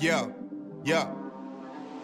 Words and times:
Yeah, 0.00 0.28
yeah. 0.82 1.12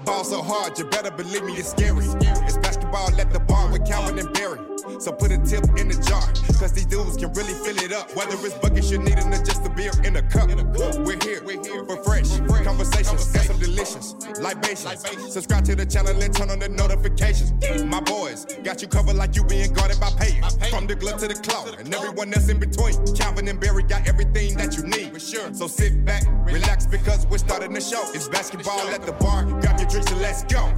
Ball 0.04 0.22
so 0.22 0.42
hard, 0.42 0.78
you 0.78 0.84
better 0.84 1.10
believe 1.10 1.42
me, 1.44 1.54
it's 1.54 1.70
scary. 1.70 2.04
It's 2.04 2.58
basketball 2.58 3.18
at 3.18 3.32
the 3.32 3.40
bar 3.66 3.72
with 3.72 3.86
Calvin 3.86 4.18
and 4.18 4.32
Barry. 4.32 4.58
So 5.00 5.12
put 5.12 5.32
a 5.32 5.38
tip 5.38 5.64
in 5.78 5.88
the 5.88 5.98
jar, 6.08 6.22
cause 6.58 6.72
these 6.72 6.86
dudes 6.86 7.16
can 7.16 7.32
really 7.32 7.52
fill 7.52 7.76
it 7.84 7.92
up. 7.92 8.14
Whether 8.16 8.34
it's 8.46 8.54
buckets 8.54 8.90
you 8.90 8.98
need 8.98 9.18
or 9.18 9.30
just 9.44 9.66
a 9.66 9.70
beer 9.70 9.92
in 10.04 10.16
a 10.16 10.22
cup. 10.22 10.48
We're 10.48 11.18
here, 11.22 11.42
we're 11.44 11.62
here 11.62 11.84
for 11.84 12.02
fresh 12.02 12.38
conversations 12.64 13.34
and 13.34 13.44
some 13.44 13.58
delicious 13.58 14.14
libations. 14.40 15.04
Subscribe 15.32 15.64
to 15.64 15.74
the 15.74 15.84
channel 15.84 16.20
and 16.22 16.34
turn 16.34 16.50
on 16.50 16.60
the 16.60 16.68
notifications. 16.68 17.52
My 17.84 18.00
boys 18.00 18.46
got 18.62 18.80
you 18.80 18.88
covered 18.88 19.16
like 19.16 19.34
you 19.34 19.44
being 19.44 19.72
guarded 19.72 20.00
by 20.00 20.10
payers. 20.18 20.56
From 20.70 20.86
the 20.86 20.94
glove 20.94 21.18
to 21.20 21.28
the 21.28 21.34
claw 21.34 21.66
and 21.78 21.92
everyone 21.92 22.32
else 22.32 22.48
in 22.48 22.58
between. 22.58 22.94
Calvin 23.14 23.48
and 23.48 23.60
Barry 23.60 23.82
got 23.82 24.06
everything 24.08 24.56
that 24.56 24.76
you 24.76 24.84
need. 24.84 25.20
So 25.56 25.66
sit 25.66 26.04
back, 26.04 26.22
relax 26.44 26.86
because 26.86 27.26
we're 27.26 27.38
starting 27.38 27.72
the 27.72 27.80
show. 27.80 28.02
It's 28.14 28.28
basketball 28.28 28.88
at 28.88 29.02
the 29.02 29.12
bar. 29.12 29.44
Grab 29.44 29.80
your 29.80 29.88
drinks 29.88 30.10
and 30.12 30.20
let's 30.20 30.44
go. 30.44 30.72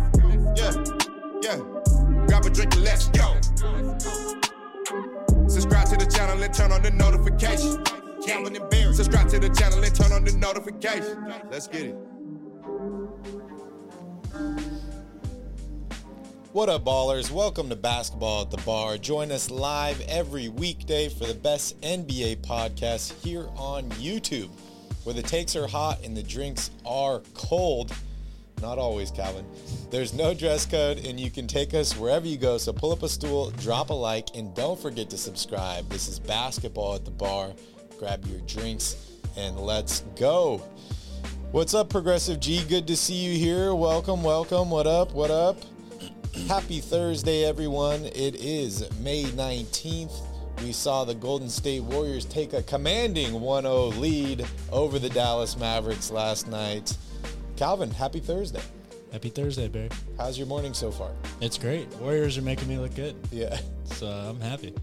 Yeah. 0.56 0.97
Let's 2.38 3.08
go. 3.08 3.34
Subscribe 5.48 5.88
to 5.88 5.96
the 5.96 6.08
channel 6.08 6.40
and 6.40 6.54
turn 6.54 6.70
on 6.70 6.82
the 6.82 6.92
notification. 6.92 7.84
Subscribe 8.94 9.28
to 9.30 9.40
the 9.40 9.48
channel 9.58 9.82
and 9.82 9.92
turn 9.92 10.12
on 10.12 10.24
the 10.24 10.30
notification. 10.38 11.34
Let's 11.50 11.66
get 11.66 11.86
it. 11.86 11.96
What 16.52 16.68
up, 16.68 16.84
ballers? 16.84 17.32
Welcome 17.32 17.70
to 17.70 17.76
Basketball 17.76 18.42
at 18.42 18.52
the 18.52 18.58
Bar. 18.58 18.98
Join 18.98 19.32
us 19.32 19.50
live 19.50 20.00
every 20.02 20.48
weekday 20.48 21.08
for 21.08 21.26
the 21.26 21.34
best 21.34 21.80
NBA 21.80 22.36
podcast 22.42 23.20
here 23.20 23.48
on 23.56 23.90
YouTube, 23.90 24.50
where 25.02 25.14
the 25.14 25.22
takes 25.22 25.56
are 25.56 25.66
hot 25.66 26.04
and 26.04 26.16
the 26.16 26.22
drinks 26.22 26.70
are 26.86 27.20
cold. 27.34 27.92
Not 28.60 28.78
always, 28.78 29.10
Calvin. 29.10 29.46
There's 29.90 30.12
no 30.12 30.34
dress 30.34 30.66
code, 30.66 31.04
and 31.06 31.18
you 31.18 31.30
can 31.30 31.46
take 31.46 31.74
us 31.74 31.96
wherever 31.96 32.26
you 32.26 32.36
go. 32.36 32.58
So 32.58 32.72
pull 32.72 32.92
up 32.92 33.02
a 33.02 33.08
stool, 33.08 33.50
drop 33.52 33.90
a 33.90 33.94
like, 33.94 34.34
and 34.34 34.54
don't 34.54 34.78
forget 34.78 35.08
to 35.10 35.16
subscribe. 35.16 35.88
This 35.88 36.08
is 36.08 36.18
Basketball 36.18 36.96
at 36.96 37.04
the 37.04 37.10
Bar. 37.10 37.52
Grab 37.98 38.26
your 38.26 38.40
drinks, 38.40 38.96
and 39.36 39.58
let's 39.58 40.00
go. 40.16 40.58
What's 41.52 41.72
up, 41.72 41.88
Progressive 41.88 42.40
G? 42.40 42.64
Good 42.64 42.86
to 42.88 42.96
see 42.96 43.14
you 43.14 43.38
here. 43.38 43.74
Welcome, 43.74 44.22
welcome. 44.22 44.70
What 44.70 44.86
up? 44.86 45.12
What 45.12 45.30
up? 45.30 45.56
Happy 46.48 46.80
Thursday, 46.80 47.44
everyone. 47.44 48.04
It 48.06 48.34
is 48.36 48.88
May 49.00 49.24
19th. 49.24 50.12
We 50.62 50.72
saw 50.72 51.04
the 51.04 51.14
Golden 51.14 51.48
State 51.48 51.84
Warriors 51.84 52.24
take 52.24 52.52
a 52.52 52.62
commanding 52.64 53.32
1-0 53.32 53.98
lead 53.98 54.44
over 54.72 54.98
the 54.98 55.08
Dallas 55.08 55.56
Mavericks 55.56 56.10
last 56.10 56.48
night. 56.48 56.96
Calvin, 57.58 57.90
happy 57.90 58.20
Thursday. 58.20 58.62
Happy 59.10 59.30
Thursday, 59.30 59.66
Barry. 59.66 59.88
How's 60.16 60.38
your 60.38 60.46
morning 60.46 60.72
so 60.72 60.92
far? 60.92 61.10
It's 61.40 61.58
great. 61.58 61.88
Warriors 61.96 62.38
are 62.38 62.42
making 62.42 62.68
me 62.68 62.78
look 62.78 62.94
good. 62.94 63.16
Yeah. 63.32 63.58
So 63.86 64.06
I'm 64.06 64.38
happy. 64.40 64.74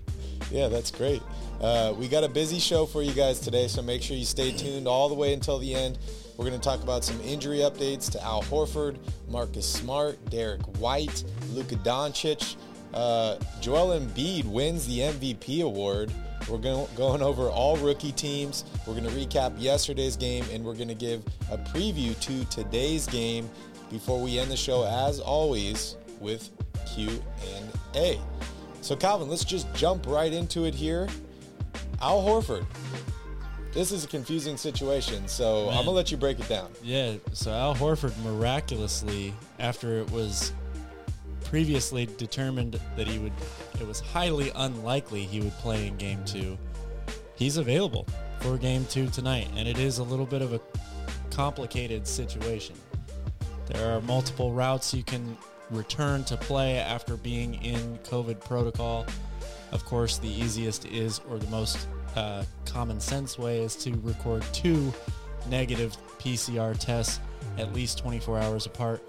Yeah, 0.51 0.67
that's 0.67 0.91
great. 0.91 1.21
Uh, 1.61 1.93
we 1.97 2.09
got 2.09 2.25
a 2.25 2.27
busy 2.27 2.59
show 2.59 2.85
for 2.85 3.01
you 3.01 3.13
guys 3.13 3.39
today, 3.39 3.67
so 3.69 3.81
make 3.81 4.01
sure 4.01 4.17
you 4.17 4.25
stay 4.25 4.51
tuned 4.51 4.87
all 4.87 5.07
the 5.07 5.15
way 5.15 5.31
until 5.33 5.57
the 5.57 5.73
end. 5.73 5.99
We're 6.35 6.45
going 6.45 6.59
to 6.59 6.63
talk 6.63 6.83
about 6.83 7.05
some 7.05 7.21
injury 7.21 7.59
updates 7.59 8.11
to 8.11 8.21
Al 8.21 8.41
Horford, 8.43 8.97
Marcus 9.29 9.71
Smart, 9.71 10.17
Derrick 10.29 10.63
White, 10.79 11.23
Luka 11.51 11.75
Doncic. 11.75 12.57
Uh, 12.93 13.37
Joel 13.61 13.97
Embiid 13.99 14.43
wins 14.45 14.85
the 14.87 14.99
MVP 14.99 15.61
award. 15.61 16.11
We're 16.49 16.57
going, 16.57 16.87
going 16.95 17.21
over 17.21 17.49
all 17.49 17.75
rookie 17.77 18.11
teams. 18.11 18.65
We're 18.85 18.93
going 18.93 19.05
to 19.05 19.11
recap 19.11 19.53
yesterday's 19.57 20.15
game, 20.15 20.45
and 20.51 20.63
we're 20.63 20.75
going 20.75 20.89
to 20.89 20.93
give 20.95 21.23
a 21.51 21.57
preview 21.57 22.19
to 22.19 22.45
today's 22.45 23.07
game 23.07 23.49
before 23.89 24.21
we 24.21 24.37
end 24.37 24.51
the 24.51 24.57
show, 24.57 24.85
as 24.85 25.19
always, 25.19 25.97
with 26.19 26.49
Q 26.85 27.09
and 27.55 27.65
A. 27.95 28.19
So, 28.81 28.95
Calvin, 28.95 29.27
let's 29.27 29.43
just 29.43 29.73
jump 29.73 30.05
right 30.05 30.31
into 30.31 30.65
it 30.65 30.75
here. 30.75 31.07
Al 32.01 32.21
Horford. 32.21 32.65
This 33.73 33.91
is 33.91 34.05
a 34.05 34.07
confusing 34.07 34.55
situation, 34.55 35.27
so 35.27 35.65
Man. 35.65 35.77
I'm 35.77 35.85
gonna 35.85 35.97
let 35.97 36.09
you 36.09 36.15
break 36.15 36.39
it 36.39 36.47
down. 36.47 36.69
Yeah. 36.81 37.15
So 37.33 37.51
Al 37.51 37.75
Horford 37.75 38.17
miraculously, 38.23 39.33
after 39.59 39.99
it 39.99 40.09
was 40.11 40.53
previously 41.45 42.05
determined 42.17 42.79
that 42.97 43.07
he 43.07 43.19
would, 43.19 43.33
it 43.79 43.87
was 43.87 43.99
highly 43.99 44.51
unlikely 44.55 45.23
he 45.23 45.39
would 45.39 45.53
play 45.53 45.87
in 45.87 45.97
Game 45.97 46.23
Two. 46.25 46.57
He's 47.35 47.57
available 47.57 48.07
for 48.41 48.57
Game 48.57 48.85
Two 48.85 49.07
tonight, 49.07 49.47
and 49.55 49.67
it 49.67 49.77
is 49.77 49.99
a 49.99 50.03
little 50.03 50.25
bit 50.25 50.41
of 50.41 50.53
a 50.53 50.59
complicated 51.31 52.07
situation. 52.07 52.75
There 53.67 53.95
are 53.95 54.01
multiple 54.01 54.51
routes 54.51 54.93
you 54.93 55.03
can 55.03 55.37
return 55.71 56.23
to 56.25 56.37
play 56.37 56.77
after 56.77 57.17
being 57.17 57.55
in 57.55 57.97
COVID 57.99 58.39
protocol. 58.41 59.05
Of 59.71 59.85
course, 59.85 60.17
the 60.17 60.29
easiest 60.29 60.85
is, 60.85 61.19
or 61.29 61.37
the 61.39 61.47
most 61.47 61.87
uh, 62.15 62.43
common 62.65 62.99
sense 62.99 63.37
way, 63.37 63.59
is 63.59 63.75
to 63.77 63.93
record 64.03 64.43
two 64.53 64.93
negative 65.49 65.97
PCR 66.19 66.77
tests 66.77 67.19
at 67.57 67.73
least 67.73 67.97
24 67.99 68.39
hours 68.39 68.65
apart. 68.65 69.01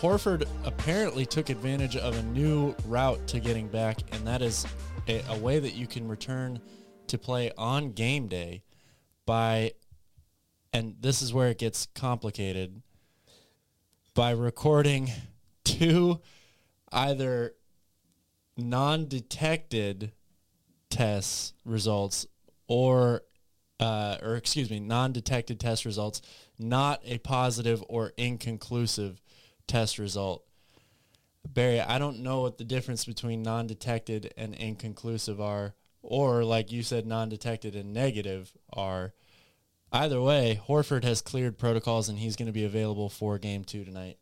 Horford 0.00 0.46
apparently 0.64 1.24
took 1.24 1.48
advantage 1.48 1.96
of 1.96 2.18
a 2.18 2.22
new 2.24 2.74
route 2.84 3.26
to 3.28 3.40
getting 3.40 3.66
back, 3.66 4.00
and 4.12 4.26
that 4.26 4.42
is 4.42 4.66
a, 5.08 5.22
a 5.30 5.38
way 5.38 5.58
that 5.58 5.72
you 5.74 5.86
can 5.86 6.06
return 6.06 6.60
to 7.06 7.16
play 7.16 7.50
on 7.56 7.92
game 7.92 8.28
day 8.28 8.62
by, 9.24 9.72
and 10.74 10.96
this 11.00 11.22
is 11.22 11.32
where 11.32 11.48
it 11.48 11.58
gets 11.58 11.86
complicated, 11.94 12.82
by 14.12 14.32
recording 14.32 15.10
two 15.64 16.20
either 16.92 17.54
non-detected 18.58 20.12
tests 20.90 21.54
results 21.64 22.26
or 22.68 23.22
uh, 23.78 24.16
or 24.22 24.36
excuse 24.36 24.70
me 24.70 24.80
non-detected 24.80 25.60
test 25.60 25.84
results 25.84 26.22
not 26.58 27.00
a 27.04 27.18
positive 27.18 27.84
or 27.88 28.14
inconclusive 28.16 29.20
test 29.66 29.98
result 29.98 30.44
barry 31.48 31.80
i 31.80 31.98
don't 31.98 32.18
know 32.18 32.40
what 32.42 32.58
the 32.58 32.64
difference 32.64 33.04
between 33.04 33.42
non-detected 33.42 34.32
and 34.36 34.54
inconclusive 34.54 35.40
are 35.40 35.74
or 36.02 36.44
like 36.44 36.72
you 36.72 36.82
said 36.82 37.06
non-detected 37.06 37.74
and 37.74 37.92
negative 37.92 38.52
are 38.72 39.12
either 39.92 40.20
way 40.20 40.60
horford 40.68 41.04
has 41.04 41.20
cleared 41.20 41.58
protocols 41.58 42.08
and 42.08 42.18
he's 42.18 42.36
going 42.36 42.46
to 42.46 42.52
be 42.52 42.64
available 42.64 43.08
for 43.08 43.38
game 43.38 43.64
two 43.64 43.84
tonight 43.84 44.18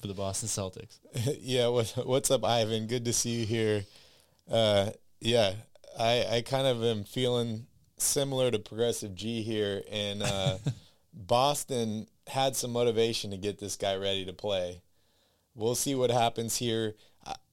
for 0.00 0.08
the 0.08 0.14
boston 0.14 0.48
celtics 0.48 0.98
yeah, 1.40 1.68
what, 1.68 1.92
what's 2.04 2.30
up, 2.30 2.44
Ivan? 2.44 2.86
Good 2.86 3.04
to 3.04 3.12
see 3.12 3.40
you 3.40 3.46
here. 3.46 3.84
Uh, 4.50 4.90
yeah, 5.20 5.54
I, 5.98 6.26
I 6.30 6.42
kind 6.42 6.66
of 6.66 6.82
am 6.82 7.04
feeling 7.04 7.66
similar 7.98 8.50
to 8.50 8.58
Progressive 8.58 9.14
G 9.14 9.42
here, 9.42 9.82
and 9.90 10.22
uh, 10.22 10.58
Boston 11.14 12.06
had 12.28 12.56
some 12.56 12.72
motivation 12.72 13.30
to 13.30 13.36
get 13.36 13.58
this 13.58 13.76
guy 13.76 13.96
ready 13.96 14.24
to 14.24 14.32
play. 14.32 14.82
We'll 15.54 15.74
see 15.74 15.94
what 15.94 16.10
happens 16.10 16.56
here. 16.56 16.94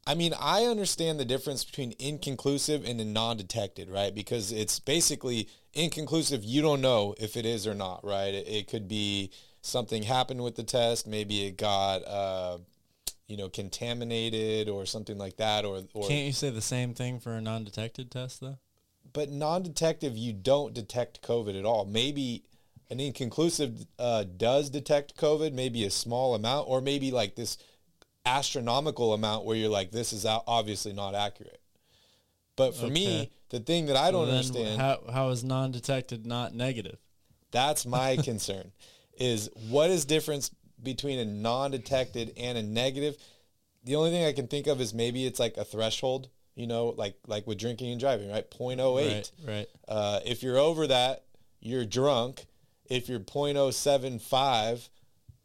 I, 0.08 0.16
mean, 0.16 0.34
I 0.40 0.64
understand 0.64 1.20
the 1.20 1.26
difference 1.26 1.64
between 1.64 1.94
inconclusive 2.00 2.86
and 2.86 3.14
non-detected, 3.14 3.90
right? 3.90 4.14
Because 4.14 4.52
it's 4.52 4.80
basically 4.80 5.50
inconclusive. 5.74 6.44
You 6.44 6.62
don't 6.62 6.82
know 6.82 7.14
if 7.20 7.38
it 7.38 7.46
is 7.46 7.68
or 7.68 7.76
not, 7.76 8.04
right? 8.04 8.34
It, 8.34 8.48
it 8.48 8.68
could 8.68 8.88
be 8.88 9.32
something 9.62 10.04
happened 10.04 10.44
with 10.44 10.56
the 10.56 10.64
test. 10.64 11.06
Maybe 11.06 11.46
it 11.46 11.58
got, 11.58 11.98
uh, 12.08 12.58
you 13.28 13.38
know, 13.38 13.50
contaminated 13.50 14.70
or 14.70 14.86
something 14.86 15.18
like 15.18 15.38
that, 15.38 15.66
or 15.66 15.84
or. 15.94 16.08
Can't 16.08 16.26
you 16.26 16.34
say 16.34 16.50
the 16.50 16.62
same 16.62 16.94
thing 16.94 17.20
for 17.20 17.34
a 17.34 17.42
non-detected 17.42 18.10
test 18.10 18.42
though? 18.42 18.58
but 19.14 19.30
non-detective, 19.30 20.18
you 20.18 20.34
don't 20.34 20.74
detect 20.74 21.22
COVID 21.22 21.58
at 21.58 21.66
all. 21.66 21.86
Maybe 21.86 22.44
an 22.90 23.00
inconclusive 23.00 23.86
uh, 23.98 24.24
does 24.38 24.70
detect 24.70 25.16
COVID, 25.16 25.54
maybe 25.54 25.86
a 25.86 25.92
small 25.92 26.34
amount, 26.36 26.68
or 26.70 26.82
maybe 26.82 27.12
like 27.12 27.36
this 27.36 27.58
astronomical 28.26 29.14
amount 29.14 29.46
where 29.46 29.56
you're 29.56 29.70
like, 29.70 29.92
this 29.92 30.14
is 30.14 30.26
obviously 30.26 30.94
not 30.94 31.16
accurate. 31.16 31.62
But 32.56 32.76
for 32.76 32.88
me, 32.88 33.32
the 33.50 33.60
thing 33.60 33.86
that 33.86 33.96
I 33.96 34.12
don't 34.12 34.26
then 34.26 34.36
understand, 34.36 34.82
How 34.82 35.00
how 35.12 35.30
is 35.30 35.44
non-detected 35.44 36.26
not 36.26 36.54
negative? 36.54 36.98
that's 37.52 37.86
my 37.86 38.18
concern, 38.24 38.72
is 39.18 39.50
what 39.70 39.90
is 39.90 40.06
difference 40.06 40.52
between 40.84 41.20
a 41.20 41.26
non-detected 41.26 42.34
and 42.38 42.58
a 42.58 42.64
negative? 42.64 43.18
The 43.86 43.96
only 43.96 44.12
thing 44.12 44.26
I 44.26 44.34
can 44.34 44.48
think 44.48 44.68
of 44.68 44.82
is 44.82 44.94
maybe 44.94 45.26
it's 45.26 45.40
like 45.40 45.56
a 45.56 45.64
threshold, 45.64 46.28
you 46.56 46.68
know, 46.68 46.88
like 46.98 47.16
like 47.28 47.48
with 47.48 47.58
drinking 47.60 47.92
and 47.92 48.00
driving, 48.00 48.30
right? 48.30 48.50
0.08. 48.52 49.08
Right, 49.08 49.32
right. 49.48 49.68
Uh, 49.88 50.20
if 50.26 50.44
you're 50.44 50.58
over 50.58 50.86
that, 50.88 51.24
you're 51.62 51.86
drunk. 51.86 52.46
If 52.90 53.08
you're 53.08 53.20
0.075, 53.20 54.90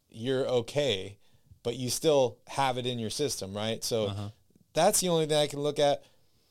you're 0.09 0.47
okay, 0.47 1.17
but 1.63 1.75
you 1.75 1.89
still 1.89 2.37
have 2.47 2.77
it 2.77 2.85
in 2.85 2.99
your 2.99 3.09
system, 3.09 3.55
right? 3.55 3.83
So 3.83 4.07
Uh-huh. 4.07 4.29
that's 4.73 4.99
the 5.01 5.09
only 5.09 5.25
thing 5.25 5.37
I 5.37 5.47
can 5.47 5.59
look 5.59 5.79
at. 5.79 6.03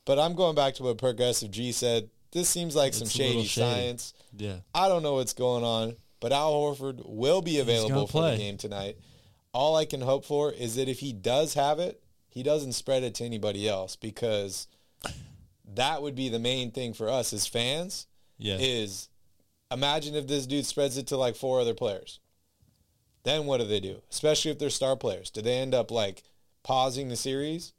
But 0.05 0.19
I'm 0.19 0.35
going 0.35 0.55
back 0.55 0.75
to 0.75 0.83
what 0.83 0.97
Progressive 0.97 1.51
G 1.51 1.71
said. 1.71 2.09
This 2.31 2.47
seems 2.49 2.75
like 2.75 2.93
some 2.93 3.07
It's 3.07 3.17
little 3.17 3.33
shady 3.41 3.47
shady. 3.47 3.71
science. 3.73 4.13
Yeah. 4.37 4.57
I 4.73 4.87
don't 4.87 5.03
know 5.03 5.15
what's 5.15 5.33
going 5.33 5.63
on. 5.63 5.95
but 6.21 6.31
Al 6.31 6.53
Horford 6.53 7.01
will 7.05 7.41
be 7.43 7.59
available 7.59 8.07
for 8.07 8.31
the 8.31 8.37
game 8.37 8.57
tonight. 8.57 8.97
All 9.53 9.75
I 9.75 9.85
can 9.85 10.01
hope 10.01 10.25
for 10.25 10.51
is 10.51 10.75
that 10.75 10.87
if 10.89 10.99
he 10.99 11.13
does 11.13 11.53
have 11.53 11.77
it, 11.77 12.01
he 12.29 12.41
doesn't 12.41 12.71
spread 12.73 13.03
it 13.03 13.13
to 13.15 13.25
anybody 13.25 13.67
else 13.69 13.95
because 13.95 14.67
that 15.75 16.01
would 16.01 16.15
be 16.15 16.29
the 16.29 16.39
main 16.39 16.71
thing 16.71 16.93
for 16.93 17.09
us 17.09 17.31
as 17.31 17.45
fans 17.45 18.07
Yeah. 18.39 18.57
is 18.59 19.09
imagine 19.75 20.15
if 20.15 20.25
this 20.25 20.47
dude 20.47 20.65
spreads 20.65 20.97
it 20.97 21.07
to 21.07 21.17
like 21.17 21.35
four 21.35 21.59
other 21.59 21.73
players. 21.73 22.19
Then 23.23 23.45
what 23.45 23.59
do 23.59 23.65
they 23.67 23.79
do? 23.79 24.01
Especially 24.09 24.51
if 24.51 24.59
they're 24.59 24.69
star 24.69 24.95
players. 24.95 25.29
Do 25.29 25.41
they 25.41 25.57
end 25.57 25.75
up 25.75 25.91
like 25.91 26.23
pausing 26.63 27.09
the 27.09 27.15
series? 27.15 27.73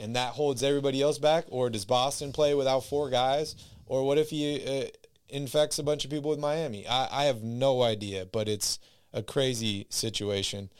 And 0.00 0.14
that 0.14 0.34
holds 0.34 0.62
everybody 0.62 1.02
else 1.02 1.18
back? 1.18 1.46
Or 1.48 1.70
does 1.70 1.84
Boston 1.84 2.32
play 2.32 2.54
without 2.54 2.84
four 2.84 3.10
guys? 3.10 3.56
Or 3.86 4.06
what 4.06 4.18
if 4.18 4.30
he 4.30 4.82
uh, 4.82 4.86
infects 5.28 5.78
a 5.78 5.82
bunch 5.82 6.04
of 6.04 6.10
people 6.10 6.30
with 6.30 6.38
Miami? 6.38 6.86
I, 6.86 7.08
I 7.10 7.24
have 7.24 7.42
no 7.42 7.82
idea, 7.82 8.26
but 8.26 8.48
it's 8.48 8.78
a 9.12 9.22
crazy 9.22 9.86
situation. 9.90 10.70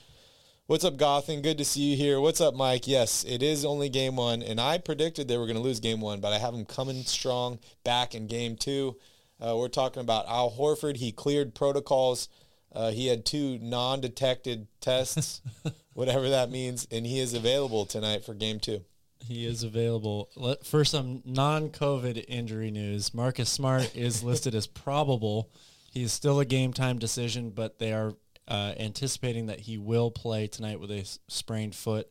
What's 0.66 0.84
up, 0.84 0.98
Gothen? 0.98 1.42
Good 1.42 1.58
to 1.58 1.64
see 1.64 1.92
you 1.92 1.96
here. 1.96 2.20
What's 2.20 2.42
up, 2.42 2.54
Mike? 2.54 2.86
Yes, 2.86 3.24
it 3.24 3.42
is 3.42 3.64
only 3.64 3.88
game 3.88 4.16
one, 4.16 4.42
and 4.42 4.60
I 4.60 4.76
predicted 4.76 5.26
they 5.26 5.38
were 5.38 5.46
going 5.46 5.56
to 5.56 5.62
lose 5.62 5.80
game 5.80 6.02
one, 6.02 6.20
but 6.20 6.34
I 6.34 6.38
have 6.38 6.52
them 6.52 6.66
coming 6.66 7.04
strong 7.04 7.58
back 7.84 8.14
in 8.14 8.26
game 8.26 8.54
two. 8.54 8.96
Uh, 9.40 9.56
we're 9.56 9.68
talking 9.68 10.00
about 10.00 10.26
Al 10.28 10.50
Horford. 10.50 10.96
He 10.96 11.12
cleared 11.12 11.54
protocols. 11.54 12.28
Uh, 12.72 12.90
he 12.90 13.06
had 13.06 13.24
two 13.24 13.58
non-detected 13.60 14.66
tests, 14.80 15.40
whatever 15.94 16.28
that 16.28 16.50
means, 16.50 16.86
and 16.90 17.06
he 17.06 17.18
is 17.18 17.34
available 17.34 17.86
tonight 17.86 18.24
for 18.24 18.34
game 18.34 18.60
two. 18.60 18.84
He 19.20 19.46
is 19.46 19.62
available. 19.62 20.28
Let- 20.36 20.64
For 20.66 20.84
some 20.84 21.22
non-COVID 21.24 22.24
injury 22.28 22.70
news, 22.70 23.14
Marcus 23.14 23.48
Smart 23.50 23.94
is 23.96 24.22
listed 24.24 24.54
as 24.54 24.66
probable. 24.66 25.50
He's 25.90 26.12
still 26.12 26.40
a 26.40 26.44
game 26.44 26.72
time 26.72 26.98
decision, 26.98 27.50
but 27.50 27.78
they 27.78 27.92
are 27.92 28.14
uh, 28.46 28.74
anticipating 28.78 29.46
that 29.46 29.60
he 29.60 29.78
will 29.78 30.10
play 30.10 30.46
tonight 30.46 30.80
with 30.80 30.90
a 30.90 31.04
sprained 31.28 31.74
foot 31.74 32.08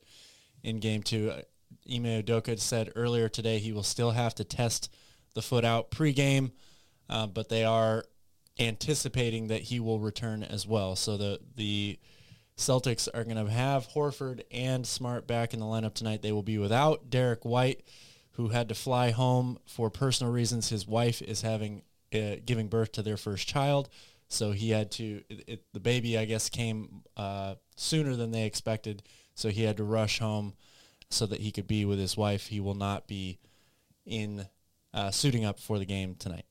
in 0.64 0.80
game 0.80 1.04
two. 1.04 1.32
Uh, 1.32 1.42
Ime 1.90 2.22
Udoka 2.24 2.60
said 2.60 2.92
earlier 2.96 3.30
today 3.30 3.60
he 3.60 3.72
will 3.72 3.84
still 3.84 4.12
have 4.12 4.36
to 4.36 4.44
test 4.44 4.92
the 5.36 5.42
foot 5.42 5.64
out 5.64 5.92
pregame, 5.92 6.52
uh, 7.10 7.28
but 7.28 7.50
they 7.50 7.64
are 7.64 8.04
anticipating 8.60 9.48
that 9.48 9.64
he 9.64 9.80
will 9.80 10.00
return 10.00 10.44
as 10.44 10.68
well. 10.68 10.96
So 10.96 11.18
the 11.18 11.40
the 11.56 12.00
Celtics 12.58 13.08
are 13.14 13.24
going 13.24 13.46
to 13.46 13.52
have 13.52 13.88
Horford 13.90 14.42
and 14.52 14.86
Smart 14.86 15.28
back 15.28 15.54
in 15.54 15.60
the 15.60 15.66
lineup 15.66 15.94
tonight. 15.94 16.24
They 16.24 16.32
will 16.32 16.44
be 16.44 16.58
without 16.58 17.10
Derrick 17.10 17.46
White, 17.46 17.84
who 18.32 18.50
had 18.50 18.70
to 18.70 18.76
fly 18.76 19.12
home 19.12 19.60
for 19.68 19.92
personal 19.92 20.34
reasons. 20.34 20.70
His 20.70 20.88
wife 20.88 21.22
is 21.22 21.44
having 21.44 21.84
uh, 22.14 22.38
giving 22.46 22.68
birth 22.68 22.94
to 22.94 23.04
their 23.04 23.18
first 23.18 23.48
child, 23.48 23.90
so 24.28 24.52
he 24.52 24.72
had 24.72 24.92
to. 24.94 25.22
It, 25.30 25.44
it, 25.48 25.64
the 25.74 25.80
baby, 25.80 26.18
I 26.18 26.26
guess, 26.26 26.50
came 26.50 27.04
uh, 27.16 27.56
sooner 27.76 28.16
than 28.16 28.32
they 28.32 28.46
expected, 28.46 29.04
so 29.36 29.50
he 29.50 29.64
had 29.64 29.78
to 29.78 29.84
rush 29.84 30.20
home 30.20 30.54
so 31.10 31.26
that 31.28 31.42
he 31.42 31.52
could 31.52 31.68
be 31.68 31.86
with 31.86 32.00
his 32.00 32.18
wife. 32.18 32.48
He 32.48 32.60
will 32.60 32.74
not 32.74 33.08
be 33.08 33.38
in 34.06 34.48
uh, 34.94 35.12
suiting 35.12 35.46
up 35.46 35.60
for 35.60 35.78
the 35.78 35.86
game 35.86 36.16
tonight. 36.16 36.46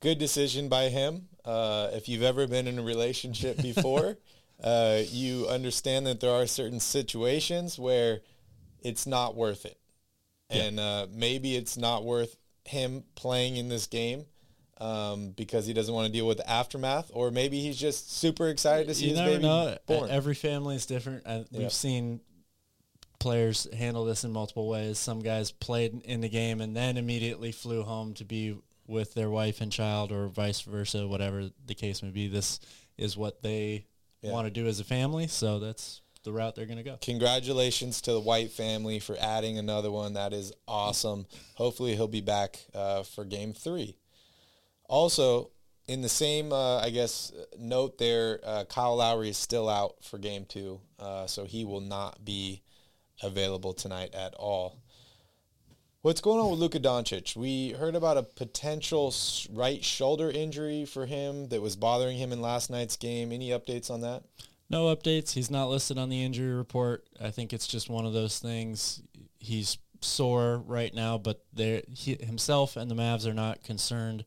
Good 0.00 0.18
decision 0.18 0.68
by 0.68 0.88
him. 0.88 1.28
Uh, 1.44 1.88
if 1.92 2.08
you've 2.08 2.22
ever 2.22 2.46
been 2.46 2.66
in 2.66 2.78
a 2.78 2.82
relationship 2.82 3.60
before, 3.62 4.18
uh, 4.62 5.00
you 5.08 5.46
understand 5.48 6.06
that 6.06 6.20
there 6.20 6.32
are 6.32 6.46
certain 6.46 6.80
situations 6.80 7.78
where 7.78 8.20
it's 8.82 9.06
not 9.06 9.34
worth 9.34 9.64
it. 9.64 9.78
And 10.48 10.78
uh, 10.78 11.06
maybe 11.12 11.56
it's 11.56 11.76
not 11.76 12.04
worth 12.04 12.36
him 12.64 13.04
playing 13.16 13.56
in 13.56 13.68
this 13.68 13.86
game 13.86 14.26
um, 14.78 15.30
because 15.30 15.66
he 15.66 15.72
doesn't 15.72 15.92
want 15.92 16.06
to 16.06 16.12
deal 16.12 16.26
with 16.26 16.38
the 16.38 16.48
aftermath, 16.48 17.10
or 17.12 17.30
maybe 17.30 17.60
he's 17.60 17.76
just 17.76 18.16
super 18.16 18.48
excited 18.48 18.86
to 18.88 18.94
see 18.94 19.04
you 19.04 19.10
his 19.10 19.18
never 19.18 19.32
baby 19.32 19.42
know. 19.42 19.76
born. 19.86 20.10
Every 20.10 20.34
family 20.34 20.76
is 20.76 20.86
different. 20.86 21.22
Uh, 21.26 21.44
We've 21.50 21.72
seen 21.72 22.20
players 23.18 23.66
handle 23.74 24.04
this 24.04 24.24
in 24.24 24.32
multiple 24.32 24.68
ways. 24.68 24.98
Some 24.98 25.20
guys 25.20 25.50
played 25.50 26.02
in 26.04 26.20
the 26.20 26.28
game 26.28 26.60
and 26.60 26.76
then 26.76 26.96
immediately 26.96 27.52
flew 27.52 27.82
home 27.82 28.14
to 28.14 28.24
be 28.24 28.56
with 28.86 29.14
their 29.14 29.30
wife 29.30 29.60
and 29.60 29.70
child, 29.72 30.12
or 30.12 30.28
vice 30.28 30.60
versa, 30.62 31.06
whatever 31.06 31.50
the 31.64 31.74
case 31.74 32.02
may 32.02 32.10
be. 32.10 32.28
This 32.28 32.60
is 32.96 33.16
what 33.16 33.42
they 33.42 33.86
Yeah. 34.22 34.32
want 34.32 34.46
to 34.46 34.50
do 34.50 34.66
as 34.66 34.80
a 34.80 34.84
family, 34.84 35.26
so 35.28 35.58
that's 35.58 36.00
the 36.22 36.32
route 36.32 36.54
they're 36.56 36.66
going 36.66 36.78
to 36.78 36.82
go. 36.82 36.96
Congratulations 37.02 38.00
to 38.02 38.12
the 38.12 38.20
White 38.20 38.50
family 38.50 38.98
for 38.98 39.16
adding 39.20 39.58
another 39.58 39.90
one. 39.90 40.14
That 40.14 40.32
is 40.32 40.52
awesome. 40.66 41.26
Hopefully, 41.54 41.94
he'll 41.94 42.08
be 42.08 42.20
back 42.20 42.58
uh, 42.74 43.02
for 43.04 43.24
game 43.24 43.52
three. 43.52 43.96
Also, 44.88 45.50
in 45.86 46.02
the 46.02 46.08
same, 46.08 46.52
uh, 46.52 46.78
I 46.78 46.90
guess, 46.90 47.32
note 47.58 47.98
there, 47.98 48.40
uh, 48.44 48.64
Kyle 48.64 48.96
Lowry 48.96 49.28
is 49.28 49.36
still 49.36 49.68
out 49.68 50.02
for 50.04 50.18
game 50.18 50.44
two, 50.44 50.80
uh, 50.98 51.26
so 51.26 51.44
he 51.44 51.64
will 51.64 51.80
not 51.80 52.24
be 52.24 52.62
available 53.22 53.72
tonight 53.72 54.14
at 54.14 54.34
all. 54.34 54.78
What's 56.06 56.20
going 56.20 56.38
on 56.38 56.52
with 56.52 56.60
Luka 56.60 56.78
Doncic? 56.78 57.34
We 57.34 57.70
heard 57.70 57.96
about 57.96 58.16
a 58.16 58.22
potential 58.22 59.12
right 59.52 59.84
shoulder 59.84 60.30
injury 60.30 60.84
for 60.84 61.04
him 61.04 61.48
that 61.48 61.60
was 61.60 61.74
bothering 61.74 62.16
him 62.16 62.30
in 62.30 62.40
last 62.40 62.70
night's 62.70 62.94
game. 62.96 63.32
Any 63.32 63.48
updates 63.48 63.90
on 63.90 64.02
that? 64.02 64.22
No 64.70 64.84
updates. 64.94 65.32
He's 65.32 65.50
not 65.50 65.68
listed 65.68 65.98
on 65.98 66.08
the 66.08 66.22
injury 66.22 66.54
report. 66.54 67.04
I 67.20 67.32
think 67.32 67.52
it's 67.52 67.66
just 67.66 67.90
one 67.90 68.06
of 68.06 68.12
those 68.12 68.38
things. 68.38 69.02
He's 69.40 69.78
sore 70.00 70.58
right 70.58 70.94
now, 70.94 71.18
but 71.18 71.42
he, 71.56 72.14
himself 72.20 72.76
and 72.76 72.88
the 72.88 72.94
Mavs 72.94 73.26
are 73.26 73.34
not 73.34 73.64
concerned 73.64 74.24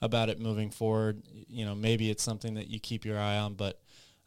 about 0.00 0.30
it 0.30 0.40
moving 0.40 0.70
forward. 0.70 1.22
You 1.50 1.66
know, 1.66 1.74
maybe 1.74 2.08
it's 2.08 2.22
something 2.22 2.54
that 2.54 2.68
you 2.68 2.80
keep 2.80 3.04
your 3.04 3.18
eye 3.18 3.36
on, 3.36 3.52
but 3.52 3.78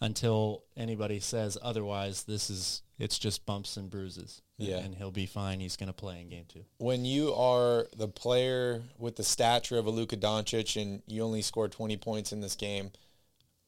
until 0.03 0.63
anybody 0.75 1.19
says 1.19 1.57
otherwise, 1.61 2.23
this 2.23 2.49
is 2.49 2.81
it's 2.99 3.17
just 3.17 3.45
bumps 3.45 3.77
and 3.77 3.89
bruises. 3.89 4.41
Yeah. 4.57 4.77
and 4.77 4.93
he'll 4.95 5.11
be 5.11 5.25
fine. 5.25 5.59
He's 5.59 5.75
going 5.75 5.87
to 5.87 5.93
play 5.93 6.21
in 6.21 6.29
game 6.29 6.45
two. 6.47 6.63
when 6.77 7.03
you 7.05 7.33
are 7.33 7.87
the 7.97 8.07
player 8.07 8.83
with 8.97 9.15
the 9.15 9.23
stature 9.23 9.77
of 9.77 9.87
a 9.87 9.89
Luka 9.89 10.15
Doncic 10.15 10.79
and 10.81 11.01
you 11.07 11.23
only 11.23 11.41
score 11.41 11.67
20 11.67 11.97
points 11.97 12.31
in 12.31 12.39
this 12.39 12.55
game, 12.55 12.91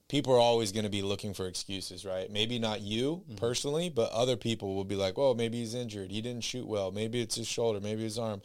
people 0.08 0.34
are 0.34 0.40
always 0.40 0.72
going 0.72 0.84
to 0.84 0.90
be 0.90 1.02
looking 1.02 1.34
for 1.34 1.48
excuses, 1.48 2.06
right? 2.06 2.30
Maybe 2.32 2.60
not 2.60 2.82
you 2.82 3.24
personally, 3.38 3.90
but 3.90 4.12
other 4.12 4.38
people 4.38 4.76
will 4.76 4.86
be 4.86 4.96
like, 4.96 5.18
well, 5.18 5.36
maybe 5.36 5.58
he's 5.58 5.74
injured. 5.74 6.12
He 6.12 6.22
didn't 6.22 6.44
shoot 6.44 6.68
well. 6.68 6.92
Maybe 6.92 7.20
it's 7.20 7.36
his 7.36 7.48
shoulder. 7.48 7.80
Maybe 7.82 8.04
his 8.04 8.20
arm. 8.20 8.42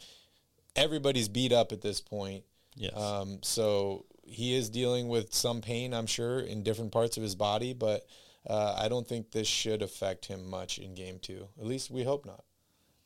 Everybody's 0.75 1.29
beat 1.29 1.53
up 1.53 1.71
at 1.71 1.81
this 1.81 2.01
point. 2.01 2.43
Yes. 2.75 2.97
Um, 2.97 3.39
so 3.43 4.05
he 4.31 4.55
is 4.55 4.69
dealing 4.69 5.07
with 5.09 5.33
some 5.33 5.61
pain, 5.61 5.93
I'm 5.93 6.07
sure, 6.07 6.39
in 6.39 6.63
different 6.63 6.91
parts 6.91 7.17
of 7.17 7.23
his 7.23 7.35
body, 7.35 7.73
but 7.73 8.05
uh, 8.47 8.75
I 8.79 8.87
don't 8.89 9.07
think 9.07 9.31
this 9.31 9.47
should 9.47 9.81
affect 9.81 10.25
him 10.25 10.49
much 10.49 10.77
in 10.79 10.95
game 10.95 11.19
two. 11.21 11.47
At 11.59 11.65
least 11.67 11.91
we 11.91 12.03
hope 12.03 12.25
not. 12.25 12.43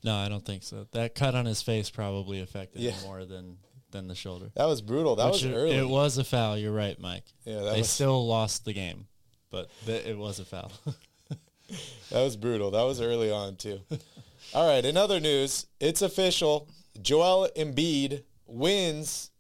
no, 0.03 0.15
I 0.15 0.29
don't 0.29 0.46
think 0.46 0.63
so. 0.63 0.88
That 0.91 1.15
cut 1.15 1.36
on 1.36 1.46
his 1.46 1.62
face 1.62 1.89
probably 1.89 2.39
affected 2.41 2.82
Yeah. 2.82 2.91
him 2.91 3.03
more 3.08 3.25
than 3.25 3.58
than 3.91 4.08
the 4.08 4.15
shoulder. 4.15 4.51
That 4.55 4.65
was 4.65 4.82
brutal. 4.82 5.15
That 5.15 5.25
Which 5.32 5.44
was 5.44 5.46
it, 5.46 5.53
early. 5.55 5.75
It 5.75 5.88
was 5.88 6.17
a 6.17 6.24
foul. 6.24 6.58
You're 6.58 6.74
right, 6.74 7.00
Mike. 7.00 7.24
Yeah, 7.46 7.62
that 7.62 7.72
they 7.74 7.77
was- 7.79 7.89
still 7.89 8.25
lost 8.27 8.65
the 8.65 8.74
game, 8.74 9.08
but 9.51 9.70
th- 9.86 10.05
it 10.05 10.17
was 10.17 10.39
a 10.39 10.46
foul. 10.46 10.72
That 12.12 12.22
was 12.24 12.38
brutal. 12.38 12.70
That 12.72 12.84
was 12.84 13.01
early 13.01 13.32
on 13.32 13.55
too. 13.55 13.79
All 14.53 14.67
right, 14.67 14.86
in 14.86 14.96
other 14.98 15.20
news, 15.20 15.65
it's 15.79 16.01
official. 16.03 16.70
Joel 17.01 17.50
Embiid 17.58 18.24
wins 18.46 19.32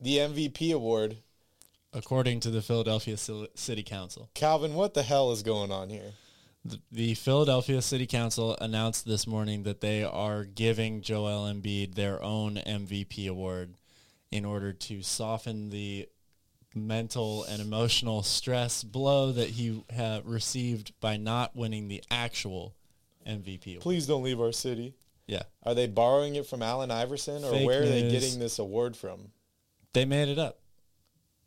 the 0.00 0.16
MVP 0.18 0.72
award. 0.74 1.18
According 1.92 2.40
to 2.40 2.50
the 2.50 2.60
Philadelphia 2.62 3.16
City 3.16 3.82
Council, 3.82 4.30
Calvin, 4.34 4.74
what 4.74 4.94
the 4.94 5.02
hell 5.02 5.32
is 5.32 5.42
going 5.42 5.72
on 5.72 5.88
here? 5.88 6.12
the, 6.64 6.80
the 6.92 7.14
Philadelphia 7.14 7.80
City 7.80 8.06
Council 8.06 8.56
announced 8.60 9.06
this 9.06 9.26
morning 9.26 9.62
that 9.62 9.80
they 9.80 10.04
are 10.04 10.44
giving 10.44 11.00
Joel 11.00 11.50
Embiid 11.50 11.94
their 11.94 12.22
own 12.22 12.56
MVP 12.56 13.28
award 13.28 13.74
in 14.30 14.44
order 14.44 14.72
to 14.72 15.02
soften 15.02 15.70
the 15.70 16.08
mental 16.74 17.44
and 17.44 17.62
emotional 17.62 18.22
stress 18.22 18.84
blow 18.84 19.32
that 19.32 19.50
he 19.50 19.82
received 20.24 20.92
by 21.00 21.16
not 21.16 21.56
winning 21.56 21.88
the 21.88 22.02
actual 22.10 22.74
MVP 23.26 23.72
award. 23.72 23.82
Please 23.82 24.06
don't 24.06 24.22
leave 24.22 24.40
our 24.40 24.52
city. 24.52 24.94
Yeah, 25.26 25.42
Are 25.62 25.74
they 25.74 25.86
borrowing 25.86 26.36
it 26.36 26.46
from 26.46 26.62
Allen 26.62 26.90
Iverson 26.90 27.44
or 27.44 27.50
Fake 27.50 27.66
where 27.66 27.82
are 27.82 27.86
they 27.86 28.10
getting 28.10 28.38
this 28.38 28.58
award 28.58 28.96
from? 28.96 29.30
they 29.92 30.04
made 30.04 30.28
it 30.28 30.38
up. 30.38 30.60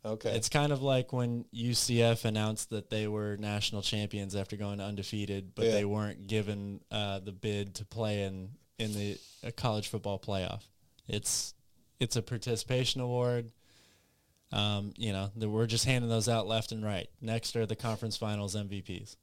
Okay. 0.04 0.30
It's 0.34 0.48
kind 0.48 0.72
of 0.72 0.82
like 0.82 1.12
when 1.12 1.44
UCF 1.54 2.24
announced 2.24 2.70
that 2.70 2.90
they 2.90 3.06
were 3.06 3.36
national 3.36 3.82
champions 3.82 4.34
after 4.34 4.56
going 4.56 4.80
undefeated, 4.80 5.54
but 5.54 5.66
Yeah. 5.66 5.70
they 5.72 5.84
weren't 5.84 6.26
given 6.26 6.80
uh, 6.90 7.20
the 7.20 7.30
bid 7.32 7.74
to 7.76 7.84
play 7.84 8.24
in 8.24 8.50
in 8.78 8.94
the 8.94 9.16
uh, 9.46 9.50
college 9.56 9.88
football 9.88 10.18
playoff. 10.18 10.62
It's 11.06 11.54
it's 12.00 12.16
a 12.16 12.22
participation 12.22 13.00
award. 13.00 13.52
Um, 14.50 14.92
you 14.96 15.12
know, 15.12 15.30
we're 15.36 15.66
just 15.66 15.84
handing 15.84 16.10
those 16.10 16.28
out 16.28 16.46
left 16.48 16.72
and 16.72 16.84
right. 16.84 17.08
Next 17.20 17.54
are 17.56 17.64
the 17.64 17.76
conference 17.76 18.16
finals 18.16 18.54
MVPs. 18.56 19.16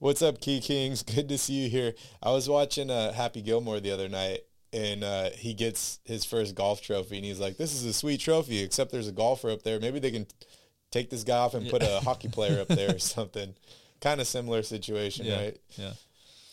What's 0.00 0.22
up, 0.22 0.40
Key 0.40 0.60
Kings? 0.60 1.02
Good 1.14 1.28
to 1.30 1.38
see 1.38 1.54
you 1.64 1.70
here. 1.70 1.94
I 2.22 2.30
was 2.30 2.48
watching 2.48 2.90
uh, 2.90 3.12
Happy 3.12 3.40
Gilmore 3.42 3.80
the 3.80 3.90
other 3.90 4.08
night, 4.08 4.40
and 4.72 5.02
uh, 5.04 5.30
he 5.30 5.54
gets 5.54 5.98
his 6.04 6.24
first 6.24 6.54
golf 6.54 6.80
trophy, 6.82 7.16
and 7.16 7.24
he's 7.24 7.40
like, 7.40 7.56
"This 7.56 7.72
is 7.74 7.84
a 7.84 7.92
sweet 7.92 8.20
trophy, 8.20 8.58
except 8.60 8.90
there's 8.92 9.08
a 9.08 9.12
golfer 9.12 9.50
up 9.50 9.62
there. 9.62 9.80
Maybe 9.80 9.98
they 9.98 10.10
can 10.10 10.26
take 10.90 11.10
this 11.10 11.24
guy 11.24 11.36
off 11.38 11.54
and 11.54 11.68
put 11.68 11.82
a 11.82 12.00
hockey 12.00 12.28
player 12.28 12.60
up 12.60 12.68
there 12.68 12.94
or 12.94 12.98
something. 12.98 13.54
Kind 14.00 14.20
of 14.20 14.26
similar 14.26 14.62
situation, 14.62 15.26
Yeah. 15.26 15.36
right? 15.36 15.56
Yeah. 15.76 15.92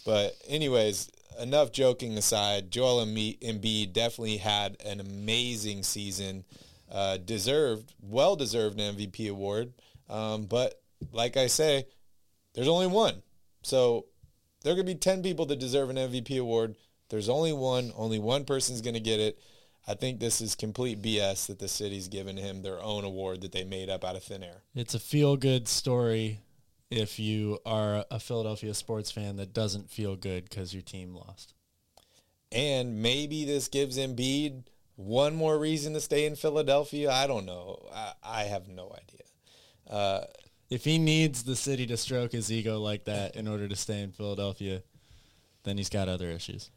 But 0.05 0.35
anyways, 0.47 1.09
enough 1.39 1.71
joking 1.71 2.17
aside. 2.17 2.71
Joel 2.71 3.05
Embi- 3.05 3.39
Embiid 3.39 3.93
definitely 3.93 4.37
had 4.37 4.77
an 4.85 4.99
amazing 4.99 5.83
season. 5.83 6.43
Uh, 6.91 7.17
deserved, 7.17 7.93
well 8.01 8.35
deserved 8.35 8.79
an 8.79 8.95
MVP 8.95 9.29
award. 9.29 9.73
Um, 10.09 10.45
but 10.45 10.79
like 11.11 11.35
I 11.37 11.47
say, 11.47 11.85
there's 12.53 12.67
only 12.67 12.87
one. 12.87 13.21
So 13.63 14.05
there 14.63 14.75
could 14.75 14.85
be 14.85 14.95
10 14.95 15.23
people 15.23 15.45
that 15.47 15.59
deserve 15.59 15.89
an 15.89 15.95
MVP 15.97 16.39
award. 16.39 16.75
There's 17.09 17.29
only 17.29 17.53
one. 17.53 17.91
Only 17.95 18.19
one 18.19 18.45
person's 18.45 18.81
going 18.81 18.93
to 18.95 18.99
get 18.99 19.19
it. 19.19 19.39
I 19.87 19.93
think 19.93 20.19
this 20.19 20.41
is 20.41 20.55
complete 20.55 21.01
BS 21.01 21.45
that 21.47 21.59
the 21.59 21.67
city's 21.67 22.07
given 22.07 22.37
him 22.37 22.63
their 22.63 22.81
own 22.81 23.03
award 23.03 23.41
that 23.41 23.51
they 23.51 23.63
made 23.63 23.89
up 23.89 24.03
out 24.03 24.15
of 24.15 24.23
thin 24.23 24.43
air. 24.43 24.63
It's 24.73 24.95
a 24.95 24.99
feel 24.99 25.37
good 25.37 25.67
story 25.67 26.39
if 26.89 27.19
you 27.19 27.59
are 27.65 28.05
a 28.09 28.19
Philadelphia 28.19 28.73
sports 28.73 29.11
fan 29.11 29.35
that 29.35 29.53
doesn't 29.53 29.91
feel 29.91 30.15
good 30.15 30.49
because 30.49 30.73
your 30.73 30.81
team 30.81 31.13
lost. 31.15 31.53
And 32.51 33.01
maybe 33.01 33.45
this 33.45 33.67
gives 33.67 33.97
Embiid 33.97 34.63
one 34.95 35.35
more 35.35 35.59
reason 35.59 35.93
to 35.93 36.01
stay 36.01 36.25
in 36.25 36.35
Philadelphia. 36.35 37.11
I 37.11 37.27
don't 37.27 37.45
know. 37.45 37.87
I, 37.93 38.13
I 38.23 38.43
have 38.43 38.67
no 38.67 38.95
idea. 38.95 39.95
Uh, 39.95 40.25
If 40.69 40.83
he 40.85 40.97
needs 40.97 41.43
the 41.43 41.55
city 41.55 41.85
to 41.87 41.97
stroke 41.97 42.31
his 42.31 42.51
ego 42.51 42.79
like 42.79 43.03
that 43.05 43.35
in 43.35 43.47
order 43.47 43.67
to 43.67 43.75
stay 43.75 44.01
in 44.01 44.11
Philadelphia, 44.11 44.81
then 45.63 45.77
he's 45.77 45.89
got 45.89 46.07
other 46.07 46.29
issues. 46.29 46.71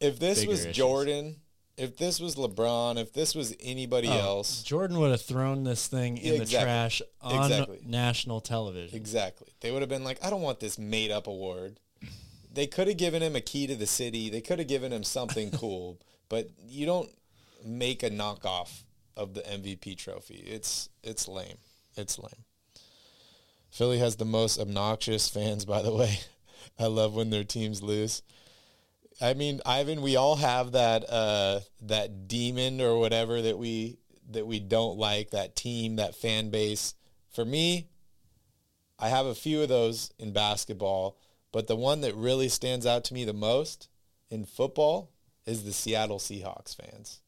If 0.00 0.18
this 0.18 0.46
was 0.46 0.62
issues. 0.64 0.76
Jordan, 0.76 1.36
if 1.76 1.96
this 1.96 2.18
was 2.20 2.34
LeBron, 2.36 2.96
if 2.98 3.12
this 3.12 3.34
was 3.34 3.54
anybody 3.60 4.08
Oh, 4.08 4.18
else, 4.18 4.62
Jordan 4.62 4.98
would 4.98 5.10
have 5.10 5.22
thrown 5.22 5.64
this 5.64 5.86
thing 5.86 6.18
in 6.18 6.38
the 6.38 6.46
trash 6.46 7.00
on 7.20 7.44
Exactly. 7.50 7.80
national 7.84 8.40
television. 8.40 8.96
exactly, 8.96 9.48
they 9.60 9.70
would 9.70 9.82
have 9.82 9.88
been 9.88 10.04
like, 10.04 10.24
I 10.24 10.30
don't 10.30 10.42
want 10.42 10.60
this 10.60 10.78
made 10.78 11.10
up 11.10 11.26
award. 11.26 11.78
They 12.52 12.66
could 12.66 12.88
have 12.88 12.96
given 12.96 13.22
him 13.22 13.36
a 13.36 13.40
key 13.40 13.66
to 13.68 13.76
the 13.76 13.86
city. 13.86 14.30
They 14.30 14.40
could 14.40 14.58
have 14.58 14.66
given 14.68 14.92
him 14.92 15.04
something 15.04 15.50
cool, 15.52 16.00
but 16.28 16.48
you 16.66 16.86
don't 16.86 17.10
make 17.64 18.02
a 18.02 18.10
knockoff 18.10 18.82
of 19.16 19.34
the 19.34 19.42
MVP 19.42 19.96
trophy. 19.98 20.36
It's 20.46 20.88
it's 21.04 21.28
lame. 21.28 21.58
It's 21.96 22.18
lame. 22.18 22.44
Philly 23.70 23.98
has 23.98 24.16
the 24.16 24.24
most 24.24 24.58
obnoxious 24.58 25.28
fans, 25.28 25.64
by 25.64 25.82
the 25.82 25.92
way. 25.92 26.20
I 26.78 26.86
love 26.86 27.14
when 27.14 27.30
their 27.30 27.44
teams 27.44 27.82
lose. 27.82 28.22
I 29.20 29.34
mean, 29.34 29.60
Ivan, 29.66 30.00
we 30.00 30.16
all 30.16 30.36
have 30.36 30.72
that 30.72 31.04
uh, 31.10 31.60
that 31.82 32.28
demon 32.28 32.80
or 32.80 32.98
whatever 32.98 33.42
that 33.42 33.58
we 33.58 33.98
that 34.30 34.46
we 34.46 34.60
don't 34.60 34.98
like, 34.98 35.30
that 35.30 35.56
team, 35.56 35.96
that 35.96 36.14
fan 36.14 36.50
base. 36.50 36.94
For 37.30 37.44
me, 37.44 37.88
I 38.98 39.08
have 39.08 39.26
a 39.26 39.34
few 39.34 39.62
of 39.62 39.68
those 39.68 40.12
in 40.18 40.32
basketball, 40.32 41.18
but 41.52 41.66
the 41.66 41.76
one 41.76 42.00
that 42.02 42.14
really 42.14 42.48
stands 42.48 42.86
out 42.86 43.04
to 43.04 43.14
me 43.14 43.24
the 43.24 43.32
most 43.32 43.88
in 44.30 44.44
football 44.44 45.10
is 45.46 45.64
the 45.64 45.72
Seattle 45.72 46.18
Seahawks 46.18 46.76
fans. 46.76 47.20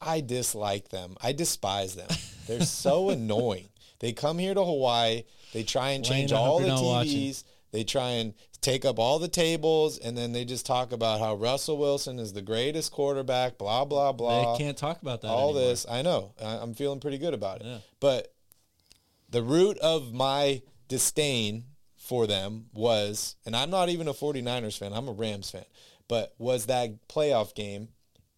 I 0.00 0.20
dislike 0.20 0.90
them. 0.90 1.16
I 1.20 1.32
despise 1.32 1.96
them. 1.96 2.08
They're 2.46 2.60
so 2.64 3.10
annoying. 3.10 3.68
They 3.98 4.12
come 4.12 4.38
here 4.38 4.54
to 4.54 4.64
Hawaii. 4.64 5.24
They 5.52 5.64
try 5.64 5.90
and 5.90 6.04
change 6.04 6.32
all 6.32 6.60
the 6.60 6.68
not 6.68 6.82
watching. 6.82 7.30
TVs. 7.30 7.44
They 7.72 7.84
try 7.84 8.10
and 8.10 8.34
take 8.60 8.84
up 8.84 8.98
all 8.98 9.18
the 9.18 9.28
tables, 9.28 9.98
and 9.98 10.16
then 10.18 10.32
they 10.32 10.44
just 10.44 10.66
talk 10.66 10.92
about 10.92 11.20
how 11.20 11.34
Russell 11.34 11.78
Wilson 11.78 12.18
is 12.18 12.32
the 12.32 12.42
greatest 12.42 12.92
quarterback. 12.92 13.58
Blah 13.58 13.84
blah 13.84 14.12
blah 14.12 14.52
they 14.52 14.58
can't 14.64 14.76
talk 14.76 15.00
about 15.02 15.22
that 15.22 15.28
all 15.28 15.50
anymore. 15.50 15.68
this. 15.70 15.86
I 15.88 16.02
know. 16.02 16.32
I'm 16.40 16.74
feeling 16.74 17.00
pretty 17.00 17.18
good 17.18 17.34
about 17.34 17.60
it. 17.60 17.66
Yeah. 17.66 17.78
But 18.00 18.32
the 19.30 19.42
root 19.42 19.78
of 19.78 20.12
my 20.12 20.62
disdain 20.88 21.64
for 21.96 22.26
them 22.26 22.66
was, 22.72 23.36
and 23.44 23.54
I'm 23.54 23.70
not 23.70 23.90
even 23.90 24.08
a 24.08 24.14
49ers 24.14 24.78
fan, 24.78 24.92
I'm 24.94 25.08
a 25.08 25.12
Rams 25.12 25.50
fan, 25.50 25.64
but 26.08 26.34
was 26.38 26.66
that 26.66 27.06
playoff 27.08 27.54
game 27.54 27.88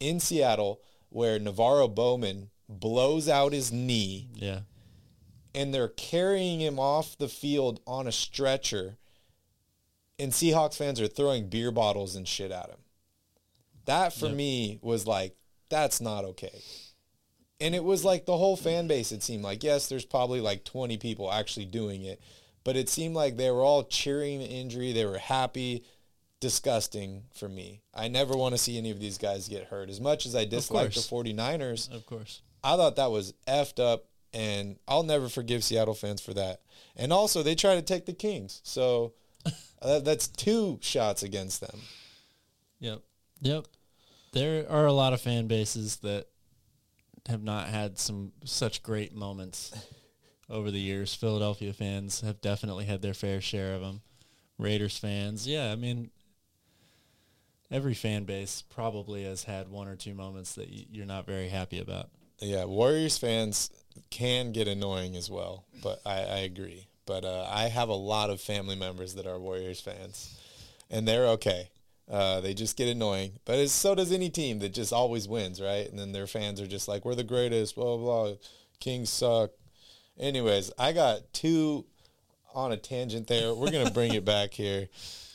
in 0.00 0.18
Seattle 0.18 0.80
where 1.10 1.38
NaVorro 1.38 1.94
Bowman 1.94 2.50
blows 2.68 3.28
out 3.28 3.52
his 3.52 3.70
knee 3.72 4.28
Yeah. 4.34 4.60
and 5.54 5.72
they're 5.72 5.88
carrying 5.88 6.60
him 6.60 6.78
off 6.80 7.16
the 7.18 7.28
field 7.28 7.80
on 7.86 8.06
a 8.08 8.12
stretcher 8.12 8.96
and 10.20 10.32
Seahawks 10.32 10.76
fans 10.76 11.00
are 11.00 11.06
throwing 11.08 11.48
beer 11.48 11.70
bottles 11.70 12.14
and 12.14 12.28
shit 12.28 12.50
at 12.52 12.68
him. 12.68 12.78
That 13.86 14.12
for 14.12 14.26
Yep. 14.26 14.34
me 14.36 14.78
was 14.82 15.06
like 15.06 15.34
that's 15.68 16.00
not 16.00 16.24
okay. 16.24 16.62
And 17.60 17.74
it 17.74 17.84
was 17.84 18.04
like 18.04 18.24
the 18.26 18.36
whole 18.36 18.56
fan 18.56 18.86
base 18.86 19.12
it 19.12 19.22
seemed 19.22 19.42
like. 19.44 19.62
Yes, 19.62 19.88
there's 19.88 20.04
probably 20.04 20.40
like 20.40 20.64
20 20.64 20.96
people 20.98 21.30
actually 21.30 21.66
doing 21.66 22.02
it, 22.04 22.20
but 22.64 22.76
it 22.76 22.88
seemed 22.88 23.14
like 23.14 23.36
they 23.36 23.50
were 23.50 23.62
all 23.62 23.84
cheering 23.84 24.38
the 24.40 24.46
injury, 24.46 24.92
they 24.92 25.04
were 25.06 25.18
happy. 25.18 25.84
Disgusting 26.40 27.24
for 27.34 27.50
me. 27.50 27.82
I 27.92 28.08
never 28.08 28.34
want 28.34 28.54
to 28.54 28.58
see 28.58 28.78
any 28.78 28.90
of 28.90 28.98
these 28.98 29.18
guys 29.18 29.46
get 29.46 29.64
hurt. 29.66 29.90
As 29.90 30.00
much 30.00 30.24
as 30.24 30.34
I 30.34 30.46
dislike 30.46 30.94
the 30.94 31.02
course. 31.06 31.10
49ers, 31.34 31.92
Of 31.92 32.06
course. 32.06 32.40
I 32.64 32.76
thought 32.76 32.96
that 32.96 33.10
was 33.10 33.34
effed 33.46 33.78
up, 33.78 34.06
and 34.32 34.78
I'll 34.88 35.02
never 35.02 35.28
forgive 35.28 35.62
Seattle 35.62 35.92
fans 35.92 36.22
for 36.22 36.32
that. 36.32 36.62
And 36.96 37.12
also, 37.12 37.42
they 37.42 37.54
try 37.54 37.74
to 37.74 37.82
take 37.82 38.06
the 38.06 38.14
Kings, 38.14 38.62
so 38.64 39.12
that, 39.82 40.04
that's 40.04 40.28
two 40.28 40.78
shots 40.82 41.22
against 41.22 41.60
them. 41.60 41.80
Yep. 42.80 43.02
Yep. 43.42 43.66
There 44.32 44.70
are 44.70 44.86
a 44.86 44.92
lot 44.92 45.12
of 45.12 45.20
fan 45.20 45.46
bases 45.46 45.96
that 45.98 46.26
have 47.28 47.42
not 47.42 47.68
had 47.68 47.98
some 47.98 48.32
such 48.44 48.82
great 48.82 49.14
moments 49.14 49.72
over 50.50 50.70
the 50.70 50.80
years. 50.80 51.14
Philadelphia 51.14 51.72
fans 51.72 52.20
have 52.20 52.40
definitely 52.40 52.84
had 52.84 53.02
their 53.02 53.14
fair 53.14 53.40
share 53.40 53.74
of 53.74 53.80
them. 53.80 54.02
Raiders 54.58 54.98
fans, 54.98 55.46
yeah, 55.46 55.72
I 55.72 55.76
mean, 55.76 56.10
every 57.70 57.94
fan 57.94 58.24
base 58.24 58.62
probably 58.62 59.24
has 59.24 59.44
had 59.44 59.68
one 59.68 59.88
or 59.88 59.96
two 59.96 60.14
moments 60.14 60.54
that 60.56 60.68
you're 60.68 61.06
not 61.06 61.26
very 61.26 61.48
happy 61.48 61.80
about. 61.80 62.10
Yeah, 62.40 62.64
Warriors 62.64 63.16
fans 63.16 63.70
can 64.10 64.52
get 64.52 64.68
annoying 64.68 65.16
as 65.16 65.30
well, 65.30 65.64
but 65.82 66.00
I, 66.04 66.20
I 66.22 66.38
agree. 66.40 66.88
But 67.06 67.24
uh, 67.24 67.46
I 67.50 67.64
have 67.68 67.88
a 67.88 67.94
lot 67.94 68.30
of 68.30 68.40
family 68.40 68.76
members 68.76 69.14
that 69.14 69.26
are 69.26 69.38
Warriors 69.38 69.80
fans, 69.80 70.38
and 70.90 71.06
they're 71.06 71.26
okay. 71.28 71.70
Uh, 72.10 72.40
they 72.40 72.54
just 72.54 72.76
get 72.76 72.88
annoying, 72.88 73.32
but 73.44 73.56
it's, 73.58 73.72
so 73.72 73.94
does 73.94 74.10
any 74.10 74.28
team 74.28 74.58
that 74.58 74.74
just 74.74 74.92
always 74.92 75.28
wins, 75.28 75.60
right? 75.62 75.88
And 75.88 75.96
then 75.96 76.10
their 76.10 76.26
fans 76.26 76.60
are 76.60 76.66
just 76.66 76.88
like, 76.88 77.04
"We're 77.04 77.14
the 77.14 77.22
greatest," 77.22 77.76
blah 77.76 77.96
blah. 77.96 78.24
blah. 78.24 78.34
Kings 78.80 79.10
suck. 79.10 79.50
Anyways, 80.18 80.72
I 80.76 80.92
got 80.92 81.32
two 81.32 81.86
on 82.54 82.72
a 82.72 82.76
tangent 82.76 83.28
there. 83.28 83.54
We're 83.54 83.70
gonna 83.70 83.90
bring 83.92 84.14
it 84.14 84.24
back 84.24 84.52
here. 84.52 84.88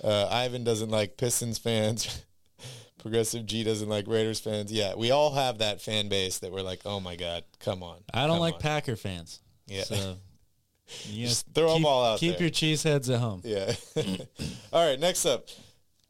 Uh, 0.03 0.27
Ivan 0.29 0.63
doesn't 0.65 0.89
like 0.89 1.15
Pistons 1.17 1.57
fans. 1.57 2.23
Progressive 2.99 3.45
G 3.45 3.63
doesn't 3.63 3.87
like 3.87 4.07
Raiders 4.07 4.39
fans. 4.39 4.71
Yeah, 4.71 4.95
we 4.95 5.11
all 5.11 5.33
have 5.33 5.59
that 5.59 5.81
fan 5.81 6.09
base 6.09 6.39
that 6.39 6.51
we're 6.51 6.61
like, 6.61 6.81
oh 6.85 6.99
my 6.99 7.15
god, 7.15 7.43
come 7.59 7.83
on. 7.83 7.99
I 8.13 8.21
don't 8.21 8.31
come 8.31 8.39
like 8.39 8.55
on." 8.55 8.59
Packer 8.61 8.95
fans. 8.95 9.39
Yeah. 9.67 9.83
So 9.83 10.17
guys 10.87 11.43
throw 11.53 11.77
keep- 11.77 11.85
all 11.85 12.05
out 12.05 12.19
Keep 12.19 12.33
there. 12.33 12.41
your 12.41 12.49
cheese 12.49 12.83
heads 12.83 13.09
at 13.09 13.19
home. 13.19 13.41
Yeah. 13.43 13.73
all 14.73 14.87
right, 14.87 14.99
next 14.99 15.25
up, 15.25 15.47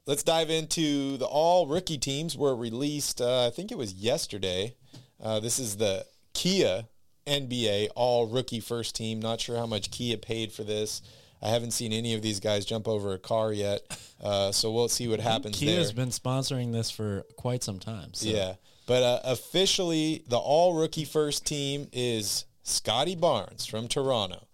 let's 0.05 0.23
dive 0.23 0.49
into 0.49 1.17
the 1.17 1.25
all 1.25 1.67
rookie 1.67 1.97
teams 1.97 2.37
were 2.37 2.55
released. 2.55 3.21
Uh, 3.21 3.45
I 3.45 3.49
think 3.49 3.71
it 3.71 3.77
was 3.77 3.93
yesterday. 3.93 4.75
Uh, 5.21 5.39
this 5.39 5.59
is 5.59 5.77
the 5.77 6.05
Kia 6.33 6.85
NBA 7.25 7.89
all 7.95 8.27
rookie 8.27 8.59
first 8.59 8.95
team. 8.95 9.19
Not 9.19 9.39
sure 9.41 9.57
how 9.57 9.65
much 9.65 9.91
Kia 9.91 10.17
paid 10.17 10.51
for 10.51 10.63
this. 10.63 11.01
I 11.41 11.49
haven't 11.49 11.71
seen 11.71 11.93
any 11.93 12.13
of 12.13 12.21
these 12.21 12.39
guys 12.39 12.65
jump 12.65 12.87
over 12.87 13.13
a 13.13 13.19
car 13.19 13.53
yet, 13.53 13.81
uh, 14.23 14.51
so 14.51 14.71
we'll 14.71 14.87
see 14.87 15.07
what 15.07 15.19
happens 15.19 15.57
Kia's 15.59 15.87
there. 15.93 15.95
been 16.05 16.09
sponsoring 16.11 16.71
this 16.71 16.89
for 16.89 17.23
quite 17.35 17.61
some 17.63 17.77
time. 17.77 18.13
So. 18.13 18.29
Yeah. 18.29 18.55
But 18.87 19.03
uh, 19.03 19.19
officially, 19.25 20.23
the 20.27 20.37
all 20.37 20.73
rookie 20.73 21.05
first 21.05 21.45
team 21.45 21.87
is 21.91 22.45
Scottie 22.63 23.15
Barnes 23.15 23.65
from 23.65 23.87
Toronto. 23.87 24.47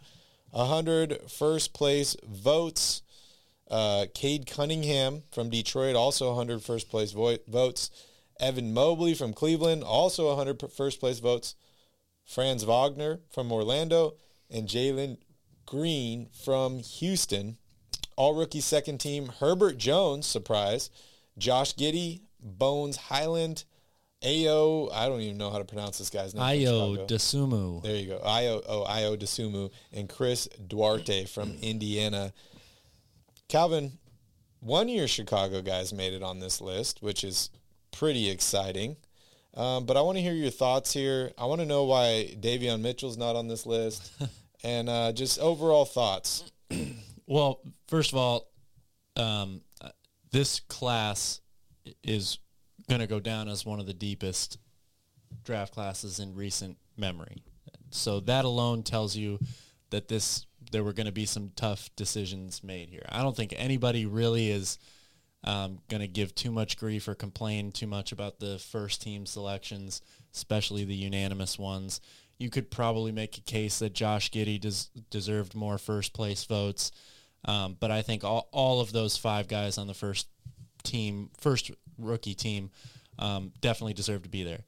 100 0.51 1.29
first 1.29 1.73
place 1.73 2.15
votes. 2.27 3.01
Uh, 3.69 4.05
Cade 4.13 4.45
Cunningham 4.45 5.23
from 5.31 5.49
Detroit, 5.49 5.95
also 5.95 6.27
100 6.29 6.61
first 6.61 6.89
place 6.89 7.13
vo- 7.13 7.37
votes. 7.47 7.89
Evan 8.39 8.73
Mobley 8.73 9.13
from 9.13 9.33
Cleveland, 9.33 9.83
also 9.83 10.27
100 10.27 10.59
p- 10.59 10.67
first 10.67 10.99
place 10.99 11.19
votes. 11.19 11.55
Franz 12.25 12.63
Wagner 12.63 13.19
from 13.31 13.51
Orlando, 13.51 14.15
and 14.49 14.67
Jalen 14.67 15.17
Green 15.65 16.27
from 16.33 16.79
Houston. 16.79 17.57
All 18.17 18.35
rookie 18.35 18.61
second 18.61 18.99
team, 18.99 19.31
Herbert 19.39 19.77
Jones, 19.77 20.27
surprise. 20.27 20.89
Josh 21.37 21.73
Giddey, 21.75 22.21
Bones 22.41 22.97
Hyland, 22.97 23.63
Ayo, 24.23 24.91
I 24.93 25.07
don't 25.07 25.21
even 25.21 25.37
know 25.37 25.49
how 25.49 25.57
to 25.57 25.65
pronounce 25.65 25.97
this 25.97 26.09
guy's 26.09 26.35
name. 26.35 26.43
Chicago. 26.95 27.07
Desumu. 27.07 27.83
There 27.83 27.95
you 27.95 28.07
go. 28.07 28.21
Io 28.23 28.61
oh 28.67 28.83
Io 28.83 29.15
Desumu 29.15 29.71
and 29.91 30.07
Chris 30.07 30.47
Duarte 30.67 31.25
from 31.25 31.53
Indiana. 31.61 32.31
Calvin, 33.47 33.93
one 34.59 34.87
year 34.87 35.07
Chicago 35.07 35.61
guys 35.61 35.91
made 35.91 36.13
it 36.13 36.21
on 36.21 36.39
this 36.39 36.61
list, 36.61 37.01
which 37.01 37.23
is 37.23 37.49
pretty 37.91 38.29
exciting. 38.29 38.95
Um, 39.55 39.85
but 39.85 39.97
I 39.97 40.01
want 40.01 40.17
to 40.17 40.21
hear 40.21 40.33
your 40.33 40.51
thoughts 40.51 40.93
here. 40.93 41.31
I 41.37 41.45
want 41.45 41.59
to 41.61 41.67
know 41.67 41.83
why 41.83 42.35
Davion 42.39 42.81
Mitchell's 42.81 43.17
not 43.17 43.35
on 43.35 43.47
this 43.47 43.65
list, 43.65 44.13
and 44.63 44.87
uh, 44.87 45.11
just 45.11 45.39
overall 45.39 45.85
thoughts. 45.85 46.51
Well, 47.27 47.61
first 47.87 48.11
of 48.11 48.17
all, 48.17 48.51
um, 49.15 49.61
this 50.31 50.59
class 50.59 51.39
is 52.03 52.39
going 52.91 52.99
to 52.99 53.07
go 53.07 53.21
down 53.21 53.47
as 53.47 53.65
one 53.65 53.79
of 53.79 53.85
the 53.85 53.93
deepest 53.93 54.57
draft 55.45 55.73
classes 55.73 56.19
in 56.19 56.35
recent 56.35 56.77
memory. 56.97 57.41
So 57.89 58.19
that 58.19 58.43
alone 58.43 58.83
tells 58.83 59.15
you 59.15 59.39
that 59.91 60.09
this 60.09 60.45
there 60.73 60.83
were 60.83 60.91
going 60.91 61.05
to 61.05 61.13
be 61.13 61.25
some 61.25 61.51
tough 61.55 61.89
decisions 61.95 62.65
made 62.65 62.89
here. 62.89 63.05
I 63.07 63.21
don't 63.21 63.35
think 63.35 63.53
anybody 63.55 64.05
really 64.05 64.51
is 64.51 64.77
um, 65.45 65.79
going 65.89 66.01
to 66.01 66.07
give 66.07 66.35
too 66.35 66.51
much 66.51 66.77
grief 66.77 67.07
or 67.07 67.15
complain 67.15 67.71
too 67.71 67.87
much 67.87 68.11
about 68.11 68.39
the 68.39 68.59
first 68.59 69.01
team 69.01 69.25
selections, 69.25 70.01
especially 70.33 70.83
the 70.83 70.93
unanimous 70.93 71.57
ones. 71.57 72.01
You 72.39 72.49
could 72.49 72.69
probably 72.69 73.13
make 73.13 73.37
a 73.37 73.41
case 73.41 73.79
that 73.79 73.93
Josh 73.93 74.31
Giddey 74.31 74.59
des- 74.59 75.01
deserved 75.09 75.55
more 75.55 75.77
first 75.77 76.13
place 76.13 76.43
votes, 76.43 76.91
um, 77.45 77.77
but 77.79 77.89
I 77.89 78.01
think 78.01 78.25
all, 78.25 78.49
all 78.51 78.81
of 78.81 78.91
those 78.91 79.15
five 79.15 79.47
guys 79.47 79.77
on 79.77 79.87
the 79.87 79.93
first 79.93 80.27
team, 80.83 81.29
first 81.39 81.71
rookie 81.97 82.35
team, 82.35 82.71
um, 83.19 83.51
definitely 83.61 83.93
deserved 83.93 84.23
to 84.23 84.29
be 84.29 84.43
there 84.43 84.61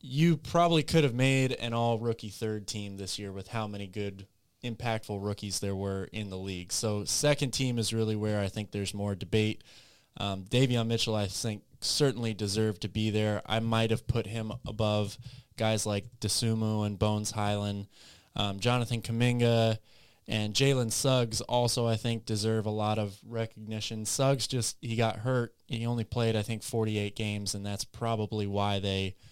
you 0.00 0.36
probably 0.36 0.82
could 0.82 1.04
have 1.04 1.14
made 1.14 1.52
an 1.52 1.72
all 1.72 1.98
rookie 1.98 2.28
third 2.28 2.66
team 2.66 2.96
this 2.96 3.18
year 3.18 3.32
with 3.32 3.48
how 3.48 3.66
many 3.66 3.86
good 3.86 4.26
impactful 4.64 5.22
rookies 5.24 5.60
there 5.60 5.74
were 5.74 6.08
in 6.12 6.30
the 6.30 6.36
league. 6.36 6.72
So 6.72 7.04
second 7.04 7.52
team 7.52 7.78
is 7.78 7.92
really 7.92 8.16
where 8.16 8.40
I 8.40 8.48
think 8.48 8.70
there's 8.70 8.94
more 8.94 9.14
debate. 9.14 9.62
Um, 10.18 10.44
Davion 10.44 10.86
Mitchell, 10.86 11.14
I 11.14 11.26
think, 11.26 11.62
certainly 11.80 12.34
deserved 12.34 12.82
to 12.82 12.88
be 12.88 13.10
there. 13.10 13.42
I 13.46 13.60
might 13.60 13.90
have 13.90 14.06
put 14.06 14.26
him 14.26 14.52
above 14.66 15.16
guys 15.56 15.86
like 15.86 16.06
Dosunmu 16.20 16.86
and 16.86 16.98
Bones 16.98 17.30
Hyland. 17.32 17.86
Um, 18.34 18.60
Jonathan 18.60 19.02
Kuminga 19.02 19.78
and 20.28 20.54
Jalen 20.54 20.92
Suggs 20.92 21.40
also, 21.40 21.86
I 21.86 21.96
think, 21.96 22.26
deserve 22.26 22.66
a 22.66 22.70
lot 22.70 22.98
of 22.98 23.18
recognition. 23.26 24.04
Suggs 24.04 24.46
just, 24.46 24.76
he 24.80 24.94
got 24.94 25.16
hurt. 25.16 25.54
He 25.66 25.86
only 25.86 26.04
played, 26.04 26.36
I 26.36 26.42
think, 26.42 26.62
48 26.62 27.16
games, 27.16 27.54
and 27.54 27.66
that's 27.66 27.84
probably 27.84 28.46
why 28.46 28.78
they– 28.78 29.16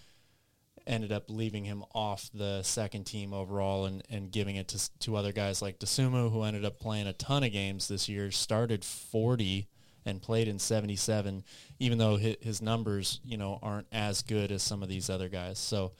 ended 0.87 1.11
up 1.11 1.25
leaving 1.29 1.65
him 1.65 1.83
off 1.93 2.29
the 2.33 2.63
second 2.63 3.03
team 3.03 3.33
overall 3.33 3.85
and, 3.85 4.01
and 4.09 4.31
giving 4.31 4.55
it 4.55 4.69
to, 4.69 4.99
to 4.99 5.15
other 5.15 5.31
guys 5.31 5.61
like 5.61 5.79
Dosunmu, 5.79 6.31
who 6.31 6.43
ended 6.43 6.65
up 6.65 6.79
playing 6.79 7.07
a 7.07 7.13
ton 7.13 7.43
of 7.43 7.51
games 7.51 7.87
this 7.87 8.09
year, 8.09 8.31
started 8.31 8.83
40 8.83 9.67
and 10.05 10.21
played 10.21 10.47
in 10.47 10.57
77, 10.57 11.43
even 11.79 11.97
though 11.97 12.15
his 12.15 12.61
numbers, 12.61 13.19
you 13.25 13.37
know, 13.37 13.59
aren't 13.61 13.87
as 13.91 14.21
good 14.21 14.51
as 14.51 14.63
some 14.63 14.81
of 14.81 14.89
these 14.89 15.09
other 15.09 15.27
guys. 15.27 15.59
So 15.59 15.91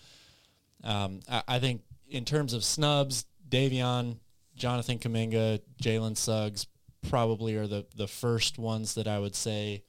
um, 0.83 1.19
I, 1.29 1.43
I, 1.47 1.59
think 1.59 1.81
in 2.09 2.23
terms 2.23 2.53
of 2.53 2.63
snubs, 2.63 3.25
Davion, 3.49 4.17
Jonathan 4.57 4.99
Kuminga, 4.99 5.61
Jalen 5.81 6.17
Suggs 6.17 6.67
probably 7.07 7.55
are 7.55 7.67
the, 7.67 7.85
the 7.95 8.07
first 8.07 8.57
ones 8.57 8.95
that 8.95 9.07
I 9.07 9.19
would 9.19 9.35
say 9.35 9.83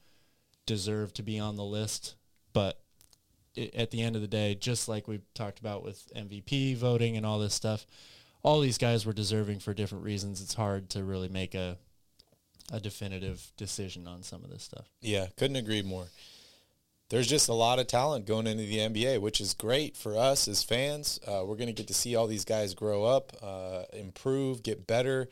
deserve 0.66 1.12
to 1.14 1.22
be 1.22 1.38
on 1.38 1.56
the 1.56 1.64
list. 1.64 2.14
But 2.52 2.78
at 3.74 3.90
the 3.90 4.02
end 4.02 4.14
of 4.14 4.22
the 4.22 4.28
day, 4.28 4.54
just 4.54 4.88
like 4.88 5.08
we 5.08 5.20
talked 5.34 5.58
about 5.58 5.82
with 5.82 6.12
MVP 6.14 6.76
voting 6.76 7.16
and 7.16 7.26
all 7.26 7.38
this 7.38 7.54
stuff, 7.54 7.86
all 8.42 8.60
these 8.60 8.78
guys 8.78 9.04
were 9.04 9.12
deserving 9.12 9.58
for 9.58 9.74
different 9.74 10.04
reasons. 10.04 10.40
It's 10.40 10.54
hard 10.54 10.90
to 10.90 11.02
really 11.02 11.28
make 11.28 11.54
a 11.54 11.78
a 12.70 12.80
definitive 12.80 13.50
decision 13.56 14.06
on 14.06 14.22
some 14.22 14.44
of 14.44 14.50
this 14.50 14.62
stuff. 14.62 14.90
Yeah, 15.00 15.26
couldn't 15.38 15.56
agree 15.56 15.82
more. 15.82 16.06
There's 17.10 17.26
just 17.26 17.48
a 17.48 17.54
lot 17.54 17.78
of 17.78 17.86
talent 17.86 18.26
going 18.26 18.46
into 18.46 18.64
the 18.64 18.78
NBA, 18.78 19.20
which 19.20 19.40
is 19.40 19.54
great 19.54 19.96
for 19.96 20.16
us 20.16 20.46
as 20.46 20.62
fans. 20.62 21.18
Uh, 21.26 21.42
we're 21.46 21.56
going 21.56 21.68
to 21.68 21.72
get 21.72 21.86
to 21.88 21.94
see 21.94 22.14
all 22.14 22.26
these 22.26 22.44
guys 22.44 22.74
grow 22.74 23.04
up, 23.04 23.32
uh, 23.42 23.84
improve, 23.94 24.62
get 24.62 24.86
better. 24.86 25.28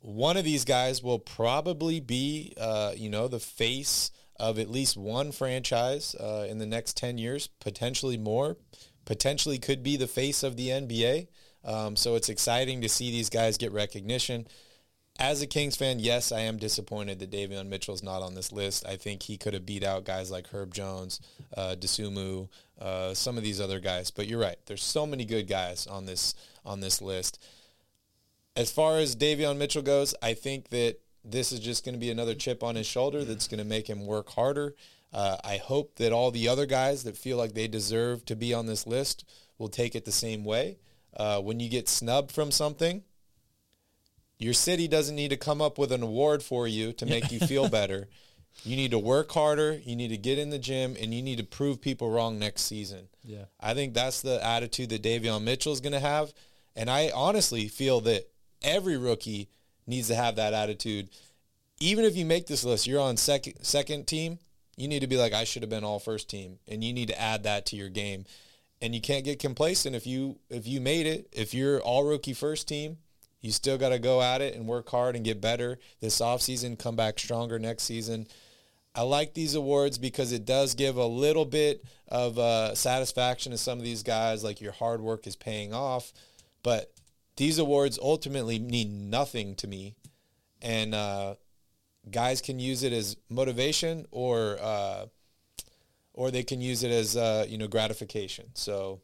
One 0.00 0.38
of 0.38 0.44
these 0.44 0.64
guys 0.64 1.02
will 1.02 1.18
probably 1.18 2.00
be, 2.00 2.54
uh, 2.58 2.92
you 2.96 3.10
know, 3.10 3.28
the 3.28 3.40
face 3.40 4.10
of 4.40 4.58
at 4.58 4.70
least 4.70 4.96
one 4.96 5.32
franchise 5.32 6.14
uh, 6.14 6.46
in 6.48 6.56
the 6.58 6.66
next 6.66 6.96
10 6.96 7.18
years, 7.18 7.48
potentially 7.60 8.16
more, 8.16 8.56
potentially 9.04 9.58
could 9.58 9.82
be 9.82 9.98
the 9.98 10.06
face 10.06 10.42
of 10.42 10.56
the 10.56 10.68
NBA. 10.68 11.28
Um, 11.62 11.94
so 11.94 12.14
it's 12.14 12.30
exciting 12.30 12.80
to 12.80 12.88
see 12.88 13.10
these 13.10 13.28
guys 13.28 13.58
get 13.58 13.70
recognition. 13.70 14.46
As 15.18 15.42
a 15.42 15.46
Kings 15.46 15.76
fan, 15.76 15.98
yes, 15.98 16.32
I 16.32 16.40
am 16.40 16.56
disappointed 16.56 17.18
that 17.18 17.30
Davion 17.30 17.68
Mitchell's 17.68 18.02
not 18.02 18.22
on 18.22 18.34
this 18.34 18.50
list. 18.50 18.86
I 18.86 18.96
think 18.96 19.22
he 19.22 19.36
could 19.36 19.54
have 19.54 19.66
beat 19.66 19.84
out 19.84 20.04
guys 20.04 20.30
like 20.30 20.48
Herb 20.48 20.72
Jones, 20.72 21.20
uh, 21.56 21.76
Dosunmu, 21.78 22.48
uh, 22.80 23.14
some 23.14 23.36
of 23.36 23.44
these 23.44 23.60
other 23.60 23.78
guys. 23.78 24.10
But 24.10 24.26
you're 24.26 24.40
right. 24.40 24.56
There's 24.66 24.82
so 24.82 25.06
many 25.06 25.24
good 25.24 25.46
guys 25.46 25.86
on 25.86 26.06
this 26.06 26.34
on 26.64 26.80
this 26.80 27.02
list. 27.02 27.42
As 28.56 28.72
far 28.72 28.98
as 28.98 29.14
Davion 29.14 29.58
Mitchell 29.58 29.82
goes, 29.82 30.14
I 30.22 30.34
think 30.34 30.68
that 30.70 30.96
this 31.24 31.52
is 31.52 31.60
just 31.60 31.84
going 31.84 31.94
to 31.94 32.00
be 32.00 32.10
another 32.10 32.34
chip 32.34 32.62
on 32.62 32.74
his 32.74 32.86
shoulder 32.86 33.24
that's 33.24 33.48
going 33.48 33.58
to 33.58 33.64
make 33.64 33.88
him 33.88 34.06
work 34.06 34.30
harder. 34.30 34.74
Uh, 35.12 35.36
I 35.44 35.58
hope 35.58 35.96
that 35.96 36.12
all 36.12 36.30
the 36.30 36.48
other 36.48 36.66
guys 36.66 37.04
that 37.04 37.16
feel 37.16 37.36
like 37.36 37.52
they 37.52 37.68
deserve 37.68 38.24
to 38.26 38.36
be 38.36 38.54
on 38.54 38.66
this 38.66 38.86
list 38.86 39.24
will 39.58 39.68
take 39.68 39.94
it 39.94 40.04
the 40.04 40.12
same 40.12 40.42
way. 40.44 40.78
Uh, 41.16 41.40
when 41.40 41.60
you 41.60 41.68
get 41.68 41.88
snubbed 41.88 42.32
from 42.32 42.50
something, 42.50 43.02
your 44.38 44.54
city 44.54 44.88
doesn't 44.88 45.16
need 45.16 45.30
to 45.30 45.36
come 45.36 45.60
up 45.60 45.78
with 45.78 45.92
an 45.92 46.02
award 46.02 46.42
for 46.42 46.66
you 46.66 46.92
to 46.94 47.06
make 47.06 47.30
you 47.30 47.38
feel 47.40 47.68
better. 47.68 48.08
You 48.64 48.76
need 48.76 48.90
to 48.90 48.98
work 48.98 49.30
harder. 49.32 49.80
You 49.84 49.96
need 49.96 50.08
to 50.08 50.16
get 50.16 50.38
in 50.38 50.50
the 50.50 50.58
gym, 50.58 50.96
and 51.00 51.14
you 51.14 51.22
need 51.22 51.38
to 51.38 51.44
prove 51.44 51.80
people 51.80 52.10
wrong 52.10 52.38
next 52.38 52.62
season. 52.62 53.08
Yeah, 53.24 53.44
I 53.60 53.74
think 53.74 53.94
that's 53.94 54.20
the 54.20 54.44
attitude 54.44 54.90
that 54.90 55.02
Davion 55.02 55.42
Mitchell 55.42 55.72
is 55.72 55.80
going 55.80 55.94
to 55.94 56.00
have, 56.00 56.32
and 56.76 56.90
I 56.90 57.10
honestly 57.14 57.68
feel 57.68 58.00
that 58.02 58.28
every 58.62 58.96
rookie– 58.96 59.48
needs 59.86 60.08
to 60.08 60.14
have 60.14 60.36
that 60.36 60.54
attitude. 60.54 61.08
Even 61.80 62.04
if 62.04 62.16
you 62.16 62.24
make 62.24 62.46
this 62.46 62.64
list, 62.64 62.86
you're 62.86 63.00
on 63.00 63.16
second 63.16 63.54
second 63.62 64.06
team, 64.06 64.38
you 64.76 64.88
need 64.88 65.00
to 65.00 65.06
be 65.06 65.16
like, 65.16 65.32
I 65.32 65.44
should 65.44 65.62
have 65.62 65.70
been 65.70 65.84
all 65.84 65.98
first 65.98 66.30
team. 66.30 66.58
And 66.68 66.82
you 66.82 66.92
need 66.92 67.08
to 67.08 67.20
add 67.20 67.42
that 67.44 67.66
to 67.66 67.76
your 67.76 67.88
game. 67.88 68.24
And 68.80 68.94
you 68.94 69.00
can't 69.00 69.24
get 69.24 69.38
complacent 69.38 69.94
if 69.94 70.06
you 70.06 70.38
if 70.50 70.66
you 70.66 70.80
made 70.80 71.06
it. 71.06 71.28
If 71.32 71.54
you're 71.54 71.80
all 71.80 72.04
rookie 72.04 72.34
first 72.34 72.68
team, 72.68 72.98
you 73.42 73.50
still 73.52 73.76
got 73.76 73.90
to 73.90 73.98
go 73.98 74.22
at 74.22 74.40
it 74.40 74.54
and 74.54 74.66
work 74.66 74.88
hard 74.88 75.16
and 75.16 75.24
get 75.24 75.40
better 75.40 75.78
this 76.00 76.20
offseason, 76.20 76.78
come 76.78 76.96
back 76.96 77.18
stronger 77.18 77.58
next 77.58 77.82
season. 77.82 78.26
I 78.94 79.02
like 79.02 79.34
these 79.34 79.54
awards 79.54 79.98
because 79.98 80.32
it 80.32 80.44
does 80.44 80.74
give 80.74 80.96
a 80.96 81.06
little 81.06 81.44
bit 81.44 81.84
of 82.08 82.38
uh, 82.38 82.74
satisfaction 82.74 83.52
to 83.52 83.58
some 83.58 83.78
of 83.78 83.84
these 83.84 84.02
guys, 84.02 84.44
like 84.44 84.60
your 84.60 84.72
hard 84.72 85.00
work 85.00 85.26
is 85.26 85.34
paying 85.34 85.74
off. 85.74 86.12
But 86.62 86.92
these 87.36 87.58
awards 87.58 87.98
ultimately 88.00 88.58
mean 88.58 89.10
nothing 89.10 89.56
to 89.56 89.66
me, 89.66 89.96
and 90.60 90.94
uh, 90.94 91.34
guys 92.10 92.40
can 92.40 92.60
use 92.60 92.82
it 92.82 92.92
as 92.92 93.16
motivation 93.28 94.06
or 94.10 94.58
uh, 94.60 95.06
or 96.12 96.30
they 96.30 96.42
can 96.42 96.60
use 96.60 96.82
it 96.82 96.90
as 96.90 97.16
uh, 97.16 97.46
you 97.48 97.58
know 97.58 97.66
gratification. 97.66 98.50
So, 98.54 99.00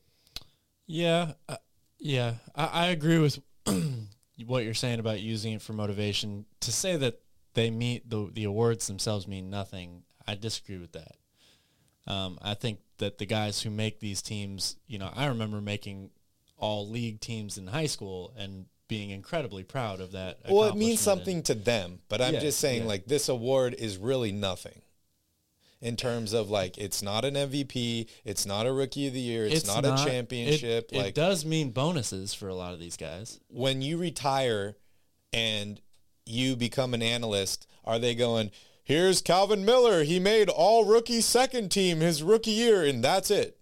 yeah, 0.86 1.32
uh, 1.48 1.56
yeah, 1.98 2.34
I, 2.54 2.66
I 2.66 2.86
agree 2.88 3.18
with 3.18 3.40
what 4.46 4.64
you're 4.64 4.74
saying 4.74 5.00
about 5.00 5.20
using 5.20 5.54
it 5.54 5.62
for 5.62 5.72
motivation. 5.72 6.46
To 6.60 6.72
say 6.72 6.96
that 6.96 7.20
they 7.54 7.70
meet 7.70 8.08
the 8.08 8.30
the 8.32 8.44
awards 8.44 8.86
themselves 8.86 9.26
mean 9.26 9.50
nothing, 9.50 10.02
I 10.26 10.34
disagree 10.34 10.78
with 10.78 10.92
that. 10.92 11.16
Um, 12.06 12.38
I 12.40 12.54
think 12.54 12.80
that 12.98 13.18
the 13.18 13.26
guys 13.26 13.60
who 13.62 13.70
make 13.70 14.00
these 14.00 14.22
teams, 14.22 14.76
you 14.86 14.98
know, 14.98 15.10
I 15.14 15.26
remember 15.26 15.60
making 15.60 16.10
all 16.56 16.88
league 16.88 17.20
teams 17.20 17.58
in 17.58 17.66
high 17.66 17.86
school 17.86 18.32
and 18.36 18.66
being 18.88 19.10
incredibly 19.10 19.62
proud 19.62 20.00
of 20.00 20.12
that. 20.12 20.38
Well, 20.48 20.68
it 20.68 20.74
means 20.76 21.00
something 21.00 21.36
and, 21.36 21.44
to 21.46 21.54
them, 21.54 22.00
but 22.08 22.22
I'm 22.22 22.34
yeah, 22.34 22.40
just 22.40 22.58
saying 22.58 22.82
yeah. 22.82 22.88
like 22.88 23.06
this 23.06 23.28
award 23.28 23.74
is 23.74 23.98
really 23.98 24.32
nothing 24.32 24.80
in 25.80 25.96
terms 25.96 26.32
of 26.32 26.50
like 26.50 26.78
it's 26.78 27.02
not 27.02 27.24
an 27.24 27.34
MVP, 27.34 28.08
it's 28.24 28.46
not 28.46 28.66
a 28.66 28.72
rookie 28.72 29.06
of 29.06 29.14
the 29.14 29.20
year, 29.20 29.44
it's, 29.44 29.56
it's 29.56 29.66
not, 29.66 29.84
not, 29.84 30.00
a 30.00 30.04
championship. 30.04 30.90
It, 30.92 30.96
like 30.96 31.06
it 31.08 31.14
does 31.14 31.44
mean 31.44 31.70
bonuses 31.70 32.34
for 32.34 32.48
a 32.48 32.54
lot 32.54 32.72
of 32.72 32.80
these 32.80 32.96
guys. 32.96 33.40
When 33.48 33.82
you 33.82 33.98
retire 33.98 34.76
and 35.32 35.80
you 36.26 36.56
become 36.56 36.94
an 36.94 37.02
analyst, 37.02 37.66
are 37.84 37.98
they 37.98 38.14
going, 38.14 38.50
here's 38.84 39.22
Calvin 39.22 39.64
Miller, 39.64 40.02
he 40.04 40.18
made 40.18 40.48
all 40.48 40.84
rookie 40.84 41.20
second 41.20 41.70
team 41.70 42.00
his 42.00 42.22
rookie 42.22 42.50
year 42.50 42.84
and 42.84 43.02
that's 43.02 43.30
it. 43.30 43.58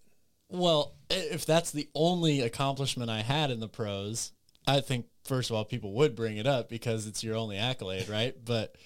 Well, 0.49 0.95
if 1.11 1.45
that's 1.45 1.71
the 1.71 1.89
only 1.95 2.41
accomplishment 2.41 3.11
I 3.11 3.23
had 3.23 3.51
in 3.51 3.61
the 3.61 3.69
pros, 3.69 4.33
I 4.67 4.81
think 4.81 5.07
first 5.25 5.51
of 5.51 5.57
all 5.57 5.65
people 5.65 5.93
would 5.93 6.15
bring 6.15 6.37
it 6.37 6.47
up 6.47 6.69
because 6.69 7.07
it's 7.07 7.23
your 7.23 7.37
only 7.37 7.57
accolade, 7.57 8.09
right? 8.09 8.35
But 8.43 8.77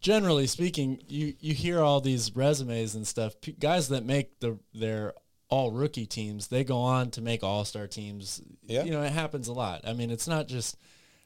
generally 0.00 0.46
speaking, 0.46 1.02
you 1.08 1.34
you 1.40 1.54
hear 1.54 1.80
all 1.80 2.00
these 2.00 2.34
resumes 2.34 2.94
and 2.94 3.06
stuff. 3.06 3.40
P- 3.40 3.52
guys 3.52 3.88
that 3.88 4.04
make 4.04 4.40
the 4.40 4.58
their 4.74 5.14
all 5.48 5.72
rookie 5.72 6.06
teams, 6.06 6.48
they 6.48 6.64
go 6.64 6.78
on 6.78 7.10
to 7.12 7.20
make 7.20 7.42
all 7.42 7.64
star 7.64 7.86
teams. 7.86 8.42
Yeah. 8.66 8.84
You 8.84 8.90
know, 8.90 9.02
it 9.02 9.12
happens 9.12 9.48
a 9.48 9.52
lot. 9.52 9.82
I 9.86 9.92
mean, 9.92 10.10
it's 10.10 10.28
not 10.28 10.48
just. 10.48 10.76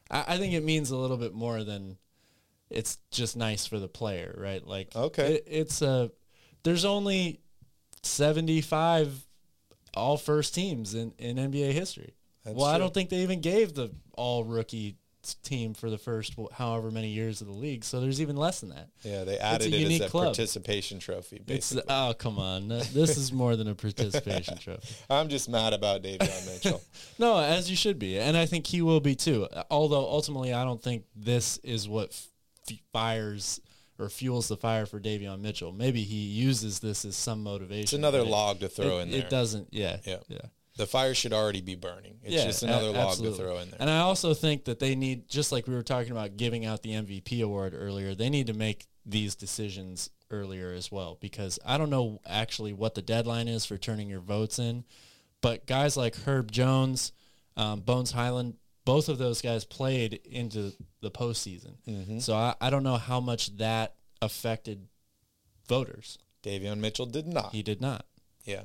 I, 0.09 0.25
I 0.29 0.37
think 0.37 0.53
it 0.53 0.63
means 0.63 0.91
a 0.91 0.97
little 0.97 1.17
bit 1.17 1.33
more 1.33 1.63
than 1.63 1.97
it's 2.69 2.97
just 3.11 3.35
nice 3.37 3.65
for 3.65 3.79
the 3.79 3.87
player, 3.87 4.35
right? 4.37 4.65
Like, 4.65 4.95
okay, 4.95 5.35
it, 5.35 5.43
it's 5.47 5.81
a. 5.81 6.11
There's 6.63 6.85
only 6.85 7.41
75 8.03 9.27
all 9.93 10.17
first 10.17 10.55
teams 10.55 10.95
in, 10.95 11.13
in 11.17 11.35
NBA 11.35 11.71
history. 11.71 12.15
That's 12.43 12.57
well, 12.57 12.65
I 12.65 12.77
don't 12.77 12.93
think 12.93 13.09
they 13.09 13.21
even 13.21 13.41
gave 13.41 13.73
the 13.73 13.91
all 14.13 14.43
rookie 14.43 14.97
team 15.43 15.73
for 15.73 15.89
the 15.89 15.97
first 15.97 16.35
however 16.53 16.91
many 16.91 17.09
years 17.09 17.41
of 17.41 17.47
the 17.47 17.53
league. 17.53 17.83
So 17.83 17.99
there's 17.99 18.21
even 18.21 18.35
less 18.35 18.59
than 18.59 18.69
that. 18.69 18.89
Yeah, 19.03 19.23
they 19.23 19.37
added 19.37 19.73
it 19.73 19.91
as 19.91 20.01
a 20.01 20.09
club. 20.09 20.25
participation 20.25 20.99
trophy. 20.99 21.41
It's 21.47 21.75
oh 21.87 22.13
come 22.17 22.37
on, 22.39 22.67
this 22.67 23.17
is 23.17 23.31
more 23.31 23.55
than 23.55 23.67
a 23.67 23.75
participation 23.75 24.57
trophy. 24.59 24.95
I'm 25.09 25.29
just 25.29 25.49
mad 25.49 25.73
about 25.73 26.03
Davion 26.03 26.45
Mitchell. 26.53 26.81
No, 27.19 27.37
as 27.39 27.69
you 27.69 27.75
should 27.75 27.99
be, 27.99 28.19
and 28.19 28.35
I 28.35 28.45
think 28.45 28.67
he 28.67 28.81
will 28.81 28.99
be 28.99 29.15
too. 29.15 29.47
Although 29.69 30.05
ultimately, 30.07 30.53
I 30.53 30.63
don't 30.63 30.81
think 30.81 31.05
this 31.15 31.57
is 31.59 31.87
what 31.87 32.09
f- 32.69 32.77
fires 32.91 33.59
or 33.99 34.09
fuels 34.09 34.47
the 34.47 34.57
fire 34.57 34.85
for 34.85 34.99
Davion 34.99 35.39
Mitchell. 35.41 35.71
Maybe 35.71 36.01
he 36.01 36.15
uses 36.17 36.79
this 36.79 37.05
as 37.05 37.15
some 37.15 37.43
motivation. 37.43 37.83
It's 37.83 37.93
another 37.93 38.23
log 38.23 38.59
to 38.61 38.67
throw 38.67 38.99
it, 38.99 39.03
in 39.03 39.11
there. 39.11 39.19
It 39.21 39.29
doesn't. 39.29 39.69
Yeah. 39.71 39.97
Yeah. 40.05 40.17
Yeah. 40.27 40.39
The 40.75 40.87
fire 40.87 41.13
should 41.13 41.33
already 41.33 41.61
be 41.61 41.75
burning. 41.75 42.17
It's 42.23 42.33
yeah, 42.33 42.45
just 42.45 42.63
another 42.63 42.87
a- 42.87 42.91
log 42.91 43.17
to 43.17 43.31
throw 43.33 43.57
in 43.59 43.69
there. 43.69 43.77
And 43.79 43.89
I 43.89 43.99
also 43.99 44.33
think 44.33 44.65
that 44.65 44.79
they 44.79 44.95
need, 44.95 45.27
just 45.27 45.51
like 45.51 45.67
we 45.67 45.75
were 45.75 45.83
talking 45.83 46.11
about 46.11 46.35
giving 46.35 46.65
out 46.65 46.81
the 46.81 46.91
MVP 46.91 47.43
award 47.43 47.73
earlier, 47.75 48.15
they 48.15 48.29
need 48.29 48.47
to 48.47 48.53
make 48.53 48.87
these 49.05 49.35
decisions 49.35 50.09
earlier 50.31 50.73
as 50.73 50.91
well 50.91 51.17
because 51.21 51.59
I 51.63 51.77
don't 51.77 51.91
know 51.91 52.19
actually 52.25 52.73
what 52.73 52.95
the 52.95 53.01
deadline 53.01 53.47
is 53.47 53.65
for 53.65 53.77
turning 53.77 54.09
your 54.09 54.19
votes 54.19 54.57
in, 54.57 54.83
but 55.41 55.67
guys 55.67 55.95
like 55.95 56.15
Herb 56.15 56.51
Jones, 56.51 57.11
um, 57.55 57.81
Bones 57.81 58.11
Hyland, 58.11 58.55
both 58.85 59.09
of 59.09 59.17
those 59.17 59.41
guys 59.41 59.63
played 59.63 60.19
into 60.25 60.73
the 61.01 61.11
postseason. 61.11 61.75
Mm-hmm. 61.87 62.19
So 62.19 62.33
I, 62.33 62.55
I 62.59 62.69
don't 62.69 62.83
know 62.83 62.97
how 62.97 63.19
much 63.19 63.55
that 63.57 63.95
affected 64.21 64.87
voters. 65.67 66.17
Davion 66.43 66.79
Mitchell 66.79 67.05
did 67.05 67.27
not. 67.27 67.51
He 67.51 67.63
did 67.63 67.79
not. 67.79 68.05
Yeah. 68.43 68.63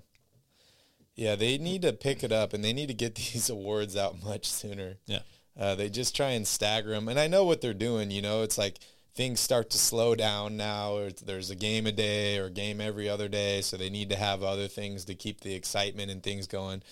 Yeah, 1.18 1.35
they 1.35 1.59
need 1.59 1.83
to 1.83 1.92
pick 1.92 2.22
it 2.22 2.31
up 2.31 2.52
and 2.52 2.62
they 2.62 2.72
need 2.72 2.87
to 2.87 2.94
get 2.94 3.14
these 3.16 3.50
awards 3.50 3.96
out 3.96 4.22
much 4.22 4.48
sooner. 4.48 4.98
Yeah. 5.07 5.22
Uh, 5.59 5.74
they 5.74 5.90
just 5.90 6.14
try 6.14 6.31
and 6.31 6.46
stagger 6.46 6.90
them. 6.90 7.09
And 7.09 7.18
I 7.18 7.26
know 7.26 7.44
what 7.44 7.61
they're 7.61 7.74
doing. 7.74 8.12
You 8.12 8.22
know, 8.22 8.42
it's 8.44 8.57
like 8.57 8.78
things 9.16 9.40
start 9.40 9.70
to 9.70 9.78
slow 9.78 10.14
down 10.14 10.57
now. 10.57 10.92
Or 10.92 11.11
there's 11.11 11.50
a 11.50 11.57
game 11.57 11.88
a 11.88 11.92
day 11.92 12.38
or 12.38 12.44
a 12.44 12.50
game 12.50 12.81
every 12.81 13.09
other 13.09 13.26
day. 13.26 13.62
So 13.62 13.76
they 13.76 13.90
need 13.90 14.11
to 14.11 14.16
have 14.16 14.44
other 14.44 14.68
things 14.68 15.04
to 15.07 15.16
keep 15.16 15.40
the 15.40 15.57
excitement 15.57 16.12
and 16.12 16.22
things 16.22 16.46
going. 16.46 16.85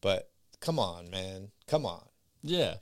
But 0.00 0.28
come 0.58 0.80
on, 0.80 1.08
man. 1.08 1.52
Come 1.68 1.86
on. 1.86 2.02
Yeah. 2.42 2.74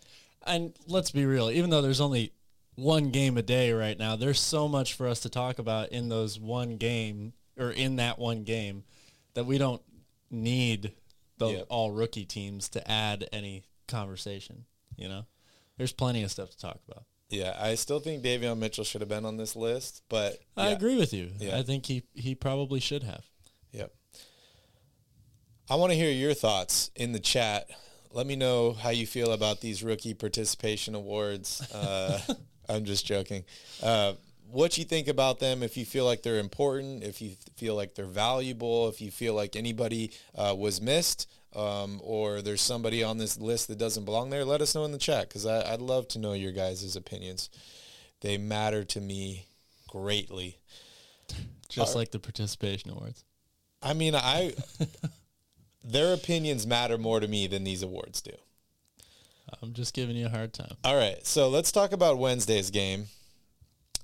And 0.47 0.73
let's 0.89 1.11
be 1.11 1.27
real, 1.27 1.51
even 1.51 1.69
though 1.69 1.83
there's 1.83 2.01
only 2.01 2.33
one 2.77 3.11
game 3.11 3.37
a 3.37 3.43
day 3.43 3.71
right 3.73 3.99
now, 3.99 4.17
there's 4.17 4.41
so 4.41 4.67
much 4.67 4.95
for 4.95 5.07
us 5.07 5.21
to 5.21 5.29
talk 5.29 5.59
about 5.59 5.91
in 5.91 6.09
those 6.09 6.41
one 6.41 6.79
game 6.79 7.35
or 7.59 7.71
in 7.71 7.97
that 7.97 8.19
one 8.19 8.45
game 8.45 8.85
that 9.35 9.45
we 9.45 9.59
don't 9.59 9.83
need 10.31 10.93
the 11.39 11.49
Yep. 11.49 11.67
all 11.69 11.93
rookie 11.93 12.25
teams 12.25 12.69
to 12.71 12.91
add 12.91 13.29
any 13.33 13.65
conversation, 13.89 14.65
you 14.97 15.09
know? 15.09 15.27
There's 15.77 15.93
plenty 15.93 16.23
of 16.23 16.31
stuff 16.31 16.51
to 16.51 16.59
talk 16.59 16.81
about. 16.89 17.05
Yeah, 17.29 17.57
I 17.61 17.75
still 17.75 18.01
think 18.01 18.23
Davion 18.23 18.59
Mitchell 18.59 18.85
should 18.85 19.01
have 19.01 19.09
been 19.09 19.25
on 19.25 19.37
this 19.37 19.57
list. 19.57 20.03
But 20.09 20.39
I 20.57 20.69
yeah. 20.69 20.77
agree 20.77 20.97
with 20.97 21.13
you. 21.13 21.31
Yeah. 21.39 21.59
I 21.59 21.63
think 21.63 21.87
he, 21.87 22.05
he 22.15 22.35
probably 22.35 22.81
should 22.81 23.03
have. 23.03 23.25
Yep. 23.73 23.93
I 25.69 25.75
want 25.75 25.91
to 25.91 25.97
hear 25.99 26.11
your 26.11 26.35
thoughts 26.35 26.91
in 26.95 27.13
the 27.13 27.19
chat. 27.19 27.69
Let 28.13 28.27
me 28.27 28.37
know 28.37 28.73
how 28.73 28.91
you 28.91 29.07
feel 29.07 29.33
about 29.33 29.61
these 29.61 29.83
rookie 29.83 30.15
participation 30.15 30.95
awards. 30.95 31.61
Uh, 31.73 32.21
I'm 32.69 32.85
just 32.85 33.05
joking. 33.05 33.45
Uh, 33.83 34.15
what 34.51 34.79
you 34.79 34.85
think 34.85 35.09
about 35.09 35.39
them? 35.39 35.63
If 35.63 35.77
you 35.77 35.85
feel 35.85 36.05
like 36.05 36.23
they're 36.23 36.39
important, 36.39 37.03
if 37.03 37.21
you 37.21 37.37
feel 37.57 37.75
like 37.75 37.95
they're 37.95 38.07
valuable, 38.07 38.89
if 38.89 39.01
you 39.01 39.11
feel 39.11 39.35
like 39.35 39.57
anybody 39.57 40.13
uh, 40.35 40.55
was 40.57 40.81
missed, 40.81 41.29
um, 41.55 42.01
or 42.05 42.43
there's 42.43 42.61
somebody 42.61 43.03
on 43.03 43.19
this 43.19 43.39
list 43.39 43.69
that 43.69 43.79
doesn't 43.79 44.05
belong 44.05 44.31
there, 44.31 44.45
let 44.45 44.61
us 44.61 44.75
know 44.75 44.85
in 44.85 44.93
the 44.93 44.99
chat 44.99 45.29
because 45.29 45.47
I'd 45.47 45.81
love 45.81 46.07
to 46.09 46.19
know 46.19 46.35
your 46.35 46.53
guys' 46.53 46.97
opinions. 46.97 47.49
They 48.21 48.37
matter 48.37 48.85
to 48.85 49.01
me 49.01 49.47
greatly. 49.89 50.59
Just 51.69 51.97
like 51.97 52.11
the 52.11 52.19
participation 52.19 52.91
awards. 52.91 53.25
I 53.83 53.95
mean, 53.95 54.15
I 54.15 54.55
their 55.85 56.15
opinions 56.15 56.67
matter 56.67 56.99
more 56.99 57.21
to 57.21 57.29
me 57.29 57.47
than 57.47 57.65
these 57.65 57.83
awards 57.83 58.23
do. 58.23 58.33
I'm 59.63 59.73
just 59.73 59.95
giving 59.95 60.17
you 60.17 60.27
a 60.27 60.31
hard 60.31 60.53
time. 60.53 60.77
All 60.85 60.97
right, 60.97 61.25
so 61.27 61.49
let's 61.49 61.73
talk 61.73 61.93
about 61.93 62.19
Wednesday's 62.19 62.71
game. 62.71 63.07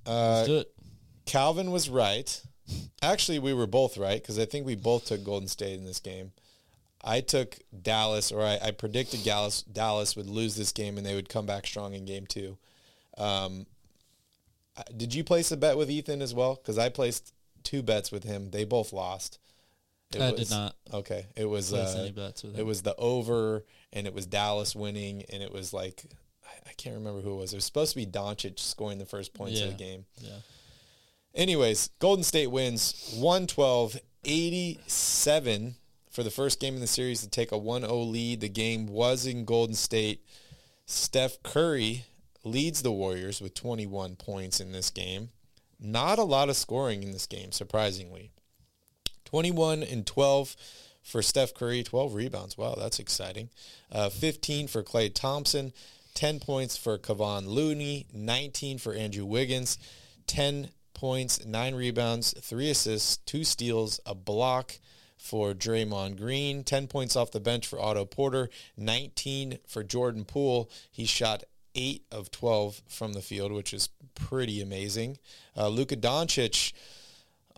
Uh, 0.06 0.34
Let's 0.36 0.48
do 0.48 0.56
it. 0.58 0.72
Calvin 1.26 1.70
was 1.70 1.88
right. 1.88 2.42
Actually, 3.02 3.38
we 3.38 3.52
were 3.52 3.66
both 3.66 3.96
right 3.98 4.20
because 4.20 4.38
I 4.38 4.44
think 4.44 4.66
we 4.66 4.74
both 4.74 5.06
took 5.06 5.24
Golden 5.24 5.48
State 5.48 5.78
in 5.78 5.84
this 5.84 6.00
game. 6.00 6.32
I 7.04 7.20
took 7.20 7.58
Dallas, 7.82 8.30
or 8.30 8.42
I, 8.42 8.58
I 8.62 8.70
predicted 8.70 9.24
Dallas 9.24 9.62
Dallas 9.62 10.14
would 10.16 10.28
lose 10.28 10.54
this 10.56 10.72
game 10.72 10.96
and 10.96 11.04
they 11.06 11.14
would 11.14 11.28
come 11.28 11.46
back 11.46 11.66
strong 11.66 11.94
in 11.94 12.04
game 12.04 12.26
two. 12.26 12.56
Um, 13.18 13.66
I- 14.76 14.84
did 14.96 15.14
you 15.14 15.24
place 15.24 15.50
a 15.52 15.56
bet 15.56 15.76
with 15.76 15.90
Ethan 15.90 16.22
as 16.22 16.32
well? 16.32 16.54
Because 16.54 16.78
I 16.78 16.88
placed 16.88 17.32
two 17.64 17.82
bets 17.82 18.10
with 18.12 18.24
him. 18.24 18.50
They 18.50 18.64
both 18.64 18.92
lost. 18.92 19.38
It 20.14 20.20
I 20.22 20.30
did 20.30 20.38
was- 20.40 20.50
not 20.50 20.76
Okay, 20.92 21.26
it 21.36 21.46
was 21.46 21.70
place 21.70 21.94
uh, 21.94 22.00
any 22.00 22.12
bets 22.12 22.42
with 22.42 22.54
it 22.54 22.60
him. 22.60 22.66
was 22.66 22.82
the 22.82 22.94
over, 22.96 23.64
and 23.92 24.06
it 24.06 24.14
was 24.14 24.26
Dallas 24.26 24.74
winning, 24.76 25.24
and 25.32 25.42
it 25.42 25.52
was 25.52 25.72
like 25.72 26.04
I, 26.52 26.70
I 26.70 26.72
can't 26.76 26.96
remember 26.96 27.20
who 27.20 27.32
it 27.32 27.36
was. 27.36 27.52
It 27.52 27.56
was 27.56 27.64
supposed 27.64 27.92
to 27.92 27.96
be 27.96 28.06
Doncic 28.06 28.58
scoring 28.58 28.98
the 28.98 29.06
first 29.06 29.32
points 29.34 29.60
of 29.60 29.68
the 29.68 29.74
game. 29.74 30.04
Yeah. 30.18 30.38
Anyways, 31.34 31.90
Golden 31.98 32.24
State 32.24 32.50
wins 32.50 33.14
112-87 33.18 35.74
for 36.10 36.22
the 36.22 36.30
first 36.30 36.60
game 36.60 36.74
in 36.74 36.80
the 36.80 36.86
series 36.86 37.22
to 37.22 37.28
take 37.28 37.52
a 37.52 37.58
1-0 37.58 38.10
lead. 38.10 38.40
The 38.40 38.50
game 38.50 38.86
was 38.86 39.24
in 39.26 39.46
Golden 39.46 39.74
State. 39.74 40.22
Steph 40.84 41.42
Curry 41.42 42.04
leads 42.44 42.82
the 42.82 42.92
Warriors 42.92 43.40
with 43.40 43.54
21 43.54 44.16
points 44.16 44.60
in 44.60 44.72
this 44.72 44.90
game. 44.90 45.30
Not 45.80 46.18
a 46.18 46.24
lot 46.24 46.50
of 46.50 46.56
scoring 46.56 47.02
in 47.02 47.12
this 47.12 47.26
game, 47.26 47.50
surprisingly. 47.50 48.30
21 49.24 49.82
and 49.82 50.06
12 50.06 50.54
for 51.02 51.22
Steph 51.22 51.54
Curry, 51.54 51.82
12 51.82 52.14
rebounds. 52.14 52.58
Wow, 52.58 52.74
that's 52.78 52.98
exciting. 52.98 53.48
Uh, 53.90 54.10
15 54.10 54.68
for 54.68 54.82
Klay 54.82 55.12
Thompson, 55.12 55.72
10 56.14 56.40
points 56.40 56.76
for 56.76 56.98
Kevon 56.98 57.46
Looney, 57.46 58.06
19 58.12 58.78
for 58.78 58.94
Andrew 58.94 59.24
Wiggins, 59.24 59.78
10 60.26 60.70
points, 60.94 61.44
9 61.44 61.74
rebounds, 61.74 62.34
3 62.40 62.70
assists, 62.70 63.16
2 63.18 63.44
steals, 63.44 64.00
a 64.06 64.14
block 64.14 64.78
for 65.16 65.54
Draymond 65.54 66.18
Green, 66.18 66.64
10 66.64 66.88
points 66.88 67.16
off 67.16 67.30
the 67.30 67.40
bench 67.40 67.66
for 67.66 67.80
Otto 67.80 68.04
Porter, 68.04 68.50
19 68.76 69.58
for 69.66 69.84
Jordan 69.84 70.24
Poole. 70.24 70.68
He 70.90 71.04
shot 71.04 71.44
8 71.74 72.04
of 72.10 72.30
12 72.30 72.82
from 72.88 73.12
the 73.12 73.22
field, 73.22 73.52
which 73.52 73.72
is 73.72 73.88
pretty 74.14 74.60
amazing. 74.60 75.18
Uh, 75.56 75.68
Luka 75.68 75.96
Doncic, 75.96 76.72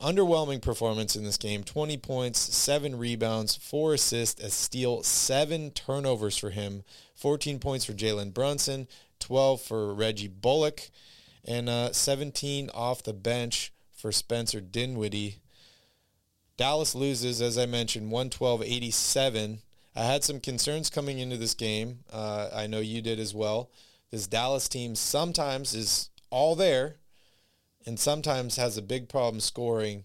underwhelming 0.02 0.60
performance 0.60 1.16
in 1.16 1.24
this 1.24 1.36
game. 1.36 1.64
20 1.64 1.96
points 1.98 2.38
7 2.38 2.98
rebounds 2.98 3.56
4 3.56 3.94
assists 3.94 4.42
a 4.42 4.50
steal 4.50 5.02
7 5.02 5.70
turnovers 5.70 6.36
for 6.36 6.50
him. 6.50 6.84
14 7.14 7.58
points 7.58 7.84
for 7.84 7.92
jalen 7.92 8.32
brunson 8.32 8.88
12 9.20 9.60
for 9.60 9.94
reggie 9.94 10.28
bullock 10.28 10.90
and 11.44 11.68
uh, 11.68 11.92
17 11.92 12.70
off 12.74 13.02
the 13.02 13.12
bench 13.12 13.72
for 13.92 14.10
spencer 14.12 14.60
dinwiddie. 14.60 15.40
Dallas 16.56 16.94
loses 16.94 17.40
as 17.40 17.56
i 17.58 17.66
mentioned 17.66 18.12
112-87 18.12 19.60
i 19.96 20.02
had 20.02 20.24
some 20.24 20.40
concerns 20.40 20.90
coming 20.90 21.18
into 21.18 21.36
this 21.36 21.54
game. 21.54 22.00
Uh, 22.12 22.48
i 22.54 22.66
know 22.66 22.80
you 22.80 23.00
did 23.00 23.18
as 23.18 23.34
well. 23.34 23.70
This 24.10 24.26
dallas 24.26 24.68
team 24.68 24.94
sometimes 24.94 25.74
is 25.74 26.10
all 26.30 26.56
there 26.56 26.96
and 27.86 27.98
sometimes 27.98 28.56
has 28.56 28.76
a 28.76 28.82
big 28.82 29.08
problem 29.08 29.40
scoring. 29.40 30.04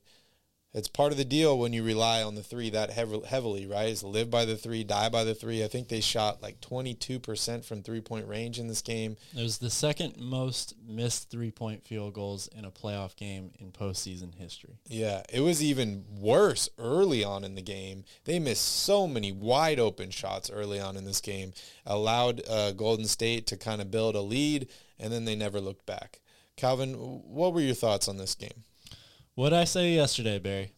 It's 0.71 0.87
part 0.87 1.11
of 1.11 1.17
the 1.17 1.25
deal 1.25 1.57
when 1.57 1.73
you 1.73 1.83
rely 1.83 2.21
on 2.21 2.35
the 2.35 2.43
three 2.43 2.69
that 2.69 2.91
heav- 2.91 3.25
heavily, 3.25 3.65
right? 3.65 3.89
Is 3.89 4.03
live 4.03 4.29
by 4.29 4.45
the 4.45 4.55
three, 4.55 4.83
die 4.83 5.09
by 5.09 5.23
the 5.23 5.33
three. 5.33 5.63
I 5.63 5.67
think 5.67 5.87
they 5.87 5.99
shot 5.99 6.43
like 6.43 6.61
22% 6.61 7.65
from 7.65 7.81
three 7.81 8.01
point 8.01 8.27
range 8.27 8.59
in 8.59 8.67
this 8.67 8.83
game. 8.83 9.17
It 9.35 9.41
was 9.41 9.57
the 9.57 9.71
second 9.71 10.17
most 10.19 10.75
missed 10.87 11.31
three 11.31 11.49
point 11.49 11.87
field 11.87 12.13
goals 12.13 12.47
in 12.55 12.65
a 12.65 12.71
playoff 12.71 13.15
game 13.15 13.49
in 13.57 13.71
postseason 13.71 14.35
history. 14.35 14.77
Yeah, 14.85 15.23
it 15.33 15.39
was 15.39 15.63
even 15.63 16.05
worse 16.19 16.69
early 16.77 17.23
on 17.23 17.43
in 17.43 17.55
the 17.55 17.63
game. 17.63 18.03
They 18.25 18.37
missed 18.37 18.83
so 18.83 19.07
many 19.07 19.31
wide 19.31 19.79
open 19.79 20.11
shots 20.11 20.51
early 20.51 20.79
on 20.79 20.95
in 20.97 21.03
this 21.03 21.19
game, 21.19 21.53
allowed 21.83 22.43
uh, 22.47 22.73
Golden 22.73 23.05
State 23.05 23.47
to 23.47 23.57
kind 23.57 23.81
of 23.81 23.89
build 23.89 24.13
a 24.13 24.21
lead, 24.21 24.67
and 24.99 25.11
then 25.11 25.25
they 25.25 25.35
never 25.35 25.59
looked 25.59 25.87
back. 25.87 26.19
Calvin, 26.59 26.93
what 26.93 27.53
were 27.53 27.61
your 27.61 27.73
thoughts 27.73 28.09
on 28.09 28.17
this 28.17 28.35
game? 28.35 28.65
What 29.35 29.51
did 29.51 29.59
I 29.59 29.63
say 29.63 29.93
yesterday, 29.93 30.39
Barry? 30.39 30.73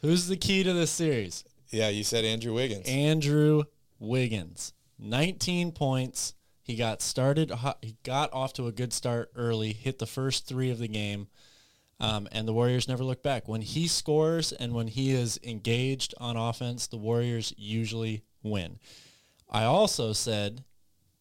Who's 0.00 0.26
the 0.26 0.38
key 0.38 0.62
to 0.62 0.72
this 0.72 0.90
series? 0.90 1.44
Yeah, 1.68 1.90
you 1.90 2.02
said 2.02 2.24
Andrew 2.24 2.54
Wiggins. 2.54 2.88
Andrew 2.88 3.64
Wiggins, 3.98 4.72
19 4.98 5.72
points. 5.72 6.32
He 6.62 6.76
got 6.76 7.02
started. 7.02 7.52
He 7.82 7.98
got 8.04 8.32
off 8.32 8.54
to 8.54 8.68
a 8.68 8.72
good 8.72 8.94
start 8.94 9.30
early. 9.36 9.74
Hit 9.74 9.98
the 9.98 10.06
first 10.06 10.46
three 10.46 10.70
of 10.70 10.78
the 10.78 10.88
game. 10.88 11.28
Um, 12.00 12.26
and 12.32 12.48
the 12.48 12.54
Warriors 12.54 12.88
never 12.88 13.04
look 13.04 13.22
back. 13.22 13.46
When 13.46 13.60
he 13.60 13.86
scores 13.86 14.50
and 14.50 14.72
when 14.72 14.88
he 14.88 15.12
is 15.12 15.38
engaged 15.44 16.14
on 16.16 16.38
offense, 16.38 16.86
the 16.86 16.96
Warriors 16.96 17.52
usually 17.58 18.24
win. 18.42 18.78
I 19.50 19.64
also 19.64 20.14
said 20.14 20.64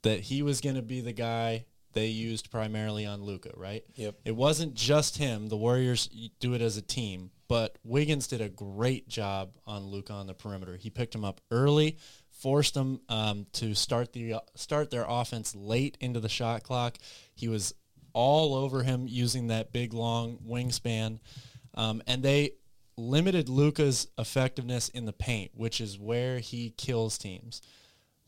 that 0.03 0.21
he 0.21 0.41
was 0.41 0.61
going 0.61 0.75
to 0.75 0.81
be 0.81 1.01
the 1.01 1.11
guy 1.11 1.65
they 1.93 2.07
used 2.07 2.51
primarily 2.51 3.05
on 3.05 3.23
Luka, 3.23 3.51
right? 3.55 3.83
Yep. 3.95 4.15
It 4.25 4.35
wasn't 4.35 4.73
just 4.73 5.17
him. 5.17 5.47
The 5.47 5.57
Warriors 5.57 6.07
do 6.39 6.53
it 6.53 6.61
as 6.61 6.77
a 6.77 6.81
team, 6.81 7.31
but 7.47 7.77
Wiggins 7.83 8.27
did 8.27 8.41
a 8.41 8.49
great 8.49 9.07
job 9.07 9.51
on 9.65 9.85
Luka 9.85 10.13
on 10.13 10.27
the 10.27 10.33
perimeter. 10.33 10.75
He 10.77 10.89
picked 10.89 11.15
him 11.15 11.25
up 11.25 11.41
early, 11.51 11.97
forced 12.29 12.75
him 12.75 13.01
um, 13.09 13.45
to 13.53 13.75
start 13.75 14.13
the 14.13 14.35
start 14.55 14.91
their 14.91 15.05
offense 15.07 15.55
late 15.55 15.97
into 15.99 16.19
the 16.19 16.29
shot 16.29 16.63
clock. 16.63 16.97
He 17.35 17.47
was 17.47 17.73
all 18.13 18.55
over 18.55 18.83
him 18.83 19.05
using 19.07 19.47
that 19.47 19.71
big 19.71 19.93
long 19.93 20.37
wingspan, 20.47 21.19
um, 21.75 22.01
and 22.07 22.23
they 22.23 22.51
limited 22.97 23.49
Luka's 23.49 24.07
effectiveness 24.17 24.89
in 24.89 25.05
the 25.05 25.13
paint, 25.13 25.51
which 25.53 25.81
is 25.81 25.97
where 25.97 26.39
he 26.39 26.71
kills 26.71 27.17
teams. 27.17 27.61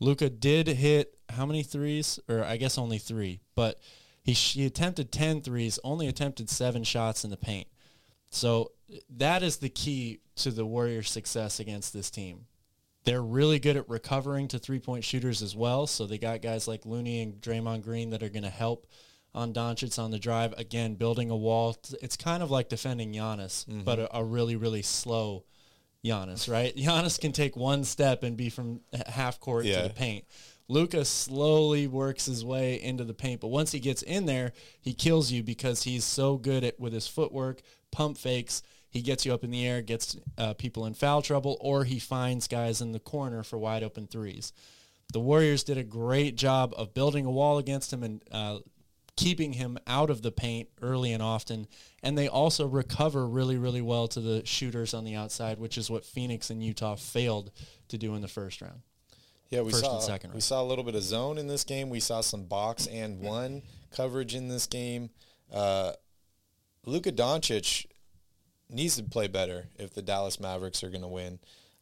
Luka 0.00 0.28
did 0.28 0.66
hit 0.66 1.13
how 1.34 1.46
many 1.46 1.62
threes? 1.62 2.18
Or 2.28 2.44
I 2.44 2.56
guess 2.56 2.78
only 2.78 2.98
three, 2.98 3.40
but 3.54 3.78
he, 4.22 4.32
he 4.32 4.64
attempted 4.64 5.12
10 5.12 5.42
threes, 5.42 5.78
only 5.84 6.06
attempted 6.06 6.48
seven 6.48 6.82
shots 6.82 7.24
in 7.24 7.30
the 7.30 7.36
paint. 7.36 7.68
So 8.30 8.72
that 9.10 9.42
is 9.42 9.58
the 9.58 9.68
key 9.68 10.20
to 10.36 10.50
the 10.50 10.66
Warriors' 10.66 11.10
success 11.10 11.60
against 11.60 11.92
this 11.92 12.10
team. 12.10 12.46
They're 13.04 13.22
really 13.22 13.58
good 13.58 13.76
at 13.76 13.88
recovering 13.88 14.48
to 14.48 14.58
three-point 14.58 15.04
shooters 15.04 15.42
as 15.42 15.54
well. 15.54 15.86
So 15.86 16.06
they 16.06 16.18
got 16.18 16.40
guys 16.40 16.66
like 16.66 16.86
Looney 16.86 17.22
and 17.22 17.34
Draymond 17.34 17.82
Green 17.82 18.10
that 18.10 18.22
are 18.22 18.30
going 18.30 18.44
to 18.44 18.50
help 18.50 18.86
on 19.34 19.52
Doncic 19.52 19.98
on 19.98 20.10
the 20.10 20.18
drive. 20.18 20.54
Again, 20.56 20.94
building 20.94 21.30
a 21.30 21.36
wall. 21.36 21.76
It's 22.00 22.16
kind 22.16 22.42
of 22.42 22.50
like 22.50 22.70
defending 22.70 23.12
Giannis, 23.12 23.66
mm-hmm. 23.66 23.82
but 23.82 23.98
a, 23.98 24.16
a 24.16 24.24
really, 24.24 24.56
really 24.56 24.82
slow 24.82 25.44
Giannis, 26.04 26.50
right? 26.50 26.74
Giannis 26.76 27.20
can 27.20 27.32
take 27.32 27.56
one 27.56 27.84
step 27.84 28.22
and 28.22 28.36
be 28.36 28.48
from 28.48 28.80
half 29.06 29.38
court 29.38 29.64
yeah. 29.64 29.82
to 29.82 29.88
the 29.88 29.94
paint. 29.94 30.24
Luka 30.68 31.04
slowly 31.04 31.86
works 31.86 32.26
his 32.26 32.44
way 32.44 32.80
into 32.80 33.04
the 33.04 33.14
paint, 33.14 33.40
but 33.40 33.48
once 33.48 33.72
he 33.72 33.80
gets 33.80 34.02
in 34.02 34.26
there, 34.26 34.52
he 34.80 34.94
kills 34.94 35.30
you 35.30 35.42
because 35.42 35.82
he's 35.82 36.04
so 36.04 36.36
good 36.36 36.64
at 36.64 36.80
with 36.80 36.92
his 36.92 37.06
footwork, 37.06 37.60
pump 37.90 38.16
fakes. 38.16 38.62
He 38.88 39.02
gets 39.02 39.26
you 39.26 39.34
up 39.34 39.44
in 39.44 39.50
the 39.50 39.66
air, 39.66 39.82
gets 39.82 40.16
uh, 40.38 40.54
people 40.54 40.86
in 40.86 40.94
foul 40.94 41.20
trouble, 41.20 41.58
or 41.60 41.84
he 41.84 41.98
finds 41.98 42.48
guys 42.48 42.80
in 42.80 42.92
the 42.92 43.00
corner 43.00 43.42
for 43.42 43.58
wide 43.58 43.82
open 43.82 44.06
threes. 44.06 44.52
The 45.12 45.20
Warriors 45.20 45.64
did 45.64 45.76
a 45.76 45.82
great 45.82 46.36
job 46.36 46.72
of 46.76 46.94
building 46.94 47.26
a 47.26 47.30
wall 47.30 47.58
against 47.58 47.92
him 47.92 48.02
and 48.02 48.22
uh, 48.32 48.58
keeping 49.16 49.52
him 49.52 49.78
out 49.86 50.10
of 50.10 50.22
the 50.22 50.32
paint 50.32 50.68
early 50.80 51.12
and 51.12 51.22
often. 51.22 51.66
And 52.02 52.16
they 52.16 52.28
also 52.28 52.66
recover 52.66 53.26
really, 53.26 53.58
really 53.58 53.82
well 53.82 54.08
to 54.08 54.20
the 54.20 54.44
shooters 54.46 54.94
on 54.94 55.04
the 55.04 55.14
outside, 55.14 55.58
which 55.58 55.76
is 55.76 55.90
what 55.90 56.04
Phoenix 56.04 56.50
and 56.50 56.62
Utah 56.62 56.96
failed 56.96 57.50
to 57.88 57.98
do 57.98 58.14
in 58.14 58.22
the 58.22 58.28
first 58.28 58.62
round. 58.62 58.80
Yeah, 59.54 59.62
we 59.62 59.70
first 59.70 59.84
saw 59.84 59.98
second 60.00 60.30
round. 60.30 60.34
we 60.34 60.40
saw 60.40 60.62
a 60.62 60.64
little 60.64 60.84
bit 60.84 60.94
of 60.94 61.02
zone 61.02 61.38
in 61.38 61.46
this 61.46 61.64
game. 61.64 61.90
We 61.90 62.00
saw 62.00 62.20
some 62.20 62.44
box 62.44 62.86
and 62.86 63.20
one 63.20 63.62
coverage 63.94 64.34
in 64.34 64.48
this 64.48 64.66
game. 64.66 65.10
Uh, 65.52 65.92
Luka 66.84 67.12
Doncic 67.12 67.86
needs 68.68 68.96
to 68.96 69.04
play 69.04 69.28
better 69.28 69.66
if 69.78 69.94
the 69.94 70.02
Dallas 70.02 70.40
Mavericks 70.40 70.82
are 70.82 70.90
going 70.90 71.02
to 71.02 71.08
win. 71.08 71.38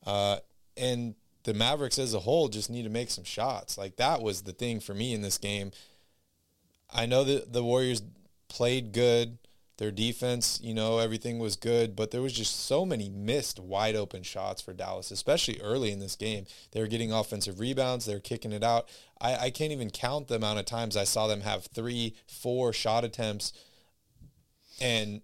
Uh, 0.06 0.38
and 0.76 1.14
the 1.44 1.54
Mavericks 1.54 1.98
as 1.98 2.14
a 2.14 2.20
whole 2.20 2.48
just 2.48 2.70
need 2.70 2.82
to 2.82 2.90
make 2.90 3.10
some 3.10 3.24
shots. 3.24 3.76
Like 3.78 3.96
that 3.96 4.22
was 4.22 4.42
the 4.42 4.52
thing 4.52 4.80
for 4.80 4.94
me 4.94 5.14
in 5.14 5.22
this 5.22 5.38
game. 5.38 5.72
I 6.92 7.06
know 7.06 7.24
that 7.24 7.52
the 7.52 7.64
Warriors 7.64 8.02
played 8.48 8.92
good. 8.92 9.38
Their 9.78 9.90
defense, 9.90 10.60
you 10.62 10.74
know, 10.74 10.98
everything 10.98 11.38
was 11.38 11.56
good, 11.56 11.96
but 11.96 12.10
there 12.10 12.22
was 12.22 12.34
just 12.34 12.66
so 12.66 12.84
many 12.84 13.08
missed 13.08 13.58
wide 13.58 13.96
open 13.96 14.22
shots 14.22 14.60
for 14.60 14.72
Dallas, 14.72 15.10
especially 15.10 15.60
early 15.60 15.90
in 15.90 15.98
this 15.98 16.14
game. 16.14 16.44
They 16.72 16.80
were 16.80 16.86
getting 16.86 17.10
offensive 17.10 17.58
rebounds. 17.58 18.04
They 18.04 18.14
were 18.14 18.20
kicking 18.20 18.52
it 18.52 18.62
out. 18.62 18.88
I, 19.20 19.36
I 19.36 19.50
can't 19.50 19.72
even 19.72 19.90
count 19.90 20.28
the 20.28 20.36
amount 20.36 20.58
of 20.58 20.66
times 20.66 20.96
I 20.96 21.04
saw 21.04 21.26
them 21.26 21.40
have 21.40 21.66
three, 21.66 22.14
four 22.26 22.72
shot 22.72 23.02
attempts 23.02 23.52
and 24.80 25.22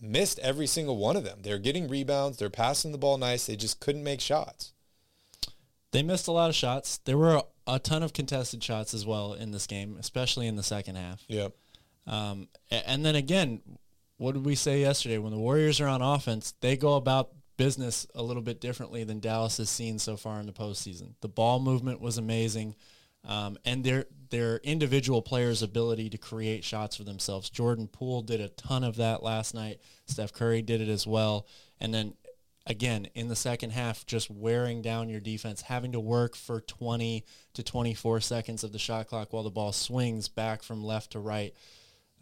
missed 0.00 0.38
every 0.40 0.66
single 0.66 0.96
one 0.96 1.16
of 1.16 1.24
them. 1.24 1.38
They're 1.42 1.58
getting 1.58 1.88
rebounds. 1.88 2.38
They're 2.38 2.50
passing 2.50 2.92
the 2.92 2.98
ball 2.98 3.16
nice. 3.18 3.46
They 3.46 3.56
just 3.56 3.80
couldn't 3.80 4.04
make 4.04 4.20
shots. 4.20 4.72
They 5.92 6.02
missed 6.02 6.28
a 6.28 6.32
lot 6.32 6.50
of 6.50 6.56
shots. 6.56 6.98
There 6.98 7.16
were 7.16 7.42
a 7.66 7.78
ton 7.78 8.02
of 8.02 8.12
contested 8.12 8.62
shots 8.62 8.92
as 8.92 9.06
well 9.06 9.34
in 9.34 9.52
this 9.52 9.66
game, 9.66 9.96
especially 9.98 10.46
in 10.46 10.56
the 10.56 10.62
second 10.62 10.96
half. 10.96 11.22
Yep. 11.28 11.54
Um, 12.08 12.48
and 12.70 13.04
then 13.04 13.14
again, 13.14 13.60
what 14.16 14.32
did 14.32 14.44
we 14.44 14.54
say 14.54 14.80
yesterday? 14.80 15.18
When 15.18 15.32
the 15.32 15.38
Warriors 15.38 15.80
are 15.80 15.86
on 15.86 16.02
offense, 16.02 16.54
they 16.60 16.76
go 16.76 16.94
about 16.96 17.30
business 17.56 18.06
a 18.14 18.22
little 18.22 18.42
bit 18.42 18.60
differently 18.60 19.04
than 19.04 19.20
Dallas 19.20 19.58
has 19.58 19.68
seen 19.68 19.98
so 19.98 20.16
far 20.16 20.40
in 20.40 20.46
the 20.46 20.52
postseason. 20.52 21.14
The 21.20 21.28
ball 21.28 21.60
movement 21.60 22.00
was 22.00 22.16
amazing, 22.16 22.74
um, 23.24 23.58
and 23.64 23.84
their 23.84 24.06
their 24.30 24.58
individual 24.58 25.22
players' 25.22 25.62
ability 25.62 26.10
to 26.10 26.18
create 26.18 26.64
shots 26.64 26.96
for 26.96 27.04
themselves. 27.04 27.50
Jordan 27.50 27.88
Poole 27.88 28.22
did 28.22 28.40
a 28.40 28.48
ton 28.48 28.84
of 28.84 28.96
that 28.96 29.22
last 29.22 29.54
night. 29.54 29.80
Steph 30.06 30.32
Curry 30.32 30.62
did 30.62 30.80
it 30.80 30.88
as 30.88 31.06
well, 31.06 31.46
and 31.78 31.92
then 31.92 32.14
again 32.66 33.06
in 33.14 33.28
the 33.28 33.36
second 33.36 33.70
half 33.70 34.04
just 34.04 34.30
wearing 34.30 34.82
down 34.82 35.08
your 35.08 35.20
defense 35.20 35.62
having 35.62 35.92
to 35.92 36.00
work 36.00 36.36
for 36.36 36.60
20 36.60 37.24
to 37.54 37.62
24 37.62 38.20
seconds 38.20 38.62
of 38.62 38.72
the 38.72 38.78
shot 38.78 39.06
clock 39.06 39.32
while 39.32 39.42
the 39.42 39.48
ball 39.48 39.72
swings 39.72 40.28
back 40.28 40.62
from 40.62 40.84
left 40.84 41.12
to 41.12 41.18
right 41.18 41.54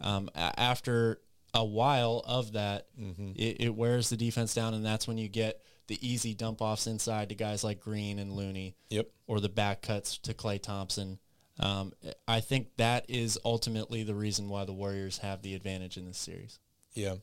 um, 0.01 0.29
after 0.35 1.19
a 1.53 1.63
while 1.63 2.23
of 2.25 2.53
that 2.53 2.87
mm-hmm. 2.99 3.31
it, 3.35 3.57
it, 3.61 3.75
wears 3.75 4.09
the 4.09 4.17
defense 4.17 4.53
down 4.53 4.73
and 4.73 4.85
that's 4.85 5.07
when 5.07 5.17
you 5.17 5.27
get 5.27 5.61
the 5.87 5.97
easy 6.07 6.33
dump 6.33 6.61
offs 6.61 6.87
inside 6.87 7.29
to 7.29 7.35
guys 7.35 7.63
like 7.63 7.79
green 7.79 8.19
and 8.19 8.33
looney 8.33 8.75
yep 8.89 9.09
or 9.25 9.39
the 9.39 9.49
back 9.49 9.81
cuts 9.81 10.17
to 10.17 10.33
Klay 10.33 10.61
thompson 10.61 11.19
um, 11.59 11.93
i 12.27 12.39
think 12.39 12.67
that 12.77 13.05
is 13.07 13.39
ultimately 13.43 14.03
the 14.03 14.13
reason 14.13 14.49
why 14.49 14.65
the 14.65 14.73
warriors 14.73 15.19
have 15.19 15.41
the 15.41 15.55
advantage 15.55 15.97
in 15.97 16.05
this 16.05 16.17
series 16.17 16.59
yeah 16.93 17.15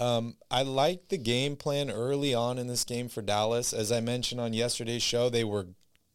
um, 0.00 0.36
I 0.50 0.62
liked 0.62 1.10
the 1.10 1.18
game 1.18 1.56
plan 1.56 1.90
early 1.90 2.32
on 2.32 2.56
in 2.56 2.66
this 2.66 2.84
game 2.84 3.10
for 3.10 3.20
Dallas. 3.20 3.74
As 3.74 3.92
I 3.92 4.00
mentioned 4.00 4.40
on 4.40 4.54
yesterday's 4.54 5.02
show, 5.02 5.28
they 5.28 5.44
were 5.44 5.66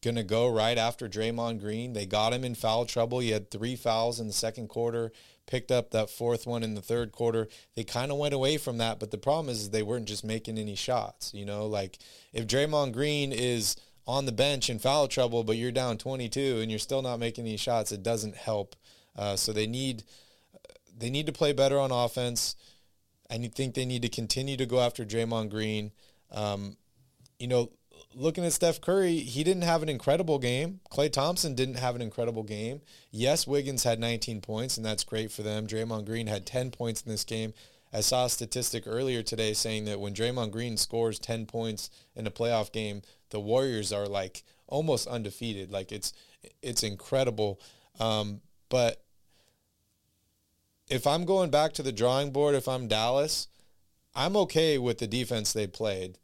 going 0.04 0.16
to 0.16 0.24
go 0.24 0.48
right 0.52 0.78
after 0.78 1.08
Draymond 1.08 1.60
Green. 1.60 1.94
They 1.94 2.08
got 2.08 2.34
him 2.34 2.44
in 2.44 2.56
foul 2.56 2.86
trouble. 2.86 3.20
He 3.20 3.30
had 3.30 3.52
three 3.52 3.76
fouls 3.76 4.20
in 4.20 4.26
the 4.26 4.34
second 4.34 4.70
quarter, 4.70 5.12
picked 5.48 5.72
up 5.72 5.92
that 5.92 6.10
fourth 6.10 6.48
one 6.48 6.64
in 6.64 6.76
the 6.76 6.82
third 6.82 7.12
quarter. 7.12 7.48
They 7.76 7.84
kind 7.84 8.12
of 8.12 8.18
went 8.18 8.34
away 8.34 8.58
from 8.58 8.78
that, 8.80 9.00
but 9.00 9.12
the 9.12 9.18
problem 9.18 9.50
is 9.50 9.70
they 9.70 9.84
weren't 9.84 10.08
just 10.08 10.24
making 10.24 10.58
any 10.58 10.76
shots. 10.76 11.34
You 11.34 11.46
know, 11.46 11.66
like 11.66 12.00
if 12.34 12.48
Draymond 12.48 12.94
Green 12.94 13.32
is 13.32 13.76
on 14.08 14.26
the 14.26 14.32
bench 14.32 14.70
in 14.70 14.80
foul 14.80 15.08
trouble, 15.08 15.44
but 15.44 15.58
you're 15.58 15.72
down 15.72 15.98
22 15.98 16.60
and 16.62 16.70
you're 16.70 16.80
still 16.80 17.02
not 17.02 17.20
making 17.20 17.46
any 17.46 17.58
shots, 17.58 17.92
it 17.92 18.04
doesn't 18.04 18.36
help. 18.36 18.76
Uh, 19.16 19.36
so 19.36 19.54
they 19.54 19.68
need 19.68 20.04
they 20.98 21.10
need 21.10 21.26
to 21.26 21.32
play 21.32 21.54
better 21.54 21.80
on 21.80 21.92
offense. 21.92 22.56
I 23.30 23.38
think 23.38 23.74
they 23.74 23.86
need 23.86 24.04
to 24.04 24.10
continue 24.10 24.56
to 24.58 24.66
go 24.66 24.80
after 24.80 25.04
Draymond 25.04 25.50
Green. 25.50 25.92
Um, 26.32 26.78
you 27.40 27.48
know, 27.48 27.72
looking 28.16 28.46
at 28.46 28.54
Steph 28.54 28.82
Curry, 28.82 29.18
he 29.18 29.44
didn't 29.44 29.64
have 29.64 29.84
an 29.84 29.90
incredible 29.90 30.40
game. 30.40 30.80
Klay 30.90 31.12
Thompson 31.12 31.54
didn't 31.54 31.76
have 31.76 31.96
an 31.96 32.02
incredible 32.02 32.44
game. 32.44 32.82
Yes, 33.12 33.46
Wiggins 33.46 33.84
had 33.84 34.00
19 34.00 34.42
points, 34.42 34.78
and 34.78 34.86
that's 34.86 35.04
great 35.04 35.32
for 35.32 35.44
them. 35.44 35.68
Draymond 35.68 36.06
Green 36.06 36.28
had 36.28 36.46
10 36.46 36.72
points 36.72 37.02
in 37.02 37.12
this 37.12 37.24
game. 37.24 37.54
I 37.94 38.02
saw 38.02 38.26
a 38.26 38.30
statistic 38.30 38.84
earlier 38.88 39.22
today 39.22 39.54
saying 39.54 39.86
that 39.86 40.00
when 40.00 40.14
Draymond 40.14 40.52
Green 40.52 40.78
scores 40.78 41.20
10 41.20 41.46
points 41.46 41.90
in 42.16 42.26
a 42.28 42.32
playoff 42.32 42.72
game, 42.72 43.02
the 43.30 43.40
Warriors 43.40 43.94
are 43.94 44.08
like 44.08 44.44
almost 44.68 45.08
undefeated. 45.08 45.72
Like 45.72 45.92
it's 45.92 46.14
it's 46.62 46.84
incredible. 46.84 47.60
Um, 48.00 48.42
but 48.70 49.04
if 50.90 51.08
I'm 51.08 51.26
going 51.26 51.50
back 51.50 51.74
to 51.74 51.84
the 51.84 51.92
drawing 51.92 52.32
board, 52.32 52.56
if 52.56 52.68
I'm 52.68 52.88
Dallas, 52.88 53.48
I'm 54.14 54.36
okay 54.38 54.78
with 54.78 55.00
the 55.00 55.08
defense 55.08 55.54
they 55.54 55.68
played. 55.68 56.18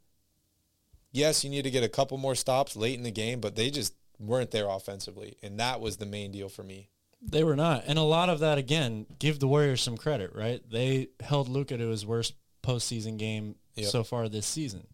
Yes, 1.12 1.44
you 1.44 1.50
need 1.50 1.62
to 1.62 1.70
get 1.70 1.84
a 1.84 1.88
couple 1.88 2.16
more 2.18 2.34
stops 2.34 2.74
late 2.74 2.96
in 2.96 3.02
the 3.02 3.10
game, 3.10 3.40
but 3.40 3.54
they 3.54 3.70
just 3.70 3.94
weren't 4.18 4.50
there 4.50 4.68
offensively. 4.68 5.36
And 5.42 5.60
that 5.60 5.80
was 5.80 5.98
the 5.98 6.06
main 6.06 6.32
deal 6.32 6.48
for 6.48 6.62
me. 6.62 6.88
They 7.20 7.44
were 7.44 7.56
not. 7.56 7.84
And 7.86 7.98
a 7.98 8.02
lot 8.02 8.28
of 8.28 8.40
that, 8.40 8.58
again, 8.58 9.06
give 9.18 9.38
the 9.38 9.46
Warriors 9.46 9.82
some 9.82 9.96
credit, 9.96 10.34
right? 10.34 10.62
They 10.68 11.08
held 11.20 11.48
Luka 11.48 11.76
to 11.76 11.88
his 11.88 12.04
worst 12.04 12.34
postseason 12.62 13.16
game 13.16 13.56
yep. 13.74 13.90
so 13.90 14.02
far 14.02 14.28
this 14.28 14.46
season. 14.46 14.86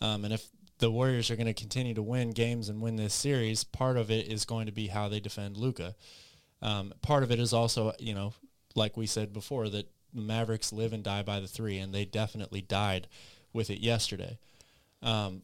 Um, 0.00 0.24
and 0.24 0.34
if 0.34 0.46
the 0.78 0.90
Warriors 0.90 1.30
are 1.30 1.36
going 1.36 1.46
to 1.46 1.54
continue 1.54 1.94
to 1.94 2.02
win 2.02 2.30
games 2.30 2.68
and 2.68 2.80
win 2.80 2.96
this 2.96 3.14
series, 3.14 3.64
part 3.64 3.96
of 3.96 4.10
it 4.10 4.28
is 4.28 4.44
going 4.44 4.66
to 4.66 4.72
be 4.72 4.88
how 4.88 5.08
they 5.08 5.20
defend 5.20 5.56
Luka. 5.56 5.94
Um, 6.62 6.92
part 7.02 7.22
of 7.22 7.30
it 7.30 7.40
is 7.40 7.52
also, 7.52 7.92
you 7.98 8.14
know, 8.14 8.34
like 8.74 8.96
we 8.96 9.06
said 9.06 9.32
before, 9.32 9.68
that 9.68 9.90
Mavericks 10.12 10.72
live 10.72 10.92
and 10.92 11.02
die 11.02 11.22
by 11.22 11.40
the 11.40 11.48
three, 11.48 11.78
and 11.78 11.92
they 11.92 12.04
definitely 12.04 12.60
died 12.60 13.08
with 13.52 13.70
it 13.70 13.80
yesterday. 13.80 14.38
Um, 15.02 15.42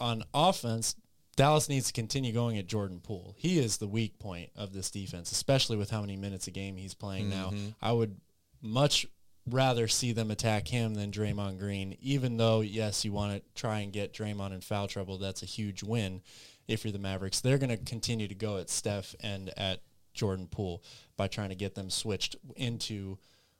on 0.00 0.22
offense, 0.32 0.96
Dallas 1.36 1.68
needs 1.68 1.88
to 1.88 1.92
continue 1.92 2.32
going 2.32 2.58
at 2.58 2.66
Jordan 2.66 3.00
Poole. 3.00 3.34
He 3.36 3.58
is 3.58 3.78
the 3.78 3.88
weak 3.88 4.18
point 4.18 4.50
of 4.56 4.72
this 4.72 4.90
defense, 4.90 5.32
especially 5.32 5.76
with 5.76 5.90
how 5.90 6.00
many 6.00 6.16
minutes 6.16 6.46
a 6.46 6.50
game 6.50 6.76
he's 6.76 6.94
playing 6.94 7.30
mm-hmm. 7.30 7.56
now. 7.56 7.72
I 7.82 7.92
would 7.92 8.16
much 8.62 9.06
rather 9.50 9.88
see 9.88 10.12
them 10.12 10.30
attack 10.30 10.68
him 10.68 10.94
than 10.94 11.10
Draymond 11.10 11.58
Green. 11.58 11.96
Even 12.00 12.36
though, 12.36 12.60
yes, 12.60 13.04
you 13.04 13.12
want 13.12 13.34
to 13.34 13.60
try 13.60 13.80
and 13.80 13.92
get 13.92 14.14
Draymond 14.14 14.52
in 14.54 14.60
foul 14.60 14.88
trouble, 14.88 15.18
that's 15.18 15.42
a 15.42 15.46
huge 15.46 15.82
win. 15.82 16.22
If 16.66 16.84
you're 16.84 16.92
the 16.92 16.98
Mavericks, 16.98 17.40
they're 17.40 17.58
going 17.58 17.76
to 17.76 17.76
continue 17.76 18.26
to 18.26 18.34
go 18.34 18.56
at 18.56 18.70
Steph 18.70 19.14
and 19.20 19.50
at 19.58 19.80
Jordan 20.14 20.46
Poole 20.50 20.82
by 21.16 21.28
trying 21.28 21.50
to 21.50 21.54
get 21.54 21.74
them 21.74 21.90
switched 21.90 22.36
into 22.56 23.18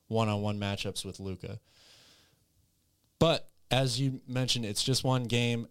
one-on-one 0.09 0.59
matchups 0.59 1.05
with 1.05 1.20
Luka. 1.20 1.59
But 3.18 3.50
as 3.70 4.00
you 4.00 4.20
mentioned, 4.27 4.64
it's 4.64 4.83
just 4.83 5.05
one 5.05 5.24
game. 5.24 5.66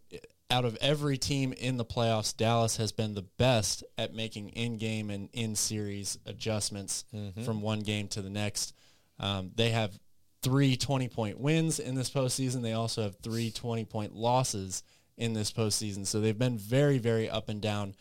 Out 0.53 0.65
of 0.65 0.77
every 0.81 1.17
team 1.17 1.51
in 1.51 1.77
the 1.77 1.83
playoffs, 1.85 2.37
Dallas 2.37 2.77
has 2.77 2.91
been 2.91 3.15
the 3.15 3.25
best 3.39 3.83
at 3.97 4.13
making 4.13 4.49
in-game 4.49 5.09
and 5.09 5.27
in-series 5.33 6.19
adjustments 6.27 7.05
from 7.43 7.61
one 7.63 7.79
game 7.79 8.07
to 8.09 8.21
the 8.21 8.29
next. 8.29 8.75
Um, 9.19 9.49
they 9.55 9.71
have 9.71 9.97
three 10.43 10.77
20-point 10.77 11.39
wins 11.39 11.79
in 11.79 11.95
this 11.95 12.11
postseason. 12.11 12.61
They 12.61 12.73
also 12.73 13.01
have 13.01 13.15
three 13.23 13.49
20-point 13.49 14.13
losses 14.13 14.83
in 15.17 15.33
this 15.33 15.51
postseason. 15.51 16.05
So 16.05 16.21
they've 16.21 16.37
been 16.37 16.59
very, 16.59 16.99
very 16.99 17.27
up 17.27 17.49
and 17.49 17.59
down. 17.59 17.95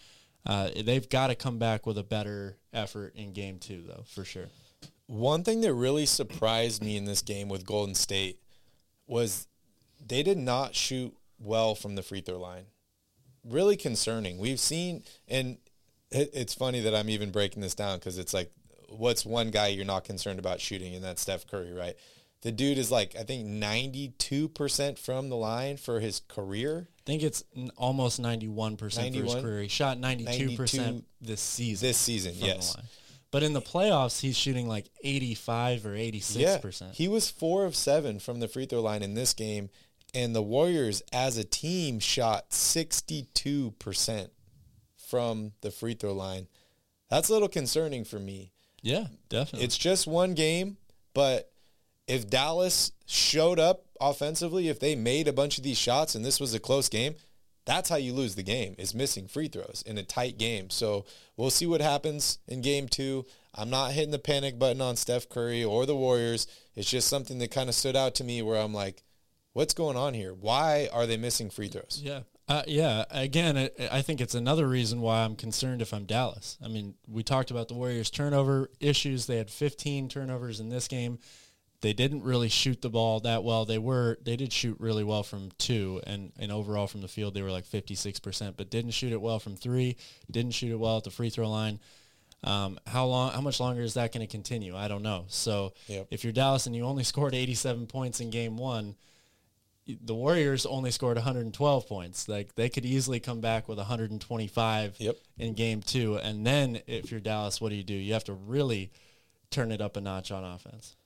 Uh, 0.44 0.68
they've 0.84 1.08
got 1.08 1.28
to 1.28 1.34
come 1.34 1.58
back 1.58 1.86
with 1.86 1.96
a 1.96 2.04
better 2.04 2.58
effort 2.74 3.14
in 3.14 3.32
game 3.32 3.60
two, 3.60 3.82
though, 3.86 4.04
for 4.06 4.26
sure. 4.26 4.48
One 5.06 5.42
thing 5.42 5.62
that 5.62 5.72
really 5.72 6.04
surprised 6.04 6.84
me 6.84 6.98
in 6.98 7.06
this 7.06 7.22
game 7.22 7.48
with 7.48 7.64
Golden 7.64 7.94
State 7.94 8.40
was 9.06 9.48
they 10.06 10.22
did 10.22 10.36
not 10.36 10.74
shoot 10.74 11.16
well 11.42 11.74
from 11.74 11.94
the 11.94 12.02
free 12.02 12.20
throw 12.20 12.38
line. 12.38 12.64
Really 13.44 13.76
concerning. 13.76 14.38
We've 14.38 14.60
seen, 14.60 15.02
and 15.28 15.58
it, 16.10 16.30
it's 16.32 16.54
funny 16.54 16.80
that 16.80 16.94
I'm 16.94 17.10
even 17.10 17.30
breaking 17.30 17.62
this 17.62 17.74
down 17.74 17.98
because 17.98 18.18
it's 18.18 18.32
like, 18.32 18.52
what's 18.88 19.24
one 19.24 19.50
guy 19.50 19.68
you're 19.68 19.84
not 19.84 20.04
concerned 20.04 20.38
about 20.38 20.60
shooting, 20.60 20.94
and 20.94 21.04
that's 21.04 21.22
Steph 21.22 21.46
Curry, 21.46 21.72
right? 21.72 21.96
The 22.42 22.52
dude 22.52 22.78
is 22.78 22.90
like, 22.90 23.14
I 23.16 23.22
think 23.22 23.46
92% 23.46 24.98
from 24.98 25.28
the 25.28 25.36
line 25.36 25.76
for 25.76 26.00
his 26.00 26.20
career. 26.28 26.88
I 26.88 27.02
think 27.06 27.22
it's 27.22 27.44
almost 27.76 28.20
91% 28.20 28.78
for 28.78 28.88
his 28.88 29.34
career. 29.34 29.62
He 29.62 29.68
shot 29.68 29.98
92% 29.98 30.24
92 30.24 31.04
this 31.20 31.40
season. 31.40 31.88
This 31.88 31.98
season, 31.98 32.34
yes. 32.36 32.76
But 33.30 33.42
in 33.42 33.54
the 33.54 33.62
playoffs, 33.62 34.20
he's 34.20 34.36
shooting 34.36 34.68
like 34.68 34.90
85 35.02 35.86
or 35.86 35.94
86%. 35.94 36.92
He 36.92 37.08
was 37.08 37.30
four 37.30 37.64
of 37.64 37.74
seven 37.74 38.18
from 38.18 38.40
the 38.40 38.48
free 38.48 38.66
throw 38.66 38.82
line 38.82 39.02
in 39.02 39.14
this 39.14 39.32
game, 39.32 39.70
and 40.14 40.34
the 40.34 40.42
Warriors 40.42 41.02
as 41.12 41.36
a 41.36 41.44
team 41.44 41.98
shot 41.98 42.50
62% 42.50 44.28
from 44.96 45.52
the 45.60 45.70
free 45.70 45.94
throw 45.94 46.12
line. 46.12 46.48
That's 47.10 47.28
a 47.28 47.32
little 47.32 47.48
concerning 47.48 48.04
for 48.04 48.18
me. 48.18 48.52
yeah, 48.82 49.06
definitely. 49.28 49.64
It's 49.64 49.76
just 49.76 50.06
one 50.06 50.34
game, 50.34 50.78
but 51.14 51.52
if 52.06 52.28
Dallas 52.28 52.92
showed 53.06 53.58
up 53.58 53.84
offensively, 54.00 54.68
if 54.68 54.80
they 54.80 54.96
made 54.96 55.28
a 55.28 55.32
bunch 55.32 55.58
of 55.58 55.64
these 55.64 55.78
shots 55.78 56.14
and 56.14 56.24
this 56.24 56.40
was 56.40 56.54
a 56.54 56.60
close 56.60 56.88
game, 56.88 57.14
that's 57.64 57.88
how 57.88 57.96
you 57.96 58.12
lose 58.12 58.34
the 58.34 58.42
game 58.42 58.74
is 58.78 58.94
missing 58.94 59.28
free 59.28 59.48
throws 59.48 59.84
in 59.86 59.98
a 59.98 60.02
tight 60.02 60.36
game. 60.36 60.70
So 60.70 61.04
we'll 61.36 61.50
see 61.50 61.66
what 61.66 61.80
happens 61.80 62.38
in 62.48 62.60
game 62.60 62.88
two. 62.88 63.24
I'm 63.54 63.70
not 63.70 63.92
hitting 63.92 64.10
the 64.10 64.18
panic 64.18 64.58
button 64.58 64.80
on 64.80 64.96
Steph 64.96 65.28
Curry 65.28 65.62
or 65.62 65.86
the 65.86 65.94
Warriors. 65.94 66.46
It's 66.74 66.90
just 66.90 67.08
something 67.08 67.38
that 67.38 67.50
kind 67.50 67.68
of 67.68 67.74
stood 67.74 67.94
out 67.94 68.14
to 68.16 68.24
me 68.24 68.42
where 68.42 68.60
I'm 68.60 68.74
like, 68.74 69.04
what's 69.52 69.74
going 69.74 69.96
on 69.96 70.14
here? 70.14 70.32
Why 70.34 70.88
are 70.92 71.06
they 71.06 71.16
missing 71.16 71.50
free 71.50 71.68
throws? 71.68 72.00
Yeah. 72.02 72.20
Uh, 72.48 72.62
yeah. 72.66 73.04
Again, 73.10 73.56
I, 73.56 73.70
I 73.90 74.02
think 74.02 74.20
it's 74.20 74.34
another 74.34 74.68
reason 74.68 75.00
why 75.00 75.22
I'm 75.24 75.36
concerned 75.36 75.80
if 75.80 75.94
I'm 75.94 76.04
Dallas. 76.04 76.58
I 76.62 76.68
mean, 76.68 76.94
we 77.08 77.22
talked 77.22 77.50
about 77.50 77.68
the 77.68 77.74
Warriors' 77.74 78.10
turnover 78.10 78.68
issues. 78.80 79.26
They 79.26 79.36
had 79.36 79.50
15 79.50 80.08
turnovers 80.08 80.60
in 80.60 80.68
this 80.68 80.88
game. 80.88 81.18
They 81.82 81.92
didn't 81.92 82.22
really 82.22 82.48
shoot 82.48 82.80
the 82.80 82.90
ball 82.90 83.20
that 83.20 83.42
well. 83.42 83.64
They 83.64 83.78
were 83.78 84.16
they 84.22 84.36
did 84.36 84.52
shoot 84.52 84.76
really 84.78 85.02
well 85.02 85.24
from 85.24 85.50
two, 85.58 86.00
and 86.06 86.30
and 86.38 86.52
overall 86.52 86.86
from 86.86 87.00
the 87.00 87.08
field 87.08 87.34
they 87.34 87.42
were 87.42 87.50
like 87.50 87.64
56 87.64 88.20
percent, 88.20 88.56
but 88.56 88.70
didn't 88.70 88.92
shoot 88.92 89.12
it 89.12 89.20
well 89.20 89.40
from 89.40 89.56
three. 89.56 89.96
Didn't 90.30 90.52
shoot 90.54 90.70
it 90.70 90.78
well 90.78 90.98
at 90.98 91.02
the 91.04 91.10
free 91.10 91.28
throw 91.28 91.50
line. 91.50 91.80
Um, 92.44 92.78
how 92.86 93.06
long? 93.06 93.32
How 93.32 93.40
much 93.40 93.58
longer 93.58 93.82
is 93.82 93.94
that 93.94 94.12
going 94.12 94.24
to 94.24 94.30
continue? 94.30 94.76
I 94.76 94.86
don't 94.86 95.02
know. 95.02 95.24
So 95.26 95.72
Yep. 95.88 96.06
if 96.12 96.22
you're 96.22 96.32
Dallas 96.32 96.66
and 96.66 96.76
you 96.76 96.84
only 96.84 97.02
scored 97.02 97.34
87 97.34 97.88
points 97.88 98.20
in 98.20 98.30
game 98.30 98.56
one, 98.56 98.94
the 99.86 100.14
Warriors 100.14 100.64
only 100.66 100.90
scored 100.90 101.16
112 101.16 101.86
points. 101.88 102.28
Like 102.28 102.54
they 102.54 102.68
could 102.68 102.84
easily 102.84 103.20
come 103.20 103.40
back 103.40 103.68
with 103.68 103.78
125 103.78 104.96
Yep. 104.98 105.16
in 105.38 105.54
game 105.54 105.82
two, 105.82 106.16
and 106.16 106.46
then 106.46 106.80
if 106.86 107.10
you're 107.10 107.20
Dallas, 107.20 107.60
what 107.60 107.70
do 107.70 107.74
you 107.76 107.82
do? 107.82 107.94
You 107.94 108.12
have 108.12 108.24
to 108.24 108.32
really 108.34 108.90
turn 109.50 109.72
it 109.72 109.80
up 109.80 109.96
a 109.96 110.00
notch 110.00 110.30
on 110.30 110.44
offense. 110.44 110.96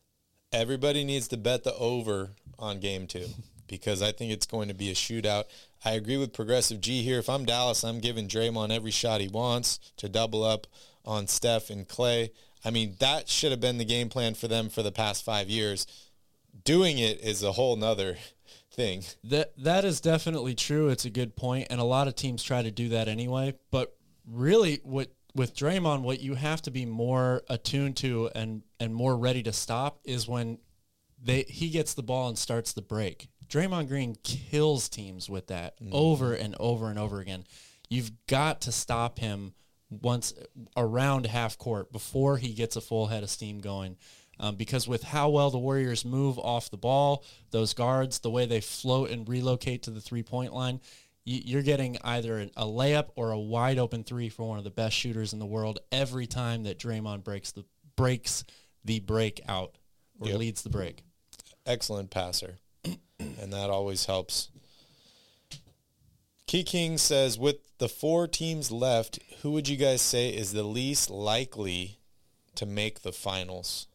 Everybody 0.53 1.05
needs 1.05 1.29
to 1.29 1.37
bet 1.37 1.65
the 1.65 1.75
over 1.75 2.31
on 2.59 2.81
game 2.81 3.07
two 3.07 3.27
because 3.69 4.03
I 4.03 4.13
think 4.13 4.33
it's 4.33 4.47
going 4.47 4.69
to 4.69 4.75
be 4.75 4.91
a 4.91 4.95
shootout. 4.95 5.45
I 5.85 5.93
agree 5.93 6.17
with 6.17 6.33
Progressive 6.33 6.81
G 6.81 7.03
here. 7.03 7.19
If 7.19 7.29
I'm 7.29 7.45
Dallas, 7.45 7.83
I'm 7.85 8.01
giving 8.01 8.29
Draymond 8.29 8.71
every 8.71 8.91
shot 8.91 9.21
he 9.21 9.29
wants 9.29 9.79
to 9.97 10.09
double 10.09 10.45
up 10.45 10.67
on 11.05 11.27
Steph 11.27 11.71
and 11.71 11.87
Klay. 11.89 12.31
I 12.65 12.71
mean, 12.71 12.97
that 12.99 13.29
should 13.29 13.51
have 13.53 13.61
been 13.61 13.79
the 13.79 13.85
game 13.85 14.09
plan 14.09 14.35
for 14.35 14.49
them 14.49 14.69
for 14.69 14.83
the 14.83 14.91
past 14.93 15.25
five 15.25 15.49
years. 15.49 15.87
Doing 16.65 16.99
it 16.99 17.21
is 17.21 17.43
a 17.43 17.53
whole 17.53 17.77
nother 17.77 18.17
thing. 18.77 19.03
That 19.25 19.53
that 19.59 19.85
is 19.85 20.01
definitely 20.01 20.55
true. 20.55 20.89
It's 20.89 21.05
a 21.05 21.11
good 21.11 21.37
point, 21.37 21.69
and 21.71 21.81
a 21.81 21.85
lot 21.85 22.09
of 22.09 22.15
teams 22.15 22.43
try 22.43 22.63
to 22.63 22.71
do 22.71 22.91
that 22.91 23.09
anyway. 23.09 23.55
But 23.71 23.97
really, 24.27 24.81
what 24.85 25.11
with 25.35 25.55
Draymond, 25.55 26.03
what 26.03 26.21
you 26.21 26.35
have 26.35 26.63
to 26.63 26.71
be 26.71 26.87
more 26.87 27.43
attuned 27.49 27.97
to 27.99 28.31
and 28.35 28.63
and 28.81 28.95
more 28.95 29.17
ready 29.17 29.43
to 29.45 29.53
stop 29.53 30.01
is 30.05 30.29
when 30.29 30.59
they 31.23 31.43
he 31.49 31.71
gets 31.71 31.95
the 31.95 32.03
ball 32.03 32.29
and 32.29 32.39
starts 32.39 32.73
the 32.73 32.83
break. 32.83 33.29
Draymond 33.49 33.89
Green 33.89 34.17
kills 34.25 34.89
teams 34.89 35.31
with 35.31 35.49
that 35.49 35.81
mm-hmm. 35.81 35.91
over 35.93 36.35
and 36.35 36.57
over 36.59 36.89
and 36.91 36.99
over 36.99 37.21
again. 37.21 37.45
You've 37.89 38.11
got 38.27 38.63
to 38.63 38.73
stop 38.73 39.19
him 39.19 39.55
once 39.89 40.35
around 40.77 41.27
half 41.27 41.57
court 41.57 41.93
before 41.93 42.39
he 42.39 42.53
gets 42.53 42.75
a 42.75 42.81
full 42.81 43.07
head 43.07 43.23
of 43.23 43.31
steam 43.31 43.61
going. 43.61 43.97
Um, 44.39 44.57
because 44.57 44.87
with 44.87 45.03
how 45.03 45.31
well 45.31 45.51
the 45.51 45.59
Warriors 45.59 46.05
move 46.05 46.39
off 46.39 46.71
the 46.71 46.77
ball, 46.77 47.25
those 47.51 47.73
guards, 47.73 48.19
the 48.19 48.31
way 48.31 48.45
they 48.45 48.61
float 48.61 49.11
and 49.11 49.27
relocate 49.29 49.83
to 49.85 49.91
the 49.91 50.01
three 50.01 50.23
point 50.23 50.53
line, 50.53 50.81
you're 51.25 51.63
getting 51.63 51.97
either 52.05 52.41
a 52.57 52.65
layup 52.65 53.09
or 53.17 53.33
a 53.33 53.39
wide 53.39 53.79
open 53.79 54.05
three 54.05 54.29
for 54.29 54.49
one 54.49 54.59
of 54.59 54.65
the 54.65 54.71
best 54.71 54.95
shooters 54.95 55.33
in 55.33 55.39
the 55.39 55.47
world 55.47 55.81
every 55.91 56.27
time 56.27 56.65
that 56.65 56.79
Draymond 56.79 57.25
breaks 57.25 57.51
the 57.53 57.65
breaks 57.97 58.45
the 58.85 59.01
break 59.01 59.41
out 59.49 59.75
or 60.21 60.29
Yep. 60.29 60.39
leads 60.39 60.63
the 60.63 60.71
break. 60.71 61.03
Excellent 61.65 62.11
passer. 62.11 62.59
and 63.19 63.53
that 63.53 63.71
always 63.71 64.05
helps. 64.07 64.51
Key 66.47 66.63
King 66.63 66.97
says, 66.97 67.37
with 67.39 67.57
the 67.79 67.89
four 67.89 68.29
teams 68.29 68.71
left, 68.71 69.19
who 69.43 69.51
would 69.51 69.69
you 69.69 69.77
guys 69.77 70.01
say 70.01 70.29
is 70.31 70.53
the 70.53 70.63
least 70.63 71.11
likely 71.11 71.99
to 72.55 72.65
make 72.67 73.01
the 73.03 73.13
finals? 73.13 73.89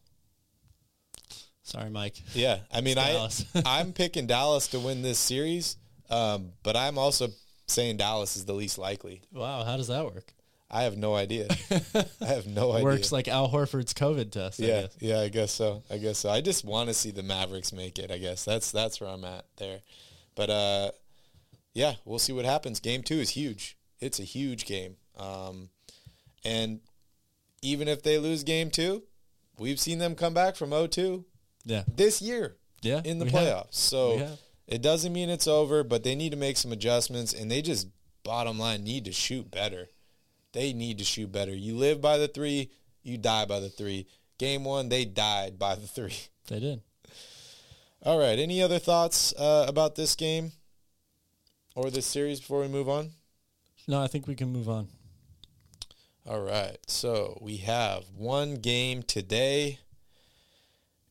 Sorry, 1.64 1.90
Mike. 1.90 2.16
Yeah, 2.34 2.60
I 2.72 2.82
mean, 2.82 2.98
I 2.98 3.30
I'm 3.66 3.94
picking 3.94 4.28
Dallas 4.28 4.68
to 4.70 4.80
win 4.80 5.02
this 5.02 5.20
series, 5.20 5.78
um, 6.10 6.54
but 6.64 6.76
I'm 6.76 6.98
also 6.98 7.30
saying 7.68 7.98
Dallas 7.98 8.36
is 8.36 8.46
the 8.46 8.54
least 8.54 8.78
likely. 8.78 9.22
Wow, 9.32 9.64
how 9.64 9.78
does 9.78 9.88
that 9.88 10.06
work? 10.06 10.34
I 10.74 10.84
have 10.84 10.98
no 10.98 11.16
idea. 11.16 11.48
I 12.22 12.26
have 12.26 12.48
no 12.48 12.72
idea. 12.72 12.86
Works 12.86 13.12
like 13.12 13.28
Al 13.28 13.50
Horford's 13.50 13.94
COVID 13.94 14.32
test. 14.32 14.62
I 14.62 14.66
yeah, 14.66 14.82
guess. 14.82 14.98
yeah, 15.02 15.20
I 15.20 15.30
guess 15.30 15.52
so. 15.52 15.84
I 15.90 15.98
guess 15.98 16.18
so. 16.18 16.30
I 16.30 16.40
just 16.40 16.64
want 16.64 16.88
to 16.88 16.94
see 16.94 17.12
the 17.12 17.24
Mavericks 17.24 17.74
make 17.74 18.00
it. 18.00 18.10
I 18.10 18.18
guess 18.18 18.46
that's 18.46 18.72
that's 18.72 19.02
where 19.02 19.10
I'm 19.10 19.26
at 19.26 19.46
there. 19.58 19.82
But 20.34 20.50
uh, 20.50 20.92
yeah, 21.74 21.96
we'll 22.06 22.20
see 22.20 22.32
what 22.32 22.46
happens. 22.46 22.80
Game 22.80 23.04
two 23.04 23.16
is 23.16 23.32
huge. 23.32 23.78
It's 24.00 24.20
a 24.20 24.24
huge 24.24 24.66
game. 24.66 24.96
Um, 25.18 25.70
and 26.46 26.80
even 27.62 27.88
if 27.88 28.02
they 28.02 28.18
lose 28.18 28.44
game 28.44 28.72
two, 28.72 29.04
we've 29.60 29.80
seen 29.80 30.00
them 30.00 30.16
come 30.16 30.34
back 30.34 30.56
from 30.56 30.72
0-2 30.72 31.26
Yeah. 31.66 31.84
this 31.88 32.22
year 32.22 32.58
Yeah. 32.82 33.02
in 33.04 33.20
the 33.20 33.26
playoffs. 33.26 33.76
So 33.76 34.38
it 34.68 34.82
doesn't 34.82 35.12
mean 35.14 35.30
it's 35.30 35.48
over, 35.48 35.84
but 35.84 36.04
they 36.04 36.16
need 36.16 36.32
to 36.32 36.38
make 36.38 36.58
some 36.58 36.72
adjustments, 36.72 37.34
and 37.34 37.52
they 37.52 37.62
just 37.62 37.88
bottom 38.24 38.58
line 38.60 38.84
need 38.84 39.06
to 39.06 39.12
shoot 39.12 39.50
better. 39.52 39.90
They 40.54 40.74
need 40.74 40.98
to 41.00 41.04
shoot 41.04 41.32
better. 41.32 41.54
You 41.56 41.76
live 41.78 42.02
by 42.02 42.18
the 42.18 42.28
three, 42.28 42.72
you 43.04 43.18
die 43.18 43.46
by 43.46 43.60
the 43.60 43.70
three. 43.70 44.08
Game 44.38 44.64
one, 44.64 44.90
they 44.90 45.06
died 45.06 45.58
by 45.60 45.76
the 45.76 45.88
three. 45.88 46.16
They 46.48 46.60
did. 46.60 46.82
All 48.04 48.18
right. 48.20 48.38
Any 48.38 48.62
other 48.62 48.80
thoughts 48.80 49.32
uh, 49.38 49.66
about 49.70 49.96
this 49.96 50.16
game 50.16 50.52
or 51.76 51.90
this 51.92 52.06
series 52.08 52.40
before 52.42 52.60
we 52.62 52.68
move 52.68 52.90
on? 52.90 53.12
No, 53.88 54.02
I 54.02 54.08
think 54.08 54.28
we 54.28 54.36
can 54.36 54.50
move 54.52 54.68
on. 54.68 54.88
All 56.28 56.42
right. 56.42 56.78
So 56.88 57.38
we 57.42 57.58
have 57.58 58.04
one 58.16 58.56
game 58.56 59.02
today. 59.04 59.80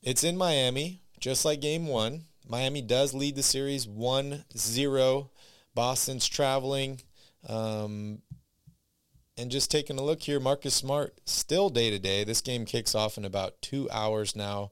It's 0.03 0.25
in 0.25 0.37
Miami, 0.37 1.03
just 1.19 1.45
like 1.45 1.61
game 1.61 1.87
one. 1.87 2.25
Miami 2.49 2.83
does 2.83 3.15
lead 3.15 3.37
the 3.37 3.43
series 3.43 3.87
1 3.87 4.45
0. 4.57 5.31
Boston's 5.75 6.27
traveling. 6.27 7.01
Um, 7.49 8.23
and 9.37 9.51
just 9.51 9.71
taking 9.71 9.99
a 9.99 10.03
look 10.03 10.23
here, 10.23 10.41
Marcus 10.41 10.75
Smart 10.75 11.15
still 11.27 11.71
day 11.71 11.91
to 11.91 11.99
day. 11.99 12.25
This 12.25 12.41
game 12.41 12.65
kicks 12.65 12.95
off 12.95 13.17
in 13.17 13.25
about 13.25 13.63
two 13.63 13.89
hours 13.91 14.35
now. 14.35 14.71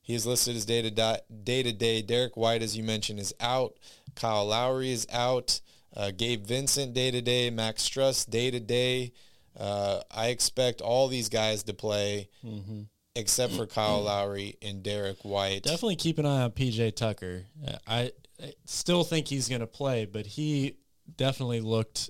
He 0.00 0.14
is 0.14 0.26
listed 0.26 0.56
as 0.56 0.64
day 0.66 0.82
to 0.82 0.90
day 0.90 1.62
to 1.62 1.72
day. 1.72 2.02
Derrick 2.02 2.36
White, 2.36 2.62
as 2.62 2.76
you 2.76 2.82
mentioned, 2.82 3.20
is 3.20 3.32
out. 3.40 3.74
Kyle 4.16 4.46
Lowry 4.46 4.90
is 4.90 5.06
out. 5.12 5.60
Uh, 5.96 6.10
Gabe 6.10 6.44
Vincent 6.44 6.92
day 6.92 7.10
to 7.10 7.22
day. 7.22 7.50
Max 7.50 7.88
Strus 7.88 8.28
day 8.28 8.50
to 8.50 8.58
day. 8.60 9.12
I 9.58 10.28
expect 10.28 10.80
all 10.80 11.08
these 11.08 11.28
guys 11.28 11.62
to 11.64 11.74
play, 11.74 12.28
Mm-hmm. 12.44 12.82
Except 13.14 13.52
for 13.52 13.66
Kyle 13.66 14.00
Lowry 14.02 14.56
and 14.62 14.82
Derrick 14.82 15.18
White. 15.22 15.64
Definitely 15.64 15.96
keep 15.96 16.18
an 16.18 16.24
eye 16.26 16.42
on 16.42 16.50
PJ 16.52 16.96
Tucker. 16.96 17.44
I, 17.86 18.12
I 18.42 18.52
still 18.64 19.04
think 19.04 19.28
he's 19.28 19.48
going 19.48 19.60
to 19.60 19.66
play, 19.66 20.06
but 20.06 20.24
he 20.26 20.76
definitely 21.16 21.60
looked 21.60 22.08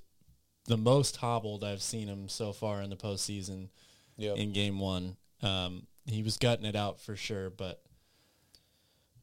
the 0.67 0.77
most 0.77 1.17
hobbled 1.17 1.65
I've 1.65 1.83
seen 1.83 2.07
him 2.07 2.29
so 2.29 2.53
far 2.53 2.81
in 2.83 2.91
the 2.91 2.97
postseason 2.97 3.69
Yep. 4.17 4.37
in 4.37 4.53
game 4.53 4.79
one. 4.79 5.17
Um, 5.43 5.87
he 6.07 6.23
was 6.23 6.37
gutting 6.37 6.67
it 6.67 6.77
out 6.77 7.01
for 7.01 7.17
sure, 7.17 7.51
but 7.51 7.83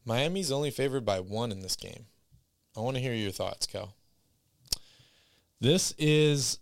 Miami's 0.04 0.52
only 0.52 0.70
favored 0.70 1.04
by 1.06 1.20
one 1.20 1.50
in 1.52 1.60
this 1.60 1.76
game. 1.76 2.06
I 2.76 2.80
want 2.80 2.96
to 2.96 3.02
hear 3.02 3.14
your 3.14 3.30
thoughts, 3.30 3.66
Cal. 3.66 3.94
this 5.60 5.94
is, 5.98 6.58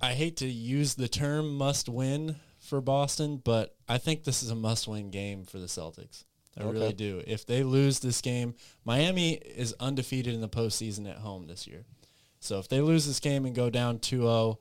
I 0.00 0.12
hate 0.12 0.36
to 0.38 0.46
use 0.46 0.94
the 0.94 1.08
term 1.08 1.56
must 1.56 1.88
win 1.88 2.36
for 2.70 2.80
Boston, 2.80 3.36
but 3.44 3.76
I 3.88 3.98
think 3.98 4.24
this 4.24 4.42
is 4.42 4.50
a 4.50 4.54
must 4.54 4.88
win 4.88 5.10
game 5.10 5.44
for 5.44 5.58
the 5.58 5.66
Celtics. 5.66 6.24
I 6.56 6.62
Okay. 6.62 6.70
really 6.72 6.92
do. 6.94 7.22
If 7.26 7.44
they 7.46 7.62
lose 7.62 8.00
this 8.00 8.20
game, 8.22 8.54
Miami 8.84 9.32
is 9.34 9.74
undefeated 9.78 10.34
in 10.34 10.40
the 10.40 10.48
postseason 10.48 11.08
at 11.08 11.18
home 11.18 11.46
this 11.46 11.66
year. 11.66 11.84
So 12.40 12.58
if 12.58 12.68
they 12.68 12.80
lose 12.80 13.06
this 13.06 13.20
game 13.20 13.44
and 13.44 13.54
go 13.54 13.68
down 13.70 13.98
2-0, 13.98 14.58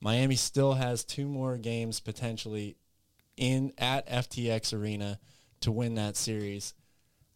Miami 0.00 0.36
still 0.36 0.74
has 0.74 1.02
two 1.04 1.26
more 1.26 1.56
games 1.56 1.98
potentially 2.00 2.76
in 3.36 3.72
at 3.78 4.06
FTX 4.08 4.72
Arena 4.78 5.18
to 5.60 5.72
win 5.72 5.94
that 5.94 6.16
series. 6.16 6.74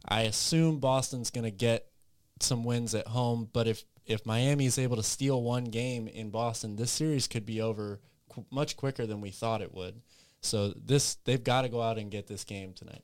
I 0.06 0.22
assume 0.22 0.78
Boston's 0.78 1.30
going 1.30 1.44
to 1.44 1.50
get 1.50 1.86
some 2.40 2.62
wins 2.64 2.94
at 2.94 3.06
home, 3.08 3.48
but 3.52 3.66
if 3.66 3.84
if 4.06 4.24
Miami 4.24 4.64
is 4.64 4.78
able 4.78 4.96
to 4.96 5.02
steal 5.02 5.42
one 5.42 5.64
game 5.64 6.08
in 6.08 6.30
Boston, 6.30 6.76
this 6.76 6.90
series 6.90 7.26
could 7.26 7.44
be 7.44 7.60
over 7.60 8.00
qu- 8.30 8.46
much 8.50 8.74
quicker 8.74 9.06
than 9.06 9.20
we 9.20 9.30
thought 9.30 9.60
it 9.60 9.74
would. 9.74 10.00
So 10.40 10.68
this 10.76 11.16
they've 11.24 11.42
got 11.42 11.62
to 11.62 11.68
go 11.68 11.82
out 11.82 11.98
and 11.98 12.10
get 12.10 12.26
this 12.26 12.44
game 12.44 12.72
tonight. 12.72 13.02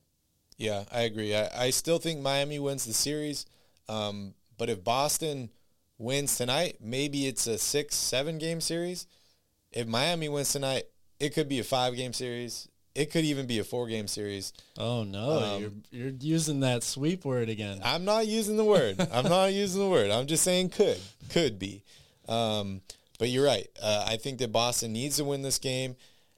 Yeah, 0.57 0.85
I 0.93 1.03
agree. 1.03 1.35
I, 1.35 1.49
I 1.67 1.71
still 1.71 1.99
think 1.99 2.21
Miami 2.21 2.59
wins 2.59 2.85
the 2.85 2.93
series. 2.95 3.45
Um, 3.89 4.35
but 4.57 4.71
if 4.71 4.85
Boston 4.85 5.51
wins 5.99 6.37
tonight, 6.37 6.77
maybe 6.81 7.27
it's 7.27 7.47
a 7.47 7.59
six, 7.59 7.97
seven 7.97 8.39
game 8.39 8.61
series. 8.61 9.07
If 9.73 9.89
Miami 9.89 10.29
wins 10.29 10.53
tonight, 10.53 10.85
it 11.19 11.35
could 11.35 11.49
be 11.49 11.59
a 11.59 11.65
five 11.65 11.97
game 11.97 12.13
series. 12.13 12.69
It 12.95 13.11
could 13.11 13.25
even 13.25 13.49
be 13.49 13.59
a 13.59 13.65
four 13.65 13.89
game 13.89 14.07
series. 14.07 14.53
Oh 14.79 15.03
no, 15.03 15.31
Um, 15.57 15.61
you're 15.61 15.73
you're 15.91 16.13
using 16.21 16.61
that 16.61 16.85
sweep 16.85 17.25
word 17.25 17.49
again. 17.49 17.81
I'm 17.83 18.05
not 18.05 18.29
using 18.29 18.57
the 18.57 18.65
word. 18.65 19.01
I'm 19.13 19.25
not 19.29 19.53
using 19.53 19.81
the 19.81 19.89
word. 19.89 20.11
I'm 20.13 20.29
just 20.29 20.45
saying 20.45 20.69
could. 20.69 21.01
Could 21.31 21.59
be. 21.59 21.83
Um, 22.29 22.83
but 23.19 23.29
you're 23.31 23.45
right. 23.45 23.67
Uh, 23.83 24.05
I 24.07 24.17
think 24.17 24.39
that 24.39 24.53
Boston 24.53 24.93
needs 24.93 25.17
to 25.17 25.25
win 25.25 25.43
this 25.43 25.59
game. 25.59 25.97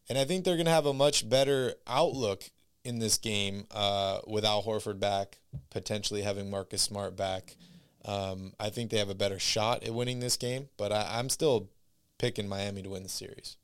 And 0.09 0.19
I 0.19 0.25
think 0.25 0.45
they're 0.45 0.57
going 0.57 0.67
to 0.67 0.73
have 0.73 0.87
a 0.87 0.95
much 0.95 1.29
better 1.29 1.75
outlook 1.87 2.45
in 2.85 3.01
this 3.01 3.19
game 3.19 3.67
uh, 3.73 4.21
Horford 4.23 5.01
back, 5.01 5.39
potentially 5.71 6.23
having 6.23 6.51
Marcus 6.51 6.83
Smart 6.83 7.17
back. 7.17 7.57
Um, 8.05 8.53
I 8.61 8.71
think 8.71 8.91
they 8.91 8.99
have 8.99 9.11
a 9.11 9.15
better 9.15 9.41
shot 9.41 9.83
at 9.83 9.93
winning 9.93 10.21
this 10.21 10.37
game, 10.37 10.69
but 10.77 10.93
I, 10.93 11.19
I'm 11.19 11.29
still 11.29 11.71
picking 12.19 12.49
Miami 12.49 12.83
to 12.83 12.91
win 12.91 13.03
the 13.03 13.09
series. 13.09 13.57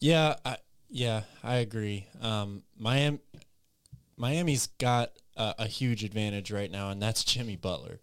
Yeah, 0.00 0.36
I, 0.46 0.56
yeah, 0.88 1.22
I 1.44 1.56
agree. 1.56 2.06
Um, 2.22 2.62
Miami, 2.78 3.20
Miami's 4.16 4.68
got 4.78 5.12
a, 5.36 5.54
a 5.60 5.66
huge 5.66 6.02
advantage 6.02 6.50
right 6.50 6.70
now, 6.70 6.88
and 6.88 7.02
that's 7.02 7.22
Jimmy 7.22 7.56
Butler. 7.56 8.00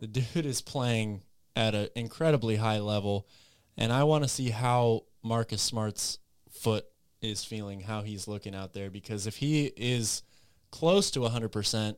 The 0.00 0.06
dude 0.06 0.46
is 0.46 0.62
playing 0.62 1.22
at 1.54 1.74
an 1.74 1.88
incredibly 1.94 2.56
high 2.56 2.80
level, 2.80 3.28
and 3.76 3.92
I 3.92 4.04
want 4.04 4.24
to 4.24 4.28
see 4.28 4.50
how 4.50 5.04
Marcus 5.22 5.60
Smart's 5.60 6.18
foot 6.64 6.86
is 7.20 7.44
feeling, 7.44 7.80
how 7.80 8.02
he's 8.02 8.26
looking 8.26 8.54
out 8.54 8.72
there, 8.72 8.90
because 8.90 9.26
if 9.26 9.36
he 9.36 9.66
is 9.76 10.22
close 10.70 11.10
to 11.12 11.20
100%, 11.20 11.96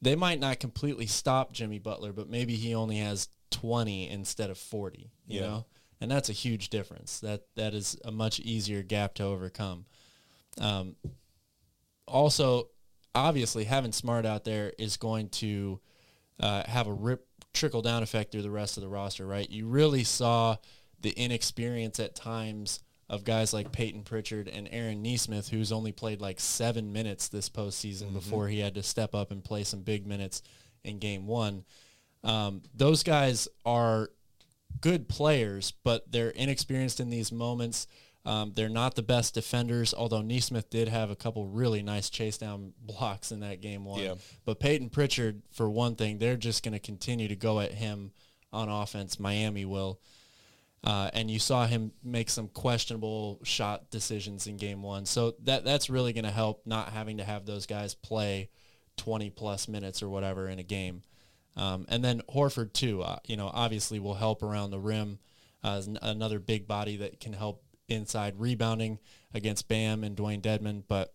they 0.00 0.14
might 0.14 0.38
not 0.38 0.60
completely 0.60 1.06
stop 1.06 1.52
Jimmy 1.52 1.78
Butler, 1.78 2.12
but 2.12 2.28
maybe 2.28 2.54
he 2.54 2.74
only 2.74 2.98
has 2.98 3.28
20 3.50 4.08
instead 4.10 4.50
of 4.50 4.58
40, 4.58 5.10
you 5.26 5.40
Yeah. 5.40 5.46
know? 5.46 5.66
And 6.00 6.10
that's 6.10 6.28
a 6.28 6.34
huge 6.34 6.68
difference. 6.68 7.20
That 7.20 7.44
that 7.54 7.72
is 7.72 7.96
a 8.04 8.12
much 8.12 8.38
easier 8.40 8.82
gap 8.82 9.14
to 9.14 9.22
overcome. 9.24 9.86
Um, 10.60 10.96
also, 12.06 12.68
obviously, 13.14 13.64
having 13.64 13.92
Smart 13.92 14.26
out 14.26 14.44
there 14.44 14.74
is 14.78 14.98
going 14.98 15.30
to 15.30 15.80
uh, 16.38 16.64
have 16.68 16.86
a 16.86 16.92
rip 16.92 17.26
trickle 17.54 17.80
down 17.80 18.02
effect 18.02 18.30
through 18.30 18.42
the 18.42 18.50
rest 18.50 18.76
of 18.76 18.82
the 18.82 18.88
roster, 18.90 19.26
right? 19.26 19.48
You 19.48 19.66
really 19.66 20.04
saw 20.04 20.56
the 21.00 21.10
inexperience 21.12 21.98
at 21.98 22.14
times 22.14 22.80
of 23.08 23.24
guys 23.24 23.52
like 23.52 23.72
Peyton 23.72 24.02
Pritchard 24.02 24.48
and 24.48 24.68
Aaron 24.70 25.02
Nesmith, 25.02 25.48
who's 25.48 25.70
only 25.70 25.92
played 25.92 26.20
like 26.20 26.40
seven 26.40 26.92
minutes 26.92 27.28
this 27.28 27.48
postseason 27.48 28.12
before 28.12 28.48
he 28.48 28.58
had 28.58 28.74
to 28.74 28.82
step 28.82 29.14
up 29.14 29.30
and 29.30 29.44
play 29.44 29.62
some 29.62 29.82
big 29.82 30.06
minutes 30.06 30.42
in 30.82 30.98
game 30.98 31.26
one. 31.26 31.64
Um, 32.24 32.62
those 32.74 33.04
guys 33.04 33.46
are 33.64 34.10
good 34.80 35.08
players, 35.08 35.72
but 35.84 36.10
they're 36.10 36.30
inexperienced 36.30 36.98
in 36.98 37.10
these 37.10 37.30
moments. 37.30 37.86
Um, 38.24 38.52
they're 38.56 38.68
not 38.68 38.96
the 38.96 39.02
best 39.02 39.34
defenders, 39.34 39.94
although 39.94 40.20
Nesmith 40.20 40.68
did 40.68 40.88
have 40.88 41.10
a 41.10 41.16
couple 41.16 41.46
really 41.46 41.82
nice 41.82 42.10
chase 42.10 42.36
down 42.36 42.72
blocks 42.82 43.30
in 43.30 43.40
that 43.40 43.60
game 43.60 43.84
one. 43.84 44.00
Yeah. 44.00 44.14
But 44.44 44.58
Peyton 44.58 44.90
Pritchard, 44.90 45.42
for 45.52 45.70
one 45.70 45.94
thing, 45.94 46.18
they're 46.18 46.36
just 46.36 46.64
going 46.64 46.72
to 46.72 46.80
continue 46.80 47.28
to 47.28 47.36
go 47.36 47.60
at 47.60 47.72
him 47.72 48.10
on 48.52 48.68
offense. 48.68 49.20
Miami 49.20 49.64
will. 49.64 50.00
Uh, 50.86 51.10
and 51.14 51.28
you 51.28 51.40
saw 51.40 51.66
him 51.66 51.90
make 52.04 52.30
some 52.30 52.46
questionable 52.46 53.40
shot 53.42 53.90
decisions 53.90 54.46
in 54.46 54.56
game 54.56 54.84
one. 54.84 55.04
So 55.04 55.34
that 55.42 55.64
that's 55.64 55.90
really 55.90 56.12
going 56.12 56.24
to 56.24 56.30
help 56.30 56.62
not 56.64 56.90
having 56.90 57.16
to 57.16 57.24
have 57.24 57.44
those 57.44 57.66
guys 57.66 57.94
play 57.94 58.50
20 58.96 59.30
plus 59.30 59.66
minutes 59.66 60.00
or 60.00 60.08
whatever 60.08 60.48
in 60.48 60.60
a 60.60 60.62
game. 60.62 61.02
Um, 61.56 61.86
and 61.88 62.04
then 62.04 62.22
Horford 62.32 62.72
too, 62.72 63.02
uh, 63.02 63.18
you 63.26 63.36
know, 63.36 63.50
obviously 63.52 63.98
will 63.98 64.14
help 64.14 64.44
around 64.44 64.70
the 64.70 64.78
rim. 64.78 65.18
Uh, 65.64 65.82
another 66.02 66.38
big 66.38 66.68
body 66.68 66.98
that 66.98 67.18
can 67.18 67.32
help 67.32 67.64
inside 67.88 68.38
rebounding 68.38 69.00
against 69.34 69.66
Bam 69.66 70.04
and 70.04 70.16
Dewayne 70.16 70.40
Dedmon. 70.40 70.84
But 70.86 71.12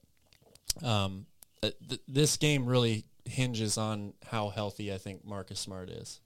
um, 0.83 1.27
uh, 1.63 1.69
th- 1.87 2.01
this 2.09 2.35
game 2.35 2.65
really 2.65 3.05
hinges 3.23 3.77
on 3.77 4.15
how 4.25 4.49
healthy 4.49 4.93
I 4.93 4.97
think 4.97 5.23
Marcus 5.23 5.61
Smart 5.61 5.89
is. 5.89 6.19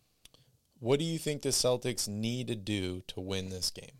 What 0.85 0.99
do 0.99 1.05
you 1.05 1.17
think 1.17 1.41
the 1.41 1.49
Celtics 1.49 2.07
need 2.07 2.45
to 2.47 2.55
do 2.55 3.01
to 3.07 3.19
win 3.19 3.49
this 3.49 3.71
game? 3.71 3.97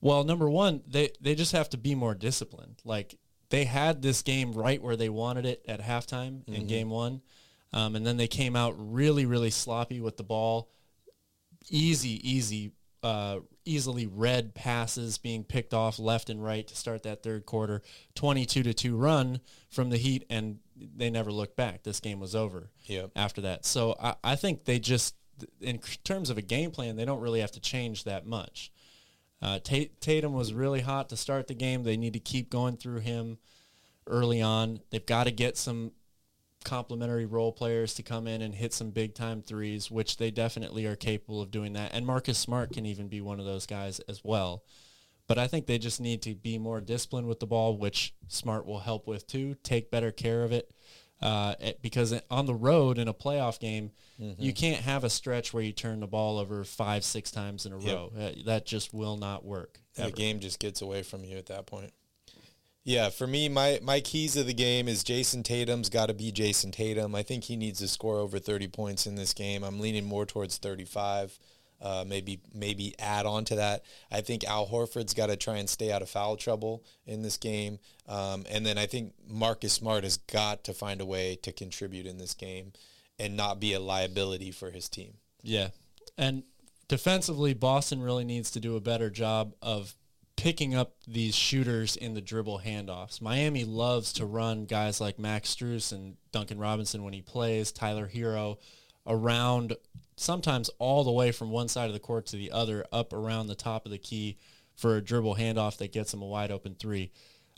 Well, 0.00 0.24
number 0.24 0.48
one, 0.48 0.80
they 0.88 1.10
they 1.20 1.34
just 1.34 1.52
have 1.52 1.68
to 1.70 1.76
be 1.76 1.94
more 1.94 2.14
disciplined. 2.14 2.76
Like 2.86 3.18
they 3.50 3.64
had 3.64 4.00
this 4.00 4.22
game 4.22 4.52
right 4.52 4.80
where 4.80 4.96
they 4.96 5.10
wanted 5.10 5.44
it 5.44 5.62
at 5.68 5.82
halftime 5.82 6.40
in 6.48 6.66
game 6.66 6.88
one, 6.88 7.20
um, 7.74 7.96
and 7.96 8.06
then 8.06 8.16
they 8.16 8.28
came 8.28 8.56
out 8.56 8.76
really 8.78 9.26
really 9.26 9.50
sloppy 9.50 10.00
with 10.00 10.16
the 10.16 10.22
ball. 10.22 10.70
Easy, 11.68 12.26
easy, 12.26 12.72
uh, 13.02 13.40
easily 13.68 14.06
read 14.06 14.54
passes 14.54 15.18
being 15.18 15.44
picked 15.44 15.74
off 15.74 15.98
left 15.98 16.30
and 16.30 16.42
right 16.42 16.66
to 16.66 16.74
start 16.74 17.02
that 17.02 17.22
third 17.22 17.46
quarter. 17.46 17.82
Twenty-two 18.14 18.62
to 18.62 18.72
two 18.74 18.96
run 18.96 19.40
from 19.70 19.90
the 19.90 19.96
Heat, 19.98 20.24
and 20.30 20.58
they 20.76 21.10
never 21.10 21.30
looked 21.30 21.56
back. 21.56 21.82
This 21.82 22.00
game 22.00 22.20
was 22.20 22.34
over 22.34 22.70
Yep. 22.86 23.10
after 23.14 23.40
that. 23.42 23.64
So 23.64 23.94
I, 24.00 24.14
I 24.24 24.36
think 24.36 24.64
they 24.64 24.78
just, 24.78 25.14
in 25.60 25.78
terms 26.04 26.30
of 26.30 26.38
a 26.38 26.42
game 26.42 26.70
plan, 26.70 26.96
they 26.96 27.04
don't 27.04 27.20
really 27.20 27.40
have 27.40 27.52
to 27.52 27.60
change 27.60 28.04
that 28.04 28.26
much. 28.26 28.72
Uh, 29.40 29.58
Tatum 29.60 30.32
was 30.32 30.52
really 30.52 30.80
hot 30.80 31.08
to 31.10 31.16
start 31.16 31.46
the 31.46 31.54
game. 31.54 31.84
They 31.84 31.96
need 31.96 32.14
to 32.14 32.20
keep 32.20 32.50
going 32.50 32.76
through 32.76 33.00
him 33.00 33.38
early 34.06 34.42
on. 34.42 34.80
They've 34.90 35.04
got 35.04 35.24
to 35.24 35.30
get 35.30 35.56
some 35.56 35.92
complementary 36.64 37.26
role 37.26 37.52
players 37.52 37.94
to 37.94 38.02
come 38.02 38.26
in 38.26 38.42
and 38.42 38.54
hit 38.54 38.72
some 38.72 38.90
big 38.90 39.14
time 39.14 39.42
threes, 39.42 39.90
which 39.90 40.16
they 40.16 40.30
definitely 40.30 40.86
are 40.86 40.96
capable 40.96 41.40
of 41.40 41.50
doing 41.50 41.72
that. 41.74 41.92
And 41.94 42.06
Marcus 42.06 42.38
Smart 42.38 42.72
can 42.72 42.86
even 42.86 43.08
be 43.08 43.20
one 43.20 43.40
of 43.40 43.46
those 43.46 43.66
guys 43.66 44.00
as 44.00 44.22
well. 44.24 44.62
But 45.26 45.38
I 45.38 45.46
think 45.46 45.66
they 45.66 45.78
just 45.78 46.00
need 46.00 46.22
to 46.22 46.34
be 46.34 46.58
more 46.58 46.80
disciplined 46.80 47.26
with 47.28 47.38
the 47.40 47.46
ball, 47.46 47.76
which 47.76 48.14
Smart 48.28 48.66
will 48.66 48.80
help 48.80 49.06
with 49.06 49.26
too. 49.26 49.56
Take 49.62 49.90
better 49.90 50.10
care 50.10 50.42
of 50.42 50.52
it. 50.52 50.70
Uh, 51.20 51.54
because 51.82 52.14
on 52.30 52.46
the 52.46 52.54
road 52.54 52.96
in 52.96 53.08
a 53.08 53.12
playoff 53.14 53.58
game, 53.58 53.90
you 54.38 54.52
can't 54.54 54.80
have 54.82 55.02
a 55.04 55.10
stretch 55.10 55.52
where 55.52 55.62
you 55.62 55.72
turn 55.72 55.98
the 56.00 56.06
ball 56.06 56.38
over 56.38 56.62
five, 56.64 57.02
six 57.04 57.30
times 57.32 57.66
in 57.66 57.72
a 57.72 57.78
Yep. 57.80 57.94
row. 57.94 58.12
Uh, 58.16 58.30
that 58.46 58.66
just 58.66 58.94
will 58.94 59.16
not 59.16 59.44
work. 59.44 59.80
the 59.96 60.04
ever. 60.04 60.10
game 60.12 60.38
just 60.38 60.60
gets 60.60 60.80
away 60.80 61.02
from 61.02 61.24
you 61.24 61.36
at 61.36 61.46
that 61.46 61.66
point. 61.66 61.92
Yeah, 62.88 63.10
for 63.10 63.26
me, 63.26 63.50
my 63.50 63.80
my 63.82 64.00
keys 64.00 64.34
of 64.38 64.46
the 64.46 64.54
game 64.54 64.88
is 64.88 65.04
Jayson 65.04 65.42
Tatum's 65.42 65.90
got 65.90 66.06
to 66.06 66.14
be 66.14 66.32
Jayson 66.32 66.72
Tatum. 66.72 67.14
I 67.14 67.22
think 67.22 67.44
he 67.44 67.54
needs 67.54 67.80
to 67.80 67.86
score 67.86 68.18
over 68.18 68.38
30 68.38 68.68
points 68.68 69.06
in 69.06 69.14
this 69.14 69.34
game. 69.34 69.62
I'm 69.62 69.78
leaning 69.78 70.06
more 70.06 70.24
towards 70.24 70.56
35. 70.56 71.38
uh, 71.80 72.04
maybe 72.06 72.40
maybe 72.54 72.94
add 72.98 73.26
on 73.26 73.44
to 73.44 73.56
that. 73.56 73.82
I 74.10 74.20
think 74.20 74.42
Al 74.44 74.66
Horford's 74.66 75.14
got 75.14 75.26
to 75.26 75.36
try 75.36 75.58
and 75.58 75.68
stay 75.68 75.92
out 75.92 76.02
of 76.02 76.08
foul 76.08 76.36
trouble 76.36 76.82
in 77.06 77.22
this 77.22 77.36
game, 77.36 77.78
um, 78.08 78.44
and 78.50 78.64
then 78.64 78.78
I 78.78 78.86
think 78.86 79.12
Marcus 79.28 79.74
Smart 79.74 80.04
has 80.04 80.16
got 80.16 80.64
to 80.64 80.72
find 80.72 81.00
a 81.00 81.06
way 81.06 81.36
to 81.42 81.52
contribute 81.52 82.06
in 82.06 82.18
this 82.18 82.34
game 82.34 82.72
and 83.18 83.36
not 83.36 83.60
be 83.60 83.74
a 83.74 83.80
liability 83.80 84.50
for 84.50 84.70
his 84.70 84.88
team. 84.88 85.14
Yeah, 85.42 85.68
and 86.16 86.42
defensively, 86.88 87.54
Boston 87.54 88.02
really 88.02 88.24
needs 88.24 88.50
to 88.52 88.60
do 88.60 88.76
a 88.76 88.80
better 88.80 89.10
job 89.10 89.54
of 89.62 89.94
picking 90.38 90.72
up 90.72 90.94
these 91.08 91.34
shooters 91.34 91.96
in 91.96 92.14
the 92.14 92.20
dribble 92.20 92.60
handoffs. 92.64 93.20
Miami 93.20 93.64
loves 93.64 94.12
to 94.12 94.24
run 94.24 94.66
guys 94.66 95.00
like 95.00 95.18
Max 95.18 95.52
Strus 95.52 95.92
and 95.92 96.14
Duncan 96.30 96.60
Robinson 96.60 97.02
when 97.02 97.12
he 97.12 97.20
plays, 97.20 97.72
Tyler 97.72 98.06
Herro, 98.06 98.58
around 99.04 99.74
sometimes 100.16 100.70
all 100.78 101.02
the 101.02 101.10
way 101.10 101.32
from 101.32 101.50
one 101.50 101.66
side 101.66 101.88
of 101.88 101.92
the 101.92 101.98
court 101.98 102.26
to 102.26 102.36
the 102.36 102.52
other, 102.52 102.86
up 102.92 103.12
around 103.12 103.48
the 103.48 103.56
top 103.56 103.84
of 103.84 103.90
the 103.90 103.98
key 103.98 104.38
for 104.76 104.96
a 104.96 105.02
dribble 105.02 105.34
handoff 105.34 105.76
that 105.78 105.92
gets 105.92 106.12
them 106.12 106.22
a 106.22 106.26
wide 106.26 106.52
open 106.52 106.76
three. 106.76 107.10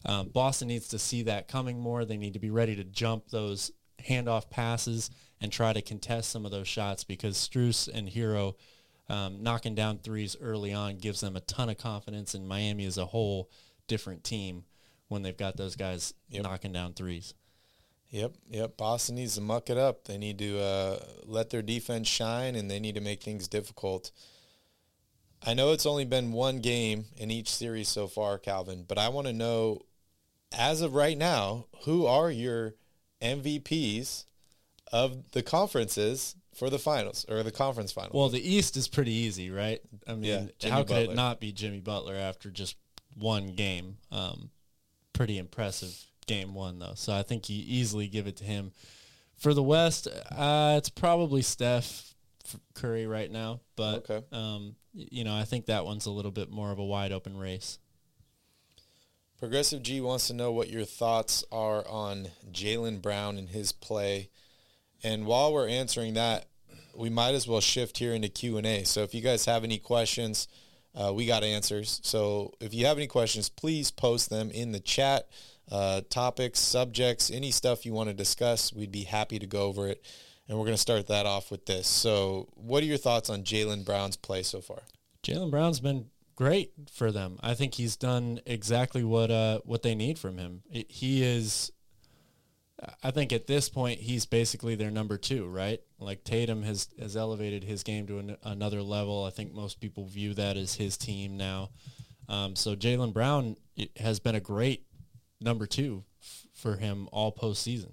Um, 0.06 0.28
Boston 0.28 0.68
needs 0.68 0.88
to 0.88 0.98
see 0.98 1.24
that 1.24 1.48
coming 1.48 1.78
more. 1.78 2.06
They 2.06 2.16
need 2.16 2.32
to 2.32 2.38
be 2.38 2.50
ready 2.50 2.74
to 2.76 2.84
jump 2.84 3.28
those 3.28 3.72
handoff 4.08 4.48
passes 4.48 5.10
and 5.38 5.52
try 5.52 5.74
to 5.74 5.82
contest 5.82 6.30
some 6.30 6.46
of 6.46 6.50
those 6.50 6.68
shots 6.68 7.04
because 7.04 7.36
Strus 7.36 7.90
and 7.92 8.08
Herro 8.08 8.54
um, 9.10 9.42
knocking 9.42 9.74
down 9.74 9.98
threes 9.98 10.36
early 10.40 10.72
on 10.72 10.98
gives 10.98 11.20
them 11.20 11.34
a 11.34 11.40
ton 11.40 11.68
of 11.68 11.78
confidence, 11.78 12.32
and 12.32 12.46
Miami 12.46 12.84
is 12.84 12.96
a 12.96 13.06
whole 13.06 13.50
different 13.88 14.22
team 14.22 14.64
when 15.08 15.22
they've 15.22 15.36
got 15.36 15.56
those 15.56 15.74
guys 15.74 16.14
yep. 16.28 16.44
knocking 16.44 16.72
down 16.72 16.92
threes. 16.92 17.34
Yep, 18.10 18.34
yep. 18.48 18.76
Boston 18.76 19.16
needs 19.16 19.34
to 19.34 19.40
muck 19.40 19.68
it 19.68 19.76
up. 19.76 20.04
They 20.04 20.16
need 20.16 20.38
to 20.38 20.60
uh, 20.60 20.98
let 21.24 21.50
their 21.50 21.60
defense 21.60 22.06
shine, 22.06 22.54
and 22.54 22.70
they 22.70 22.78
need 22.78 22.94
to 22.94 23.00
make 23.00 23.20
things 23.20 23.48
difficult. 23.48 24.12
I 25.44 25.54
know 25.54 25.72
it's 25.72 25.86
only 25.86 26.04
been 26.04 26.30
one 26.30 26.60
game 26.60 27.06
in 27.16 27.32
each 27.32 27.48
series 27.48 27.88
so 27.88 28.06
far, 28.06 28.38
Calvin, 28.38 28.84
but 28.86 28.98
I 28.98 29.08
want 29.08 29.26
to 29.26 29.32
know, 29.32 29.80
as 30.56 30.82
of 30.82 30.94
right 30.94 31.18
now, 31.18 31.66
who 31.84 32.06
are 32.06 32.30
your 32.30 32.74
MVPs 33.20 34.26
of 34.92 35.32
the 35.32 35.42
conferences 35.42 36.36
for 36.60 36.68
the 36.68 36.78
finals 36.78 37.24
or 37.26 37.42
the 37.42 37.50
conference 37.50 37.90
finals? 37.90 38.12
Well, 38.12 38.28
the 38.28 38.38
East 38.38 38.76
is 38.76 38.86
pretty 38.86 39.12
easy, 39.12 39.50
right? 39.50 39.80
I 40.06 40.12
mean, 40.12 40.50
yeah, 40.60 40.70
how 40.70 40.82
could 40.82 40.88
Butler. 40.88 41.12
it 41.12 41.16
not 41.16 41.40
be 41.40 41.52
Jimmy 41.52 41.80
Butler 41.80 42.14
after 42.14 42.50
just 42.50 42.76
one 43.16 43.54
game? 43.54 43.96
Um, 44.12 44.50
pretty 45.14 45.38
impressive 45.38 45.98
game 46.26 46.52
one 46.52 46.78
though, 46.78 46.92
so 46.94 47.14
I 47.14 47.22
think 47.22 47.48
you 47.48 47.64
easily 47.66 48.08
give 48.08 48.26
it 48.26 48.36
to 48.36 48.44
him. 48.44 48.72
For 49.38 49.54
the 49.54 49.62
West, 49.62 50.06
uh, 50.06 50.74
it's 50.76 50.90
probably 50.90 51.40
Steph 51.40 52.14
Curry 52.74 53.06
right 53.06 53.30
now, 53.30 53.60
but 53.74 54.10
okay. 54.10 54.22
um, 54.30 54.76
you 54.92 55.24
know 55.24 55.34
I 55.34 55.44
think 55.44 55.64
that 55.66 55.86
one's 55.86 56.04
a 56.04 56.10
little 56.10 56.30
bit 56.30 56.50
more 56.50 56.70
of 56.70 56.78
a 56.78 56.84
wide 56.84 57.10
open 57.10 57.38
race. 57.38 57.78
Progressive 59.38 59.82
G 59.82 60.02
wants 60.02 60.26
to 60.26 60.34
know 60.34 60.52
what 60.52 60.68
your 60.68 60.84
thoughts 60.84 61.42
are 61.50 61.88
on 61.88 62.28
Jaylen 62.52 63.00
Brown 63.00 63.38
and 63.38 63.48
his 63.48 63.72
play. 63.72 64.28
And 65.02 65.24
while 65.24 65.54
we're 65.54 65.66
answering 65.66 66.12
that, 66.12 66.49
we 66.94 67.10
might 67.10 67.34
as 67.34 67.46
well 67.46 67.60
shift 67.60 67.98
here 67.98 68.12
into 68.12 68.28
Q&A. 68.28 68.84
So 68.84 69.02
if 69.02 69.14
you 69.14 69.20
guys 69.20 69.44
have 69.44 69.64
any 69.64 69.78
questions, 69.78 70.48
uh, 70.94 71.12
we 71.14 71.26
got 71.26 71.44
answers. 71.44 72.00
So 72.02 72.54
if 72.60 72.74
you 72.74 72.86
have 72.86 72.96
any 72.96 73.06
questions, 73.06 73.48
please 73.48 73.90
post 73.90 74.30
them 74.30 74.50
in 74.50 74.72
the 74.72 74.80
chat 74.80 75.28
uh, 75.70 76.00
topics, 76.10 76.58
subjects, 76.58 77.30
any 77.30 77.50
stuff 77.50 77.86
you 77.86 77.92
want 77.92 78.08
to 78.08 78.14
discuss, 78.14 78.72
we'd 78.72 78.90
be 78.90 79.04
happy 79.04 79.38
to 79.38 79.46
go 79.46 79.62
over 79.62 79.88
it. 79.88 80.04
And 80.48 80.58
we're 80.58 80.64
going 80.64 80.74
to 80.74 80.80
start 80.80 81.06
that 81.06 81.26
off 81.26 81.52
with 81.52 81.66
this. 81.66 81.86
So, 81.86 82.48
what 82.54 82.82
are 82.82 82.86
your 82.86 82.98
thoughts 82.98 83.30
on 83.30 83.44
Jaylen 83.44 83.84
Brown's 83.84 84.16
play 84.16 84.42
so 84.42 84.60
far? 84.60 84.80
Jaylen 85.22 85.48
Brown's 85.48 85.78
been 85.78 86.06
great 86.34 86.72
for 86.90 87.12
them. 87.12 87.38
I 87.40 87.54
think 87.54 87.74
he's 87.74 87.94
done 87.94 88.40
exactly 88.46 89.04
what 89.04 89.30
uh, 89.30 89.60
what 89.64 89.82
they 89.82 89.94
need 89.94 90.18
from 90.18 90.38
him. 90.38 90.62
It, 90.68 90.90
he 90.90 91.22
is. 91.22 91.70
I 93.02 93.10
think 93.10 93.32
at 93.32 93.46
this 93.46 93.68
point 93.68 94.00
he's 94.00 94.26
basically 94.26 94.74
their 94.74 94.90
number 94.90 95.18
two, 95.18 95.46
right? 95.46 95.80
Like 95.98 96.24
Tatum 96.24 96.62
has 96.62 96.88
has 96.98 97.16
elevated 97.16 97.64
his 97.64 97.82
game 97.82 98.06
to 98.06 98.18
an, 98.18 98.36
another 98.42 98.82
level. 98.82 99.24
I 99.24 99.30
think 99.30 99.52
most 99.52 99.80
people 99.80 100.06
view 100.06 100.34
that 100.34 100.56
as 100.56 100.74
his 100.74 100.96
team 100.96 101.36
now. 101.36 101.70
Um, 102.28 102.56
so 102.56 102.76
Jaylen 102.76 103.12
Brown 103.12 103.56
has 103.98 104.20
been 104.20 104.34
a 104.34 104.40
great 104.40 104.86
number 105.40 105.66
two 105.66 106.04
f- 106.22 106.46
for 106.54 106.76
him 106.76 107.08
all 107.12 107.32
postseason. 107.32 107.92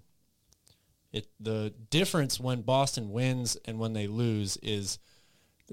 It 1.12 1.28
the 1.40 1.74
difference 1.90 2.40
when 2.40 2.62
Boston 2.62 3.12
wins 3.12 3.58
and 3.66 3.80
when 3.80 3.94
they 3.94 4.08
lose 4.08 4.58
is 4.62 5.00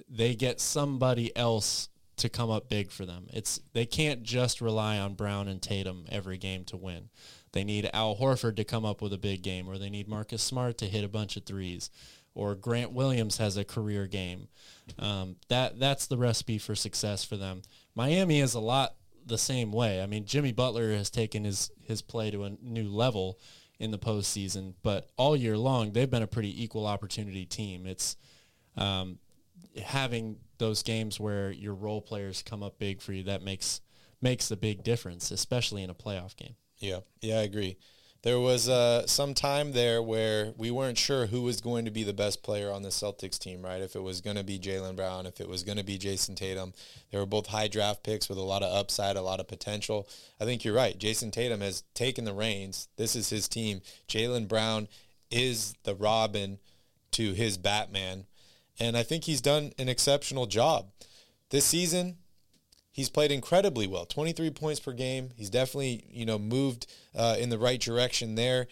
they 0.08 0.34
get 0.34 0.60
somebody 0.60 1.34
else 1.36 1.88
to 2.16 2.28
come 2.28 2.50
up 2.50 2.68
big 2.68 2.90
for 2.90 3.04
them. 3.04 3.26
It's 3.32 3.60
they 3.72 3.86
can't 3.86 4.22
just 4.22 4.60
rely 4.60 4.98
on 4.98 5.14
Brown 5.14 5.48
and 5.48 5.60
Tatum 5.60 6.06
every 6.08 6.38
game 6.38 6.64
to 6.64 6.76
win. 6.76 7.10
They 7.54 7.64
need 7.64 7.88
Al 7.92 8.16
Horford 8.16 8.56
to 8.56 8.64
come 8.64 8.84
up 8.84 9.00
with 9.00 9.12
a 9.12 9.18
big 9.18 9.42
game, 9.42 9.68
or 9.68 9.78
they 9.78 9.88
need 9.88 10.08
Marcus 10.08 10.42
Smart 10.42 10.76
to 10.78 10.86
hit 10.86 11.04
a 11.04 11.08
bunch 11.08 11.36
of 11.36 11.44
threes, 11.44 11.88
or 12.34 12.56
Grant 12.56 12.92
Williams 12.92 13.38
has 13.38 13.56
a 13.56 13.64
career 13.64 14.08
game. 14.08 14.48
Um, 14.98 15.36
that 15.48 15.78
that's 15.78 16.06
the 16.06 16.18
recipe 16.18 16.58
for 16.58 16.74
success 16.74 17.24
for 17.24 17.36
them. 17.36 17.62
Miami 17.94 18.40
is 18.40 18.54
a 18.54 18.60
lot 18.60 18.96
the 19.24 19.38
same 19.38 19.70
way. 19.70 20.02
I 20.02 20.06
mean, 20.06 20.26
Jimmy 20.26 20.50
Butler 20.50 20.90
has 20.90 21.10
taken 21.10 21.44
his 21.44 21.70
his 21.80 22.02
play 22.02 22.32
to 22.32 22.42
a 22.42 22.50
new 22.60 22.88
level 22.88 23.38
in 23.78 23.92
the 23.92 23.98
postseason, 23.98 24.74
but 24.82 25.08
all 25.16 25.36
year 25.36 25.56
long 25.56 25.92
they've 25.92 26.10
been 26.10 26.22
a 26.22 26.26
pretty 26.26 26.62
equal 26.62 26.86
opportunity 26.86 27.46
team. 27.46 27.86
It's 27.86 28.16
um, 28.76 29.18
having 29.80 30.38
those 30.58 30.82
games 30.82 31.20
where 31.20 31.52
your 31.52 31.74
role 31.74 32.00
players 32.00 32.42
come 32.42 32.64
up 32.64 32.80
big 32.80 33.00
for 33.00 33.12
you 33.12 33.22
that 33.24 33.42
makes 33.42 33.80
makes 34.20 34.50
a 34.50 34.56
big 34.56 34.82
difference, 34.82 35.30
especially 35.30 35.84
in 35.84 35.90
a 35.90 35.94
playoff 35.94 36.34
game. 36.34 36.56
Yeah, 36.84 37.00
yeah, 37.20 37.38
I 37.38 37.42
agree 37.42 37.76
there 38.24 38.40
was 38.40 38.70
uh, 38.70 39.06
some 39.06 39.34
time 39.34 39.72
there 39.72 40.02
where 40.02 40.54
we 40.56 40.70
weren't 40.70 40.96
sure 40.96 41.26
who 41.26 41.42
was 41.42 41.60
going 41.60 41.84
to 41.84 41.90
be 41.90 42.02
the 42.02 42.14
best 42.14 42.42
player 42.42 42.72
on 42.72 42.80
the 42.80 42.88
Celtics 42.88 43.38
team, 43.38 43.62
right? 43.62 43.82
If 43.82 43.94
it 43.94 44.02
was 44.02 44.22
going 44.22 44.38
to 44.38 44.42
be 44.42 44.58
Jaylen 44.58 44.96
Brown, 44.96 45.26
if 45.26 45.42
it 45.42 45.48
was 45.48 45.62
going 45.62 45.76
to 45.76 45.84
be 45.84 45.98
Jayson 45.98 46.34
Tatum. 46.34 46.72
They 47.12 47.18
were 47.18 47.26
both 47.26 47.48
high 47.48 47.68
draft 47.68 48.02
picks 48.02 48.30
with 48.30 48.38
a 48.38 48.42
lot 48.42 48.62
of 48.62 48.74
upside, 48.74 49.16
a 49.16 49.20
lot 49.20 49.40
of 49.40 49.46
potential. 49.46 50.08
I 50.40 50.46
think 50.46 50.64
you're 50.64 50.74
right. 50.74 50.98
Jayson 50.98 51.32
Tatum 51.32 51.60
has 51.60 51.82
taken 51.92 52.24
the 52.24 52.32
reins. 52.32 52.88
This 52.96 53.14
is 53.14 53.28
his 53.28 53.46
team. 53.46 53.82
Jaylen 54.08 54.48
Brown 54.48 54.88
is 55.30 55.74
the 55.84 55.94
Robin 55.94 56.58
to 57.12 57.34
his 57.34 57.58
Batman. 57.58 58.24
And 58.80 58.96
I 58.96 59.02
think 59.02 59.24
he's 59.24 59.42
done 59.42 59.74
an 59.78 59.90
exceptional 59.90 60.46
job. 60.46 60.86
This 61.50 61.66
season, 61.66 62.16
he's 62.94 63.10
played 63.10 63.30
incredibly 63.30 63.86
well 63.86 64.06
23 64.06 64.50
points 64.50 64.80
per 64.80 64.92
game 64.92 65.30
he's 65.36 65.50
definitely 65.50 66.06
you 66.10 66.24
know 66.24 66.38
moved 66.38 66.86
uh, 67.14 67.36
in 67.38 67.50
the 67.50 67.58
right 67.58 67.80
direction 67.80 68.36
there 68.36 68.66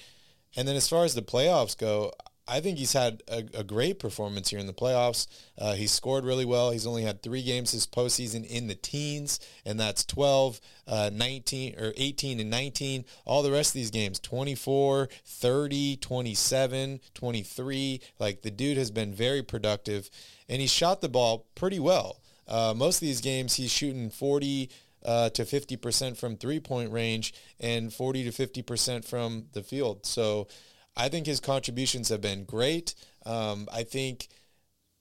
and 0.57 0.67
then 0.67 0.77
as 0.77 0.89
far 0.89 1.05
as 1.05 1.15
the 1.15 1.23
playoffs 1.23 1.77
go 1.77 2.13
I 2.49 2.61
think 2.61 2.79
he's 2.79 2.93
had 2.93 3.23
a, 3.29 3.45
a 3.55 3.65
great 3.65 3.99
performance 4.01 4.51
here 4.51 4.59
in 4.59 4.67
the 4.67 4.73
playoffs. 4.73 5.27
Uh, 5.57 5.75
he's 5.75 5.93
scored 5.93 6.25
really 6.25 6.45
well. 6.45 6.71
He's 6.71 6.87
only 6.87 7.03
had 7.03 7.23
three 7.23 7.43
games 7.43 7.71
this 7.73 7.87
postseason 7.87 8.45
in 8.45 8.67
the 8.67 8.75
teens, 8.75 9.39
and 9.65 9.79
that's 9.79 10.05
12, 10.05 10.61
uh, 10.89 11.11
19, 11.13 11.79
or 11.79 11.93
18 11.97 12.41
and 12.41 12.51
19. 12.51 13.05
All 13.25 13.43
the 13.43 13.53
rest 13.53 13.71
of 13.71 13.75
these 13.75 13.93
games, 13.93 14.19
24, 14.19 15.09
30, 15.25 15.97
27, 15.97 17.01
23. 17.15 18.01
Like 18.19 18.43
the 18.43 18.51
dude 18.51 18.77
has 18.77 18.91
been 18.91 19.15
very 19.15 19.43
productive, 19.43 20.11
and 20.49 20.61
he 20.61 20.67
shot 20.67 21.01
the 21.01 21.09
ball 21.09 21.47
pretty 21.55 21.79
well. 21.79 22.22
Uh, 22.53 22.75
most 22.77 22.97
of 22.97 23.01
these 23.01 23.23
games, 23.23 23.55
he's 23.55 23.73
shooting 23.73 24.11
40 24.11 24.69
uh, 25.05 25.31
to 25.31 25.45
50% 25.45 26.19
from 26.19 26.37
three 26.37 26.61
point 26.61 26.93
range 26.93 27.33
and 27.59 27.93
40 27.93 28.31
to 28.31 28.31
50% 28.31 29.05
from 29.05 29.47
the 29.55 29.63
field. 29.63 30.05
So 30.05 30.49
I 30.95 31.09
think 31.09 31.27
his 31.27 31.41
contributions 31.41 32.11
have 32.11 32.21
been 32.21 32.45
great. 32.45 32.95
Um, 33.25 33.69
I 33.73 33.85
think 33.85 34.29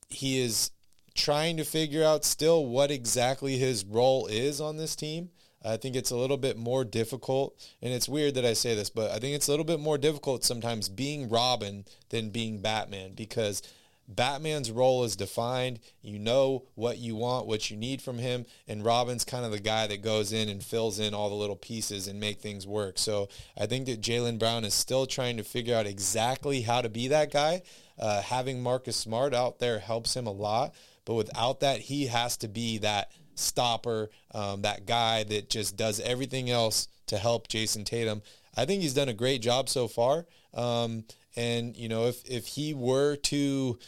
he 0.09 0.41
is 0.41 0.71
trying 1.13 1.57
to 1.57 1.65
figure 1.65 2.05
out 2.05 2.23
still 2.23 2.65
what 2.65 2.89
exactly 2.89 3.57
his 3.57 3.83
role 3.83 4.27
is 4.27 4.61
on 4.61 4.77
this 4.77 4.95
team. 4.95 5.29
I 5.63 5.77
think 5.77 5.95
it's 5.95 6.09
a 6.09 6.15
little 6.15 6.37
bit 6.37 6.57
more 6.57 6.83
difficult, 6.83 7.55
and 7.83 7.93
it's 7.93 8.09
weird 8.09 8.33
that 8.33 8.45
I 8.45 8.53
say 8.53 8.73
this, 8.73 8.89
but 8.89 9.11
I 9.11 9.19
think 9.19 9.35
it's 9.35 9.47
a 9.47 9.51
little 9.51 9.65
bit 9.65 9.79
more 9.79 9.97
difficult 9.97 10.43
sometimes 10.43 10.89
being 10.89 11.29
Robin 11.29 11.85
than 12.09 12.31
being 12.31 12.61
Batman 12.61 13.13
because 13.13 13.61
Batman's 14.07 14.71
role 14.71 15.03
is 15.03 15.15
defined. 15.15 15.79
You 16.01 16.19
know 16.19 16.63
what 16.75 16.97
you 16.97 17.15
want, 17.15 17.47
what 17.47 17.71
you 17.71 17.77
need 17.77 18.01
from 18.01 18.17
him, 18.17 18.45
and 18.67 18.83
Robin's 18.83 19.23
kind 19.23 19.45
of 19.45 19.51
the 19.51 19.59
guy 19.59 19.87
that 19.87 20.01
goes 20.01 20.33
in 20.33 20.49
and 20.49 20.63
fills 20.63 20.99
in 20.99 21.13
all 21.13 21.29
the 21.29 21.35
little 21.35 21.55
pieces 21.55 22.07
and 22.07 22.19
make 22.19 22.41
things 22.41 22.67
work. 22.67 22.97
So 22.97 23.29
I 23.57 23.65
think 23.65 23.85
that 23.85 24.01
Jaylen 24.01 24.39
Brown 24.39 24.65
is 24.65 24.73
still 24.73 25.05
trying 25.05 25.37
to 25.37 25.43
figure 25.43 25.75
out 25.75 25.87
exactly 25.87 26.61
how 26.61 26.81
to 26.81 26.89
be 26.89 27.07
that 27.07 27.31
guy. 27.31 27.61
Uh, 27.97 28.21
having 28.21 28.61
Marcus 28.61 28.97
Smart 28.97 29.33
out 29.33 29.59
there 29.59 29.79
helps 29.79 30.15
him 30.15 30.27
a 30.27 30.31
lot, 30.31 30.73
but 31.05 31.13
without 31.13 31.59
that, 31.61 31.79
he 31.81 32.07
has 32.07 32.35
to 32.37 32.47
be 32.47 32.79
that 32.79 33.11
stopper, 33.35 34.09
um, 34.33 34.63
that 34.63 34.85
guy 34.85 35.23
that 35.23 35.49
just 35.49 35.77
does 35.77 35.99
everything 35.99 36.49
else 36.49 36.87
to 37.07 37.17
help 37.17 37.47
Jayson 37.47 37.85
Tatum. 37.85 38.21
I 38.55 38.65
think 38.65 38.81
he's 38.81 38.93
done 38.93 39.09
a 39.09 39.13
great 39.13 39.41
job 39.41 39.69
so 39.69 39.87
far. 39.87 40.25
Um, 40.53 41.05
and 41.35 41.75
you 41.75 41.89
know, 41.89 42.07
if 42.07 42.23
if 42.29 42.47
he 42.47 42.73
were 42.73 43.15
to 43.15 43.79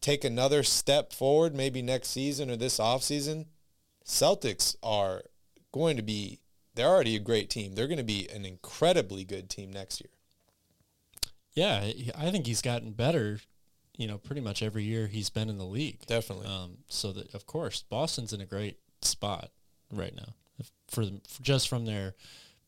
take 0.00 0.24
another 0.24 0.62
step 0.62 1.12
forward, 1.12 1.54
maybe 1.54 1.82
next 1.82 2.08
season 2.08 2.50
or 2.50 2.56
this 2.56 2.78
offseason, 2.78 3.46
Celtics 4.04 4.76
are 4.82 5.22
going 5.72 5.96
to 5.96 6.02
be, 6.02 6.38
they're 6.74 6.86
already 6.86 7.16
a 7.16 7.20
great 7.20 7.50
team. 7.50 7.74
They're 7.74 7.88
going 7.88 7.98
to 7.98 8.04
be 8.04 8.28
an 8.32 8.44
incredibly 8.44 9.24
good 9.24 9.50
team 9.50 9.72
next 9.72 10.00
year. 10.00 10.10
Yeah, 11.54 11.90
I 12.16 12.30
think 12.30 12.46
he's 12.46 12.62
gotten 12.62 12.92
better. 12.92 13.40
You 13.96 14.06
know, 14.06 14.18
pretty 14.18 14.42
much 14.42 14.62
every 14.62 14.84
year 14.84 15.06
he's 15.06 15.30
been 15.30 15.48
in 15.48 15.56
the 15.56 15.64
league. 15.64 16.06
Definitely. 16.06 16.46
Um, 16.46 16.78
so 16.88 17.12
that 17.12 17.34
of 17.34 17.46
course 17.46 17.82
Boston's 17.82 18.32
in 18.32 18.42
a 18.42 18.46
great 18.46 18.78
spot 19.00 19.50
right 19.90 20.14
now 20.14 20.34
for, 20.90 21.04
for 21.28 21.42
just 21.42 21.68
from 21.68 21.86
their 21.86 22.14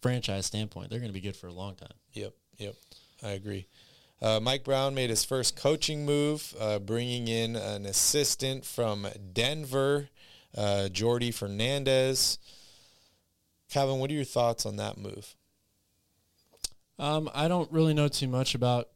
franchise 0.01 0.47
standpoint. 0.47 0.91
They're 0.91 1.01
going 1.01 1.11
to 1.11 1.15
be 1.15 1.21
good 1.21 1.37
for 1.37 1.49
a 1.49 1.53
long 1.53 1.77
time. 1.77 1.93
Yep, 2.15 2.33
yep, 2.57 2.75
I 3.23 3.31
agree. 3.31 3.67
Uh, 4.21 4.41
Mike 4.41 4.65
Brown 4.65 4.95
made 4.95 5.11
his 5.11 5.25
first 5.25 5.57
coaching 5.57 6.05
move, 6.05 6.55
uh, 6.59 6.79
bringing 6.79 7.29
in 7.29 7.55
an 7.55 7.87
assistant 7.87 8.65
from 8.65 9.07
Denver, 9.33 10.09
uh, 10.57 10.89
Jordi 10.91 11.33
Fernandez. 11.33 12.39
Calvin, 13.71 14.01
what 14.01 14.11
are 14.11 14.15
your 14.15 14.25
thoughts 14.25 14.67
on 14.67 14.77
that 14.77 14.99
move? 14.99 15.37
Um, 16.99 17.31
I 17.33 17.47
don't 17.47 17.71
really 17.71 17.95
know 17.95 18.09
too 18.09 18.27
much 18.27 18.55
about 18.55 18.89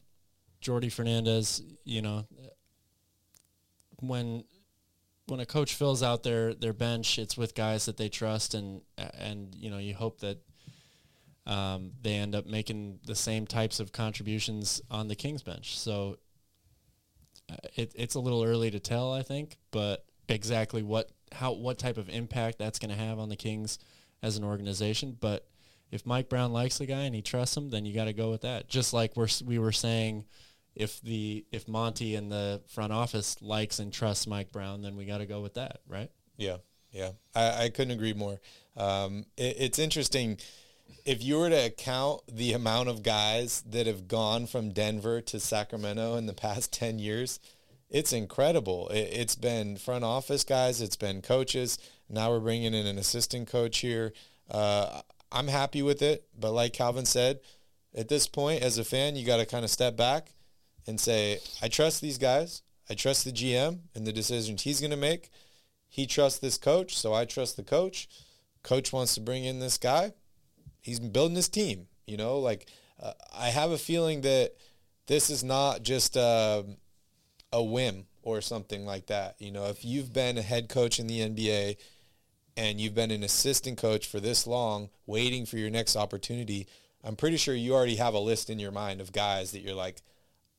Jordi 0.61 0.91
Fernandez. 0.91 1.63
You 1.85 2.03
know, 2.03 2.27
when 4.01 4.45
when 5.27 5.39
a 5.39 5.47
coach 5.47 5.75
fills 5.75 6.03
out 6.03 6.25
their 6.25 6.53
their 6.53 6.73
bench, 6.73 7.19
it's 7.19 7.37
with 7.37 7.55
guys 7.55 7.85
that 7.87 7.97
they 7.97 8.09
trust, 8.09 8.55
and 8.55 8.81
and 8.97 9.55
you 9.55 9.71
know 9.71 9.79
you 9.79 9.95
hope 9.95 10.21
that 10.21 10.39
um, 11.47 11.93
they 12.01 12.15
end 12.15 12.35
up 12.35 12.47
making 12.47 13.01
the 13.07 13.15
same 13.15 13.47
types 13.47 13.81
of 13.81 13.93
contributions 13.93 14.81
on 14.91 15.09
the 15.09 15.17
Kings 15.17 15.43
bench. 15.43 15.79
So 15.79 16.19
uh, 17.51 17.57
it, 17.75 17.93
it's 17.97 18.15
a 18.15 18.21
little 18.21 18.45
early 18.45 18.71
to 18.71 18.81
tell, 18.81 19.13
I 19.13 19.23
think, 19.23 19.59
but 19.71 20.05
exactly 20.29 20.83
what 20.83 21.11
how 21.33 21.53
what 21.53 21.79
type 21.79 21.97
of 21.97 22.09
impact 22.09 22.59
that's 22.59 22.79
going 22.79 22.91
to 22.91 22.97
have 22.97 23.19
on 23.19 23.29
the 23.29 23.37
Kings 23.37 23.79
as 24.23 24.37
an 24.37 24.45
organization. 24.45 25.17
But 25.19 25.49
if 25.91 26.07
Mike 26.07 26.29
Brown 26.29 26.53
likes 26.53 26.79
the 26.79 26.87
guy 26.87 27.03
and 27.03 27.15
he 27.15 27.23
trusts 27.23 27.57
him, 27.57 27.71
then 27.71 27.85
you 27.85 27.95
got 27.95 28.05
to 28.05 28.13
go 28.13 28.31
with 28.31 28.43
that. 28.43 28.69
Just 28.69 28.93
like 28.93 29.17
we're 29.17 29.29
we 29.45 29.59
were 29.59 29.73
saying, 29.73 30.25
if 30.75 31.01
the 31.03 31.45
if 31.51 31.67
Monte 31.67 32.15
and 32.15 32.31
the 32.31 32.63
front 32.69 32.93
office 32.93 33.41
likes 33.43 33.79
and 33.79 33.93
trusts 33.93 34.27
Mike 34.27 34.53
Brown, 34.53 34.83
then 34.83 34.97
we 34.97 35.05
got 35.05 35.19
to 35.19 35.27
go 35.27 35.41
with 35.41 35.55
that, 35.55 35.81
right? 35.89 36.11
Yeah, 36.37 36.59
yeah, 36.93 37.11
I, 37.35 37.65
I 37.65 37.69
couldn't 37.69 37.95
agree 37.95 38.15
more. 38.15 38.41
Um, 38.77 39.27
it, 39.37 39.57
it's 39.59 39.79
interesting 39.79 40.39
if 41.05 41.23
you 41.23 41.39
were 41.39 41.51
to 41.51 41.71
count 41.71 42.23
the 42.31 42.53
amount 42.53 42.89
of 42.89 43.03
guys 43.03 43.63
that 43.69 43.87
have 43.87 44.09
gone 44.09 44.47
from 44.47 44.73
Denver 44.73 45.21
to 45.23 45.41
Sacramento 45.41 46.17
in 46.17 46.27
the 46.27 46.33
past 46.45 46.73
ten 46.73 46.99
years. 46.99 47.41
It's 47.91 48.15
incredible. 48.15 48.89
It, 48.89 49.11
it's 49.13 49.35
been 49.37 49.77
front 49.77 50.03
office 50.03 50.45
guys. 50.45 50.81
It's 50.81 50.97
been 50.97 51.21
coaches. 51.21 51.79
Now 52.09 52.31
we're 52.31 52.41
bringing 52.41 52.73
in 52.73 52.87
an 52.87 52.99
assistant 52.99 53.49
coach 53.49 53.79
here. 53.79 54.13
Uh, 54.51 55.03
I'm 55.31 55.49
happy 55.49 55.83
with 55.83 56.03
it, 56.03 56.25
but 56.39 56.53
like 56.53 56.73
Calvin 56.73 57.07
said, 57.07 57.41
at 57.95 58.09
this 58.09 58.27
point, 58.27 58.63
as 58.63 58.79
a 58.79 58.85
fan, 58.85 59.17
you 59.17 59.27
got 59.27 59.39
to 59.39 59.47
kind 59.47 59.65
of 59.65 59.71
step 59.71 59.97
back 59.97 60.33
and 60.87 61.01
say, 61.01 61.39
I 61.61 61.69
trust 61.69 62.01
these 62.01 62.19
guys. 62.19 62.63
I 62.89 62.95
trust 62.95 63.25
the 63.25 63.33
GM 63.33 63.81
and 63.95 64.07
the 64.07 64.13
decisions 64.13 64.63
he's 64.63 64.81
going 64.81 64.91
to 64.91 64.97
make. 64.97 65.31
He 65.89 66.07
trusts 66.07 66.39
this 66.39 66.59
coach, 66.59 66.97
so 66.97 67.13
I 67.13 67.25
trust 67.25 67.57
the 67.57 67.63
coach. 67.63 68.09
Coach 68.63 68.93
wants 68.93 69.15
to 69.15 69.21
bring 69.21 69.45
in 69.45 69.59
this 69.59 69.79
guy. 69.79 70.13
He's 70.83 71.01
building 71.01 71.37
his 71.37 71.49
team. 71.49 71.87
You 72.07 72.17
know, 72.17 72.39
like 72.39 72.67
uh, 73.01 73.13
I 73.37 73.49
have 73.49 73.71
a 73.71 73.79
feeling 73.79 74.21
that 74.23 74.53
this 75.07 75.31
is 75.31 75.43
not 75.43 75.83
just 75.83 76.17
uh, 76.17 76.63
a 77.53 77.63
whim 77.63 78.07
or 78.23 78.41
something 78.41 78.85
like 78.85 79.07
that. 79.07 79.37
You 79.39 79.51
know, 79.51 79.67
if 79.67 79.85
you've 79.85 80.13
been 80.13 80.39
a 80.39 80.43
head 80.43 80.69
coach 80.69 80.99
in 80.99 81.07
the 81.07 81.21
NBA 81.21 81.77
and 82.57 82.81
you've 82.81 82.95
been 82.95 83.11
an 83.11 83.23
assistant 83.23 83.79
coach 83.79 84.07
for 84.07 84.21
this 84.21 84.47
long, 84.47 84.91
waiting 85.07 85.47
for 85.47 85.57
your 85.57 85.71
next 85.71 85.97
opportunity, 85.97 86.67
I'm 87.05 87.17
pretty 87.17 87.37
sure 87.37 87.55
you 87.55 87.75
already 87.75 87.97
have 87.97 88.15
a 88.15 88.21
list 88.21 88.51
in 88.51 88.59
your 88.59 88.73
mind 88.73 89.01
of 89.01 89.13
guys 89.13 89.53
that 89.53 89.61
you're 89.61 89.75
like, 89.75 90.03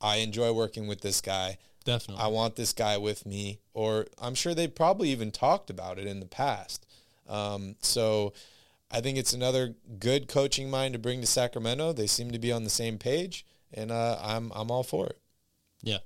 I 0.02 0.18
enjoy 0.18 0.52
working 0.52 0.88
with 0.88 1.02
this 1.02 1.22
guy. 1.22 1.58
Definitely. 1.86 2.24
I 2.24 2.28
want 2.28 2.56
this 2.56 2.74
guy 2.74 2.98
with 2.98 3.26
me. 3.26 3.60
Or 3.74 4.08
I'm 4.22 4.36
sure 4.36 4.54
they 4.54 4.68
probably 4.68 5.10
even 5.10 5.32
talked 5.32 5.70
about 5.70 5.98
it 5.98 6.06
in 6.06 6.20
the 6.20 6.26
past. 6.26 6.86
Um, 7.28 7.76
so 7.80 8.34
I 8.92 9.02
think 9.02 9.18
it's 9.18 9.34
another 9.34 9.76
good 10.00 10.28
coaching 10.28 10.70
mind 10.70 10.94
to 10.94 11.00
bring 11.00 11.22
to 11.22 11.28
Sacramento. 11.28 11.94
They 11.94 12.08
seem 12.08 12.32
to 12.32 12.40
be 12.40 12.52
on 12.52 12.64
the 12.64 12.70
same 12.70 12.98
page, 12.98 13.46
and 13.74 13.92
uh, 13.92 14.20
I'm 14.22 14.52
I'm 14.56 14.70
all 14.72 14.84
for 14.84 15.08
it. 15.08 15.20
yeah. 15.82 15.98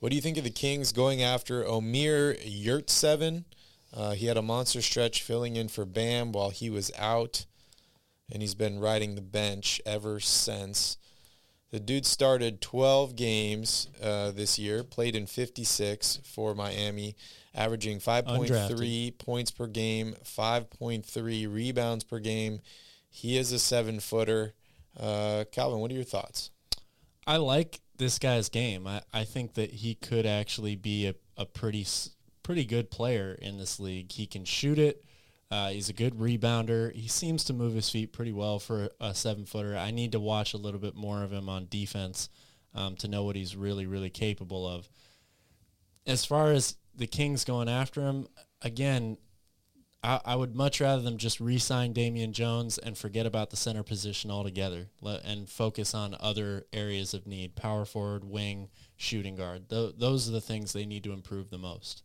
What 0.00 0.10
do 0.10 0.16
you 0.16 0.22
think 0.22 0.38
of 0.38 0.44
the 0.44 0.50
Kings 0.50 0.92
going 0.92 1.22
after 1.22 1.66
Omer 1.66 2.34
Yurtseven? 2.34 3.44
Uh, 3.92 4.12
he 4.12 4.26
had 4.26 4.36
a 4.36 4.42
monster 4.42 4.80
stretch 4.80 5.22
filling 5.22 5.56
in 5.56 5.66
for 5.68 5.84
Bam 5.84 6.30
while 6.30 6.50
he 6.50 6.70
was 6.70 6.92
out, 6.96 7.46
and 8.30 8.40
he's 8.40 8.54
been 8.54 8.78
riding 8.78 9.16
the 9.16 9.20
bench 9.20 9.80
ever 9.84 10.20
since. 10.20 10.98
The 11.70 11.80
dude 11.80 12.06
started 12.06 12.60
12 12.60 13.16
games 13.16 13.88
uh, 14.00 14.30
this 14.30 14.58
year, 14.58 14.84
played 14.84 15.16
in 15.16 15.26
56 15.26 16.20
for 16.22 16.54
Miami, 16.54 17.16
averaging 17.58 17.98
5.3 17.98 19.18
points 19.18 19.50
per 19.50 19.66
game, 19.66 20.14
5.3 20.24 21.52
rebounds 21.52 22.04
per 22.04 22.20
game. 22.20 22.60
He 23.10 23.36
is 23.36 23.50
a 23.50 23.58
seven 23.58 23.98
footer. 23.98 24.54
Uh, 24.98 25.44
Calvin, 25.50 25.80
what 25.80 25.90
are 25.90 25.94
your 25.94 26.04
thoughts? 26.04 26.50
I 27.26 27.36
like 27.36 27.80
this 27.96 28.18
guy's 28.18 28.48
game. 28.48 28.86
I, 28.86 29.02
I 29.12 29.24
think 29.24 29.54
that 29.54 29.70
he 29.70 29.96
could 29.96 30.24
actually 30.24 30.76
be 30.76 31.08
a, 31.08 31.14
a 31.36 31.44
pretty 31.44 31.86
pretty 32.42 32.64
good 32.64 32.90
player 32.90 33.36
in 33.42 33.58
this 33.58 33.78
league. 33.80 34.12
He 34.12 34.26
can 34.26 34.44
shoot 34.44 34.78
it. 34.78 35.04
Uh, 35.50 35.70
he's 35.70 35.88
a 35.88 35.94
good 35.94 36.14
rebounder. 36.14 36.94
He 36.94 37.08
seems 37.08 37.44
to 37.44 37.52
move 37.52 37.74
his 37.74 37.90
feet 37.90 38.12
pretty 38.12 38.32
well 38.32 38.58
for 38.58 38.88
a 39.00 39.14
seven 39.14 39.46
footer. 39.46 39.76
I 39.76 39.90
need 39.90 40.12
to 40.12 40.20
watch 40.20 40.54
a 40.54 40.58
little 40.58 40.80
bit 40.80 40.94
more 40.94 41.22
of 41.22 41.32
him 41.32 41.48
on 41.48 41.66
defense 41.68 42.28
um, 42.74 42.96
to 42.96 43.08
know 43.08 43.24
what 43.24 43.34
he's 43.34 43.56
really 43.56 43.86
really 43.86 44.10
capable 44.10 44.66
of. 44.66 44.88
As 46.06 46.24
far 46.24 46.52
as 46.52 46.76
the 46.98 47.06
Kings 47.06 47.44
going 47.44 47.68
after 47.68 48.02
him, 48.02 48.26
again, 48.60 49.16
I, 50.02 50.20
I 50.24 50.36
would 50.36 50.54
much 50.54 50.80
rather 50.80 51.02
them 51.02 51.16
just 51.16 51.40
re-sign 51.40 51.92
Damian 51.92 52.32
Jones 52.32 52.78
and 52.78 52.96
forget 52.96 53.26
about 53.26 53.50
the 53.50 53.56
center 53.56 53.82
position 53.82 54.30
altogether 54.30 54.88
and 55.24 55.48
focus 55.48 55.94
on 55.94 56.16
other 56.20 56.66
areas 56.72 57.14
of 57.14 57.26
need: 57.26 57.56
power 57.56 57.84
forward, 57.84 58.24
wing, 58.24 58.68
shooting 58.96 59.36
guard. 59.36 59.70
Th- 59.70 59.94
those 59.96 60.28
are 60.28 60.32
the 60.32 60.40
things 60.40 60.72
they 60.72 60.86
need 60.86 61.04
to 61.04 61.12
improve 61.12 61.50
the 61.50 61.58
most. 61.58 62.02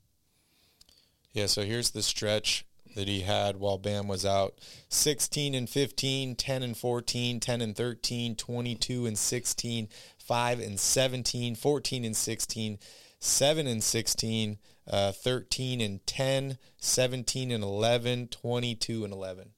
Yeah, 1.34 1.48
so 1.48 1.64
here's 1.64 1.92
the 1.92 2.04
stretch 2.04 2.66
that 2.96 3.08
he 3.08 3.22
had 3.22 3.58
while 3.58 3.80
Bam 3.80 4.08
was 4.08 4.26
out. 4.26 4.60
16 4.90 5.56
and 5.56 5.68
15, 5.68 6.36
10 6.36 6.64
and 6.64 6.78
14, 6.78 7.40
10 7.40 7.62
and 7.62 7.76
13, 7.76 8.36
22 8.36 9.06
and 9.08 9.18
16, 9.18 9.88
5 10.18 10.60
and 10.60 10.80
17, 10.80 11.56
14 11.56 12.06
and 12.06 12.16
16, 12.16 12.80
7 13.20 13.68
and 13.68 13.84
16, 13.84 14.58
uh, 14.88 15.12
13 15.12 15.82
and 15.82 16.06
10, 16.06 16.58
17 16.78 17.52
and 17.52 17.64
11, 17.64 18.28
22 18.28 19.04
and 19.04 19.14
11. 19.14 19.50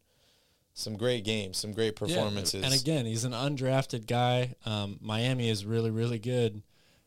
Some 0.73 0.97
great 0.97 1.23
games, 1.23 1.57
some 1.57 1.71
great 1.71 1.95
performances. 1.95 2.63
And 2.63 2.73
again, 2.73 3.05
he's 3.05 3.23
an 3.23 3.31
undrafted 3.31 4.07
guy. 4.07 4.55
Um, 4.65 4.99
Miami 5.01 5.49
is 5.49 5.65
really, 5.65 5.89
really 5.89 6.19
good 6.19 6.63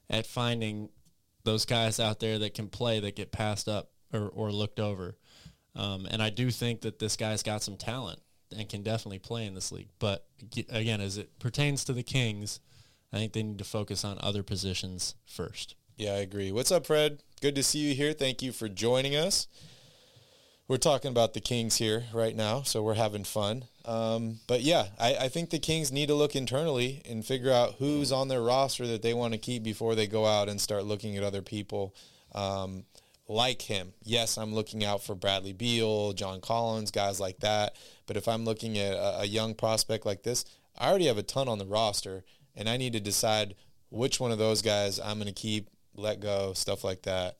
at 0.08 0.26
finding 0.26 0.88
those 1.44 1.66
guys 1.66 2.00
out 2.00 2.18
there 2.18 2.38
that 2.38 2.54
can 2.54 2.68
play 2.68 2.98
that 3.00 3.14
get 3.14 3.30
passed 3.30 3.68
up 3.68 3.90
or, 4.12 4.28
or 4.28 4.50
looked 4.50 4.80
over. 4.80 5.16
Um, 5.76 6.06
and 6.10 6.22
I 6.22 6.30
do 6.30 6.50
think 6.50 6.80
that 6.80 6.98
this 6.98 7.16
guy's 7.16 7.42
got 7.42 7.62
some 7.62 7.76
talent 7.76 8.20
and 8.56 8.68
can 8.68 8.82
definitely 8.82 9.18
play 9.18 9.46
in 9.46 9.54
this 9.54 9.70
league. 9.70 9.90
But 9.98 10.26
again, 10.70 11.00
as 11.00 11.18
it 11.18 11.38
pertains 11.38 11.84
to 11.84 11.92
the 11.92 12.02
Kings, 12.02 12.60
I 13.12 13.18
think 13.18 13.32
they 13.32 13.42
need 13.42 13.58
to 13.58 13.64
focus 13.64 14.04
on 14.04 14.18
other 14.20 14.42
positions 14.42 15.14
first. 15.26 15.74
Yeah, 15.98 16.12
I 16.12 16.18
agree. 16.18 16.52
What's 16.52 16.70
up, 16.70 16.86
Fred? 16.86 17.24
Good 17.40 17.56
to 17.56 17.64
see 17.64 17.80
you 17.80 17.92
here. 17.92 18.12
Thank 18.12 18.40
you 18.40 18.52
for 18.52 18.68
joining 18.68 19.16
us. 19.16 19.48
We're 20.68 20.76
talking 20.76 21.10
about 21.10 21.34
the 21.34 21.40
Kings 21.40 21.78
here 21.78 22.04
right 22.14 22.36
now, 22.36 22.62
so 22.62 22.84
we're 22.84 22.94
having 22.94 23.24
fun. 23.24 23.64
Um, 23.84 24.38
but 24.46 24.60
yeah, 24.60 24.86
I, 25.00 25.16
I 25.16 25.28
think 25.28 25.50
the 25.50 25.58
Kings 25.58 25.90
need 25.90 26.06
to 26.06 26.14
look 26.14 26.36
internally 26.36 27.02
and 27.04 27.26
figure 27.26 27.50
out 27.50 27.74
who's 27.80 28.12
on 28.12 28.28
their 28.28 28.40
roster 28.40 28.86
that 28.86 29.02
they 29.02 29.12
want 29.12 29.32
to 29.32 29.40
keep 29.40 29.64
before 29.64 29.96
they 29.96 30.06
go 30.06 30.24
out 30.24 30.48
and 30.48 30.60
start 30.60 30.84
looking 30.84 31.16
at 31.16 31.24
other 31.24 31.42
people 31.42 31.96
um, 32.32 32.84
like 33.26 33.62
him. 33.62 33.92
Yes, 34.04 34.38
I'm 34.38 34.54
looking 34.54 34.84
out 34.84 35.02
for 35.02 35.16
Bradley 35.16 35.52
Beal, 35.52 36.12
John 36.12 36.40
Collins, 36.40 36.92
guys 36.92 37.18
like 37.18 37.40
that. 37.40 37.74
But 38.06 38.16
if 38.16 38.28
I'm 38.28 38.44
looking 38.44 38.78
at 38.78 38.92
a, 38.92 39.22
a 39.22 39.24
young 39.24 39.52
prospect 39.52 40.06
like 40.06 40.22
this, 40.22 40.44
I 40.78 40.90
already 40.90 41.06
have 41.06 41.18
a 41.18 41.24
ton 41.24 41.48
on 41.48 41.58
the 41.58 41.66
roster, 41.66 42.22
and 42.54 42.68
I 42.68 42.76
need 42.76 42.92
to 42.92 43.00
decide 43.00 43.56
which 43.90 44.20
one 44.20 44.30
of 44.30 44.38
those 44.38 44.62
guys 44.62 45.00
I'm 45.00 45.16
going 45.16 45.26
to 45.26 45.32
keep, 45.32 45.70
let 45.98 46.20
go, 46.20 46.52
stuff 46.54 46.84
like 46.84 47.02
that. 47.02 47.36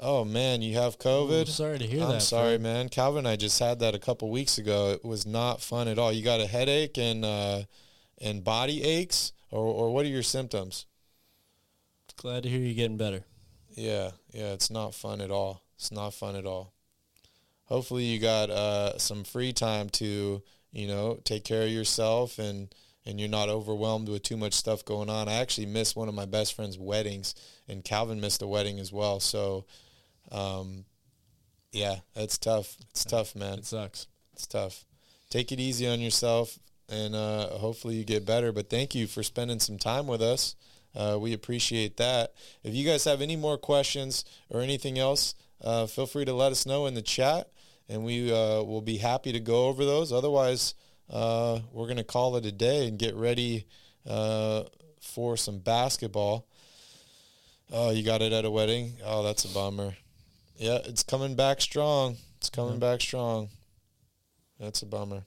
Oh 0.00 0.24
man, 0.24 0.60
you 0.62 0.74
have 0.74 0.98
COVID. 0.98 1.46
Sorry 1.46 1.78
to 1.78 1.86
hear 1.86 2.02
I'm 2.02 2.10
that, 2.10 2.22
sorry, 2.22 2.54
Fred. 2.54 2.62
man. 2.62 2.88
Calvin 2.88 3.20
and 3.20 3.28
I 3.28 3.36
just 3.36 3.58
had 3.58 3.78
that 3.80 3.94
a 3.94 3.98
couple 3.98 4.28
weeks 4.30 4.58
ago. 4.58 4.90
It 4.90 5.04
was 5.04 5.24
not 5.24 5.60
fun 5.60 5.86
at 5.86 5.98
all. 5.98 6.12
You 6.12 6.24
got 6.24 6.40
a 6.40 6.46
headache 6.46 6.98
and 6.98 7.24
uh, 7.24 7.62
and 8.20 8.42
body 8.42 8.82
aches, 8.82 9.32
or 9.50 9.66
or 9.66 9.92
what 9.92 10.04
are 10.04 10.08
your 10.08 10.22
symptoms? 10.22 10.86
Glad 12.16 12.44
to 12.44 12.48
hear 12.48 12.60
you're 12.60 12.74
getting 12.74 12.96
better. 12.96 13.24
Yeah, 13.70 14.12
yeah, 14.32 14.52
it's 14.52 14.70
not 14.70 14.94
fun 14.94 15.20
at 15.20 15.30
all. 15.30 15.62
It's 15.76 15.92
not 15.92 16.14
fun 16.14 16.36
at 16.36 16.46
all. 16.46 16.72
Hopefully, 17.64 18.04
you 18.04 18.20
got 18.20 18.50
uh, 18.50 18.98
some 18.98 19.24
free 19.24 19.52
time 19.52 19.88
to, 19.90 20.42
you 20.72 20.86
know, 20.86 21.18
take 21.24 21.44
care 21.44 21.62
of 21.62 21.70
yourself 21.70 22.38
and 22.38 22.72
and 23.06 23.20
you're 23.20 23.28
not 23.28 23.48
overwhelmed 23.48 24.08
with 24.08 24.22
too 24.22 24.36
much 24.36 24.54
stuff 24.54 24.84
going 24.84 25.10
on. 25.10 25.28
I 25.28 25.34
actually 25.34 25.66
missed 25.66 25.96
one 25.96 26.08
of 26.08 26.14
my 26.14 26.26
best 26.26 26.54
friend's 26.54 26.78
weddings, 26.78 27.34
and 27.68 27.84
Calvin 27.84 28.20
missed 28.20 28.42
a 28.42 28.46
wedding 28.46 28.78
as 28.78 28.92
well. 28.92 29.20
So, 29.20 29.66
um, 30.32 30.84
yeah, 31.72 31.96
it's 32.14 32.38
tough. 32.38 32.76
It's 32.90 33.04
tough, 33.04 33.34
man. 33.34 33.58
It 33.58 33.66
sucks. 33.66 34.06
It's 34.32 34.46
tough. 34.46 34.84
Take 35.28 35.52
it 35.52 35.60
easy 35.60 35.86
on 35.86 36.00
yourself, 36.00 36.58
and 36.88 37.14
uh, 37.14 37.48
hopefully 37.50 37.96
you 37.96 38.04
get 38.04 38.24
better. 38.24 38.52
But 38.52 38.70
thank 38.70 38.94
you 38.94 39.06
for 39.06 39.22
spending 39.22 39.60
some 39.60 39.78
time 39.78 40.06
with 40.06 40.22
us. 40.22 40.54
Uh, 40.94 41.18
we 41.20 41.32
appreciate 41.32 41.96
that. 41.96 42.32
If 42.62 42.74
you 42.74 42.86
guys 42.86 43.04
have 43.04 43.20
any 43.20 43.36
more 43.36 43.58
questions 43.58 44.24
or 44.48 44.60
anything 44.60 44.98
else, 44.98 45.34
uh, 45.60 45.86
feel 45.86 46.06
free 46.06 46.24
to 46.24 46.32
let 46.32 46.52
us 46.52 46.66
know 46.66 46.86
in 46.86 46.94
the 46.94 47.02
chat, 47.02 47.50
and 47.88 48.04
we 48.04 48.32
uh, 48.32 48.62
will 48.62 48.80
be 48.80 48.98
happy 48.98 49.32
to 49.32 49.40
go 49.40 49.66
over 49.66 49.84
those. 49.84 50.12
Otherwise, 50.12 50.74
uh, 51.10 51.60
we're 51.72 51.86
going 51.86 51.96
to 51.96 52.04
call 52.04 52.36
it 52.36 52.46
a 52.46 52.52
day 52.52 52.88
and 52.88 52.98
get 52.98 53.14
ready 53.14 53.66
uh, 54.08 54.64
for 55.00 55.36
some 55.36 55.58
basketball. 55.58 56.46
Oh, 57.72 57.90
you 57.90 58.02
got 58.02 58.22
it 58.22 58.32
at 58.32 58.44
a 58.44 58.50
wedding? 58.50 58.94
Oh, 59.04 59.22
that's 59.22 59.44
a 59.44 59.48
bummer. 59.48 59.96
Yeah, 60.56 60.78
it's 60.84 61.02
coming 61.02 61.34
back 61.34 61.60
strong. 61.60 62.16
It's 62.38 62.50
coming 62.50 62.78
back 62.78 63.00
strong. 63.00 63.48
That's 64.60 64.82
a 64.82 64.86
bummer. 64.86 65.24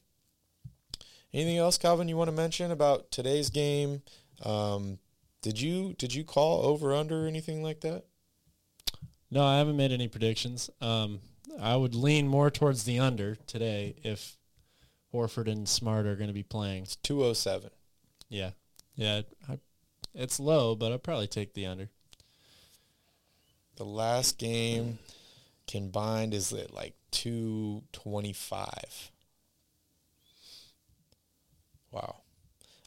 Anything 1.33 1.57
else, 1.57 1.77
Calvin, 1.77 2.07
you 2.07 2.15
want 2.15 2.29
to 2.29 2.35
mention 2.35 2.71
about 2.71 3.11
today's 3.11 3.49
game? 3.49 4.01
Um, 4.43 4.99
did 5.41 5.59
you 5.59 5.93
did 5.97 6.13
you 6.13 6.23
call 6.23 6.65
over 6.65 6.93
under 6.93 7.25
or 7.25 7.27
anything 7.27 7.63
like 7.63 7.81
that? 7.81 8.05
No, 9.29 9.43
I 9.43 9.57
haven't 9.57 9.77
made 9.77 9.91
any 9.91 10.07
predictions. 10.07 10.69
Um, 10.79 11.19
I 11.59 11.75
would 11.75 11.95
lean 11.95 12.27
more 12.27 12.49
towards 12.49 12.83
the 12.83 12.99
under 12.99 13.35
today 13.47 13.95
if 14.03 14.37
Horford 15.17 15.51
and 15.51 15.67
Smart 15.67 16.05
are 16.05 16.15
going 16.15 16.27
to 16.27 16.33
be 16.33 16.43
playing. 16.43 16.83
It's 16.83 16.95
two 16.95 17.23
oh 17.23 17.33
seven. 17.33 17.71
Yeah, 18.29 18.51
yeah, 18.95 19.21
I, 19.49 19.59
it's 20.13 20.39
low, 20.39 20.75
but 20.75 20.91
I'll 20.91 20.99
probably 20.99 21.27
take 21.27 21.53
the 21.53 21.65
under. 21.65 21.89
The 23.77 23.85
last 23.85 24.37
game 24.37 24.99
combined 25.67 26.33
is 26.33 26.53
at 26.53 26.73
like 26.73 26.93
two 27.11 27.83
twenty 27.91 28.33
five. 28.33 29.11
Wow. 31.91 32.17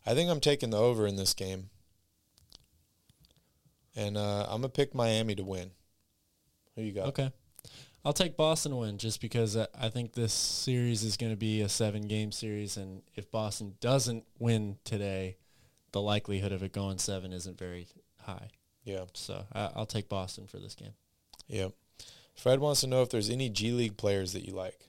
I 0.07 0.15
think 0.15 0.31
I'm 0.31 0.41
taking 0.41 0.71
the 0.71 0.79
over 0.79 1.07
in 1.07 1.17
this 1.17 1.35
game. 1.35 1.71
And 3.97 4.17
uh, 4.17 4.45
I'm 4.45 4.61
going 4.61 4.63
to 4.63 4.69
pick 4.69 4.95
Miami 4.95 5.35
to 5.35 5.45
win. 5.45 5.73
Who 6.75 6.83
you 6.83 6.93
got? 6.93 7.09
Okay. 7.09 7.33
I'll 8.05 8.13
take 8.15 8.37
Boston 8.37 8.73
to 8.73 8.77
win 8.79 8.97
just 8.97 9.21
because 9.21 9.57
I 9.57 9.89
think 9.91 10.15
this 10.15 10.33
series 10.33 11.03
is 11.05 11.17
going 11.19 11.33
to 11.33 11.37
be 11.37 11.61
a 11.61 11.69
seven 11.69 12.03
game 12.03 12.33
series. 12.33 12.77
And 12.79 13.03
if 13.15 13.31
Boston 13.31 13.75
doesn't 13.81 14.25
win 14.39 14.79
today, 14.85 15.37
the 15.93 16.01
likelihood 16.01 16.53
of 16.53 16.63
it 16.63 16.73
going 16.73 16.99
seven 16.99 17.33
isn't 17.33 17.59
very 17.59 17.89
high. 18.23 18.49
Yeah. 18.85 19.05
So 19.13 19.45
I, 19.53 19.71
I'll 19.77 19.87
take 19.87 20.09
Boston 20.09 20.47
for 20.47 20.59
this 20.59 20.75
game. 20.75 20.95
Yeah. 21.47 21.69
Fred 22.35 22.59
wants 22.61 22.81
to 22.81 22.87
know 22.87 23.03
if 23.03 23.11
there's 23.11 23.29
any 23.29 23.51
G 23.51 23.71
League 23.73 23.99
players 23.99 24.33
that 24.33 24.47
you 24.47 24.55
like. 24.55 24.89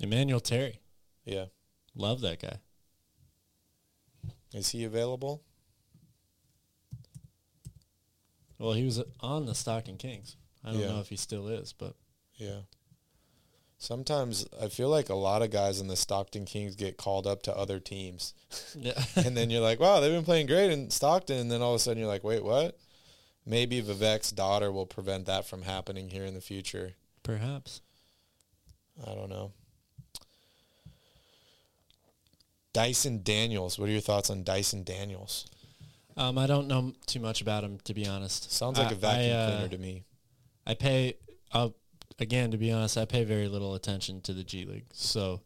Emanuel 0.00 0.38
Terry. 0.40 0.80
Yeah. 1.24 1.46
Love 1.96 2.20
that 2.20 2.40
guy. 2.40 2.58
Is 4.52 4.68
he 4.68 4.84
available? 4.84 5.42
Well, 8.58 8.72
he 8.74 8.84
was 8.84 9.02
on 9.18 9.46
the 9.46 9.54
Stockton 9.54 9.96
Kings. 9.96 10.36
I 10.62 10.70
don't 10.72 10.80
Yeah. 10.80 10.88
know 10.92 11.00
if 11.00 11.08
he 11.08 11.16
still 11.16 11.48
is, 11.48 11.72
but 11.72 11.96
Yeah. 12.44 12.60
Sometimes 13.78 14.46
I 14.62 14.68
feel 14.68 14.88
like 14.88 15.08
a 15.10 15.14
lot 15.14 15.42
of 15.42 15.50
guys 15.50 15.80
in 15.80 15.88
the 15.88 15.96
Stockton 15.96 16.44
Kings 16.46 16.74
get 16.74 16.96
called 16.96 17.26
up 17.26 17.42
to 17.42 17.56
other 17.56 17.78
teams. 17.80 18.32
yeah. 18.74 19.02
and 19.16 19.36
then 19.36 19.50
you're 19.50 19.60
like, 19.60 19.78
wow, 19.80 20.00
they've 20.00 20.12
been 20.12 20.24
playing 20.24 20.46
great 20.46 20.70
in 20.70 20.90
Stockton. 20.90 21.38
And 21.38 21.50
then 21.50 21.60
all 21.60 21.72
of 21.74 21.76
a 21.76 21.78
sudden 21.80 21.98
you're 21.98 22.08
like, 22.08 22.24
wait, 22.24 22.42
what? 22.42 22.78
Maybe 23.44 23.82
Vivek's 23.82 24.30
daughter 24.30 24.72
will 24.72 24.86
prevent 24.86 25.26
that 25.26 25.46
from 25.46 25.62
happening 25.62 26.08
here 26.08 26.24
in 26.24 26.32
the 26.34 26.40
future. 26.40 26.92
Perhaps. 27.22 27.82
I 29.06 29.14
don't 29.14 29.28
know. 29.28 29.52
Dyson 32.72 33.22
Daniels. 33.22 33.78
What 33.78 33.88
are 33.88 33.92
your 33.92 34.00
thoughts 34.00 34.30
on 34.30 34.44
Dyson 34.44 34.82
Daniels? 34.82 35.46
Um, 36.16 36.38
I 36.38 36.46
don't 36.46 36.68
know 36.68 36.92
too 37.06 37.20
much 37.20 37.40
about 37.40 37.64
him 37.64 37.78
to 37.84 37.94
be 37.94 38.06
honest. 38.06 38.52
Sounds 38.52 38.78
like 38.78 38.88
I- 38.88 38.92
a 38.92 38.94
vacuum 38.94 39.36
I, 39.36 39.40
uh, 39.40 39.50
cleaner 39.50 39.68
to 39.68 39.78
me. 39.78 40.04
I 40.66 40.74
pay. 40.74 41.14
Uh, 41.52 41.68
again, 42.18 42.50
to 42.50 42.56
be 42.56 42.70
honest, 42.72 42.96
I 42.96 43.04
pay 43.04 43.24
very 43.24 43.48
little 43.48 43.74
attention 43.74 44.20
to 44.22 44.32
the 44.32 44.44
G 44.44 44.64
League. 44.64 44.86
So, 44.92 45.40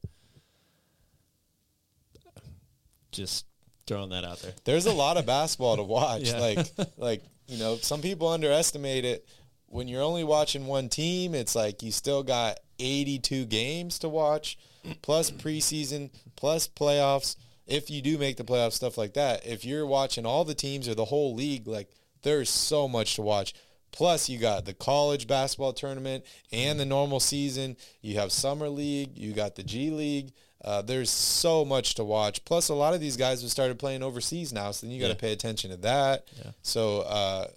just 3.12 3.46
throwing 3.86 4.10
that 4.10 4.24
out 4.24 4.40
there. 4.40 4.52
There's 4.64 4.86
a 4.86 4.92
lot 4.92 5.16
of 5.16 5.26
basketball 5.26 5.76
to 5.76 5.82
watch. 5.82 6.22
Yeah. 6.28 6.38
Like, 6.38 6.66
like 6.96 7.22
you 7.46 7.58
know, 7.58 7.76
some 7.76 8.02
people 8.02 8.28
underestimate 8.28 9.04
it. 9.04 9.26
When 9.66 9.88
you're 9.88 10.02
only 10.02 10.24
watching 10.24 10.66
one 10.66 10.88
team, 10.88 11.34
it's 11.34 11.54
like 11.54 11.82
you 11.82 11.92
still 11.92 12.22
got 12.22 12.60
82 12.78 13.46
games 13.46 13.98
to 14.00 14.08
watch, 14.08 14.58
plus 15.02 15.30
preseason, 15.30 16.10
plus 16.36 16.68
playoffs. 16.68 17.36
If 17.66 17.90
you 17.90 18.00
do 18.00 18.16
make 18.16 18.38
the 18.38 18.44
playoffs, 18.44 18.72
stuff 18.72 18.96
like 18.96 19.14
that. 19.14 19.46
If 19.46 19.64
you're 19.64 19.86
watching 19.86 20.24
all 20.24 20.44
the 20.44 20.54
teams 20.54 20.88
or 20.88 20.94
the 20.94 21.04
whole 21.04 21.34
league, 21.34 21.66
like 21.66 21.90
there's 22.22 22.48
so 22.50 22.88
much 22.88 23.16
to 23.16 23.22
watch. 23.22 23.54
Plus, 23.92 24.28
you 24.28 24.38
got 24.38 24.64
the 24.64 24.74
college 24.74 25.26
basketball 25.26 25.72
tournament 25.72 26.24
and 26.52 26.78
the 26.78 26.84
normal 26.84 27.20
season. 27.20 27.76
You 28.02 28.16
have 28.18 28.30
summer 28.32 28.68
league. 28.68 29.16
You 29.16 29.32
got 29.32 29.54
the 29.56 29.62
G 29.62 29.90
League. 29.90 30.32
Uh, 30.64 30.82
there's 30.82 31.10
so 31.10 31.64
much 31.64 31.94
to 31.94 32.04
watch. 32.04 32.44
Plus, 32.44 32.68
a 32.68 32.74
lot 32.74 32.92
of 32.94 33.00
these 33.00 33.16
guys 33.16 33.42
have 33.42 33.50
started 33.50 33.78
playing 33.78 34.02
overseas 34.02 34.52
now, 34.52 34.70
so 34.72 34.86
then 34.86 34.94
you 34.94 35.00
got 35.00 35.06
to 35.08 35.12
Yeah. 35.14 35.18
pay 35.20 35.32
attention 35.32 35.70
to 35.70 35.76
that. 35.78 36.26
Yeah. 36.36 36.50
So, 36.62 37.00
uh, 37.02 37.48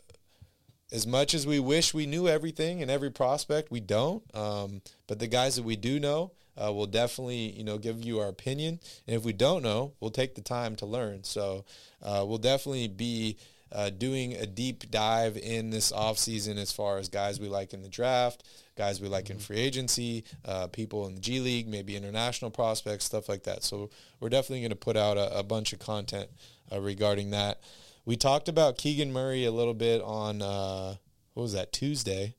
as 0.92 1.08
much 1.08 1.34
as 1.34 1.48
we 1.48 1.60
wish 1.60 1.94
we 1.94 2.06
knew 2.06 2.28
everything 2.28 2.82
and 2.82 2.92
every 2.92 3.10
prospect, 3.12 3.72
we 3.72 3.80
don't. 3.80 4.24
Um, 4.36 4.82
but 5.08 5.20
the 5.20 5.28
guys 5.28 5.56
that 5.56 5.64
we 5.64 5.76
do 5.76 6.00
know, 6.00 6.32
uh, 6.62 6.72
will 6.72 6.86
definitely, 6.86 7.50
you 7.58 7.64
know, 7.64 7.78
give 7.78 8.04
you 8.04 8.20
our 8.20 8.28
opinion. 8.28 8.80
And 9.08 9.16
if 9.16 9.24
we 9.24 9.32
don't 9.32 9.64
know, 9.64 9.94
we'll 10.02 10.12
take 10.12 10.36
the 10.36 10.42
time 10.42 10.76
to 10.76 10.86
learn. 10.86 11.24
So 11.24 11.64
uh, 12.04 12.26
we'll 12.28 12.38
definitely 12.40 12.90
be 12.90 13.38
uh, 13.72 13.90
doing 13.90 14.34
a 14.34 14.46
deep 14.46 14.90
dive 14.92 15.38
in 15.38 15.70
this 15.70 15.92
offseason 15.92 16.58
as 16.58 16.72
far 16.72 16.98
as 16.98 17.10
guys 17.10 17.40
we 17.40 17.48
like 17.48 17.74
in 17.74 17.82
the 17.82 17.90
draft, 17.90 18.44
guys 18.78 19.00
we 19.00 19.08
like 19.08 19.30
in 19.30 19.40
free 19.40 19.60
agency, 19.60 20.24
uh, 20.46 20.68
people 20.68 21.08
in 21.08 21.16
the 21.16 21.22
G 21.22 21.40
League, 21.40 21.68
maybe 21.68 21.96
international 21.96 22.52
prospects, 22.52 23.06
stuff 23.06 23.30
like 23.30 23.44
that. 23.44 23.64
So 23.64 23.90
we're 24.20 24.30
definitely 24.30 24.62
going 24.62 24.72
to 24.72 24.76
put 24.76 24.98
out 24.98 25.18
a, 25.18 25.40
a 25.40 25.44
bunch 25.44 25.74
of 25.74 25.80
content 25.80 26.30
uh, 26.72 26.82
regarding 26.82 27.32
that. 27.32 27.62
We 28.06 28.18
talked 28.18 28.50
about 28.50 28.78
Keegan 28.78 29.14
Murray 29.14 29.46
a 29.46 29.52
little 29.52 29.74
bit 29.74 30.02
on 30.02 30.42
uh, 30.42 30.96
what 31.34 31.44
was 31.44 31.54
that 31.54 31.72
Tuesday. 31.72 32.36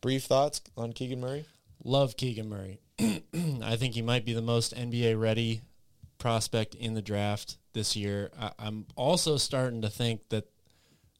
Brief 0.00 0.24
thoughts 0.24 0.62
on 0.76 0.92
Keegan 0.92 1.20
Murray? 1.20 1.44
Love 1.84 2.16
Keegan 2.16 2.48
Murray. 2.48 2.80
I 3.00 3.76
think 3.76 3.94
he 3.94 4.02
might 4.02 4.24
be 4.24 4.32
the 4.32 4.42
most 4.42 4.74
NBA 4.74 5.20
ready 5.20 5.62
prospect 6.18 6.74
in 6.74 6.94
the 6.94 7.02
draft 7.02 7.56
this 7.72 7.96
year. 7.96 8.30
I, 8.38 8.52
I'm 8.58 8.86
also 8.96 9.36
starting 9.36 9.82
to 9.82 9.90
think 9.90 10.28
that 10.30 10.44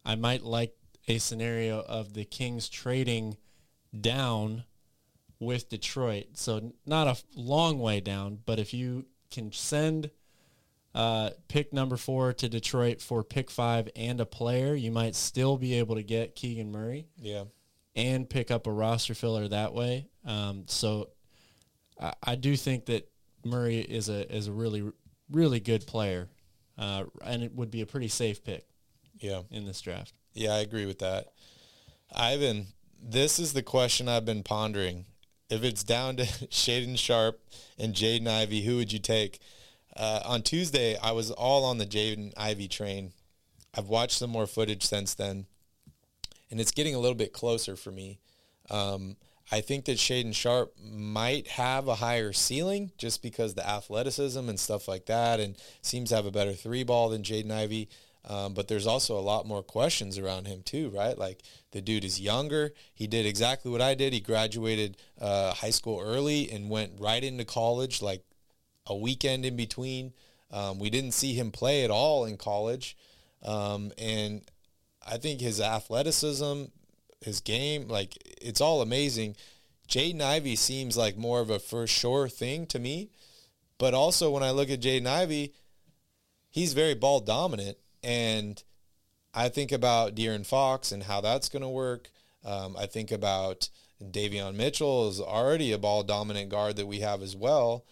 I 0.04 0.14
might 0.14 0.42
like 0.42 0.74
a 1.08 1.18
scenario 1.18 1.80
of 1.80 2.14
the 2.14 2.24
Kings 2.24 2.68
trading 2.68 3.36
down 3.98 4.64
with 5.38 5.68
Detroit. 5.68 6.26
So 6.34 6.72
not 6.86 7.06
a 7.06 7.16
long 7.34 7.78
way 7.78 8.00
down, 8.00 8.38
but 8.44 8.58
if 8.58 8.72
you 8.74 9.06
can 9.30 9.52
send 9.52 10.10
uh, 10.94 11.30
pick 11.48 11.72
number 11.72 11.96
four 11.96 12.32
to 12.34 12.48
Detroit 12.48 13.00
for 13.00 13.22
pick 13.22 13.50
five 13.50 13.88
and 13.96 14.20
a 14.20 14.26
player, 14.26 14.74
you 14.74 14.90
might 14.90 15.14
still 15.14 15.56
be 15.56 15.74
able 15.74 15.94
to 15.96 16.02
get 16.02 16.34
Keegan 16.34 16.70
Murray 16.72 17.06
Yeah. 17.16 17.44
and 17.94 18.28
pick 18.28 18.50
up 18.50 18.66
a 18.66 18.72
roster 18.72 19.14
filler 19.14 19.46
that 19.48 19.72
way. 19.72 20.08
Um, 20.24 20.64
so 20.66 21.10
I, 22.00 22.12
I 22.22 22.34
do 22.34 22.56
think 22.56 22.86
that 22.86 23.08
Murray 23.44 23.78
is 23.78 24.08
a 24.08 24.30
is 24.34 24.48
a 24.48 24.52
really 24.52 24.82
really 25.30 25.60
good 25.60 25.86
player, 25.86 26.28
uh, 26.80 27.04
and 27.24 27.42
it 27.44 27.54
would 27.54 27.70
be 27.70 27.82
a 27.82 27.86
pretty 27.86 28.08
safe 28.08 28.42
pick 28.42 28.64
Yeah. 29.20 29.42
in 29.52 29.64
this 29.66 29.80
draft. 29.80 30.12
Yeah, 30.34 30.54
I 30.54 30.58
agree 30.60 30.86
with 30.86 30.98
that. 31.00 31.26
Ivan, 32.12 32.68
this 33.00 33.38
is 33.38 33.52
the 33.52 33.62
question 33.62 34.08
I've 34.08 34.24
been 34.24 34.42
pondering. 34.42 35.04
If 35.48 35.62
it's 35.62 35.84
down 35.84 36.16
to 36.16 36.22
Shaedon 36.48 36.98
Sharpe 36.98 37.40
and 37.78 37.94
Jaden 37.94 38.26
Ivey, 38.26 38.62
who 38.62 38.76
would 38.76 38.92
you 38.92 38.98
take? 38.98 39.38
Uh, 39.96 40.20
on 40.24 40.42
Tuesday, 40.42 40.96
I 40.98 41.12
was 41.12 41.30
all 41.30 41.64
on 41.64 41.78
the 41.78 41.86
Jaden 41.86 42.32
Ivey 42.36 42.68
train. 42.68 43.12
I've 43.74 43.88
watched 43.88 44.18
some 44.18 44.30
more 44.30 44.46
footage 44.46 44.84
since 44.84 45.14
then, 45.14 45.46
and 46.50 46.60
it's 46.60 46.70
getting 46.72 46.94
a 46.94 46.98
little 46.98 47.16
bit 47.16 47.32
closer 47.32 47.76
for 47.76 47.90
me. 47.90 48.18
Um, 48.70 49.16
I 49.52 49.60
think 49.60 49.86
that 49.86 49.98
Shaedon 49.98 50.34
Sharpe 50.34 50.74
might 50.80 51.48
have 51.48 51.88
a 51.88 51.96
higher 51.96 52.32
ceiling 52.32 52.92
just 52.96 53.22
because 53.22 53.54
the 53.54 53.68
athleticism 53.68 54.48
and 54.48 54.60
stuff 54.60 54.86
like 54.86 55.06
that, 55.06 55.40
and 55.40 55.56
seems 55.82 56.10
to 56.10 56.16
have 56.16 56.26
a 56.26 56.30
better 56.30 56.52
three 56.52 56.84
ball 56.84 57.08
than 57.08 57.22
Jaden 57.22 57.50
Ivey. 57.50 57.88
Um, 58.24 58.52
but 58.52 58.68
there's 58.68 58.86
also 58.86 59.18
a 59.18 59.20
lot 59.20 59.46
more 59.46 59.62
questions 59.62 60.18
around 60.18 60.46
him 60.46 60.62
too, 60.62 60.90
right? 60.90 61.16
Like 61.16 61.42
the 61.72 61.80
dude 61.80 62.04
is 62.04 62.20
younger. 62.20 62.72
He 62.94 63.06
did 63.06 63.24
exactly 63.24 63.70
what 63.70 63.80
I 63.80 63.94
did. 63.94 64.12
He 64.12 64.20
graduated 64.20 64.98
uh, 65.20 65.54
high 65.54 65.70
school 65.70 66.00
early 66.00 66.50
and 66.50 66.68
went 66.68 67.00
right 67.00 67.24
into 67.24 67.44
college, 67.44 68.02
like 68.02 68.22
a 68.86 68.94
weekend 68.94 69.46
in 69.46 69.56
between. 69.56 70.12
Um, 70.50 70.78
we 70.78 70.90
didn't 70.90 71.12
see 71.12 71.32
him 71.32 71.50
play 71.50 71.84
at 71.84 71.90
all 71.90 72.24
in 72.24 72.36
college, 72.36 72.96
um, 73.42 73.92
and 73.96 74.42
I 75.06 75.16
think 75.16 75.40
his 75.40 75.60
athleticism, 75.60 76.64
his 77.20 77.40
game, 77.40 77.88
like 77.88 78.16
it's 78.40 78.60
all 78.60 78.82
amazing. 78.82 79.36
Jaden 79.88 80.22
Ivey 80.22 80.56
seems 80.56 80.96
like 80.96 81.16
more 81.16 81.40
of 81.40 81.50
a 81.50 81.58
for 81.58 81.86
sure 81.86 82.28
thing 82.28 82.66
to 82.66 82.78
me, 82.78 83.10
but 83.78 83.94
also 83.94 84.30
when 84.30 84.42
I 84.42 84.50
look 84.50 84.70
at 84.70 84.80
Jaden 84.80 85.06
Ivey, 85.06 85.52
he's 86.50 86.72
very 86.72 86.94
ball 86.94 87.20
dominant, 87.20 87.76
and 88.02 88.62
I 89.34 89.48
think 89.48 89.72
about 89.72 90.14
De'Aaron 90.14 90.46
Fox 90.46 90.92
and 90.92 91.04
how 91.04 91.20
that's 91.20 91.48
going 91.48 91.62
to 91.62 91.68
work. 91.68 92.10
Um, 92.44 92.76
I 92.78 92.86
think 92.86 93.10
about 93.10 93.68
Davion 94.02 94.54
Mitchell 94.54 95.08
is 95.08 95.20
already 95.20 95.72
a 95.72 95.78
ball 95.78 96.02
dominant 96.02 96.48
guard 96.48 96.76
that 96.76 96.86
we 96.86 97.00
have 97.00 97.22
as 97.22 97.36
well. 97.36 97.84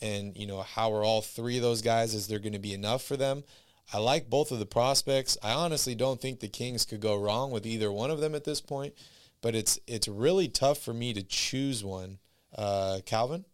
And, 0.00 0.36
you 0.36 0.46
know, 0.46 0.62
how 0.62 0.92
are 0.92 1.04
all 1.04 1.22
three 1.22 1.56
of 1.56 1.62
those 1.62 1.82
guys? 1.82 2.14
Is 2.14 2.28
there 2.28 2.38
going 2.38 2.52
to 2.52 2.58
be 2.58 2.74
enough 2.74 3.02
for 3.02 3.16
them? 3.16 3.44
I 3.92 3.98
like 3.98 4.28
both 4.28 4.50
of 4.50 4.58
the 4.58 4.66
prospects. 4.66 5.38
I 5.42 5.52
honestly 5.52 5.94
don't 5.94 6.20
think 6.20 6.40
the 6.40 6.48
Kings 6.48 6.84
could 6.84 7.00
go 7.00 7.16
wrong 7.16 7.50
with 7.50 7.66
either 7.66 7.92
one 7.92 8.10
of 8.10 8.20
them 8.20 8.34
at 8.34 8.44
this 8.44 8.60
point, 8.60 8.94
but 9.40 9.54
it's 9.54 9.78
it's 9.86 10.08
really 10.08 10.48
tough 10.48 10.78
for 10.78 10.92
me 10.92 11.12
to 11.12 11.22
choose 11.22 11.84
one. 11.84 12.18
Uh, 12.56 13.00
Calvin? 13.06 13.44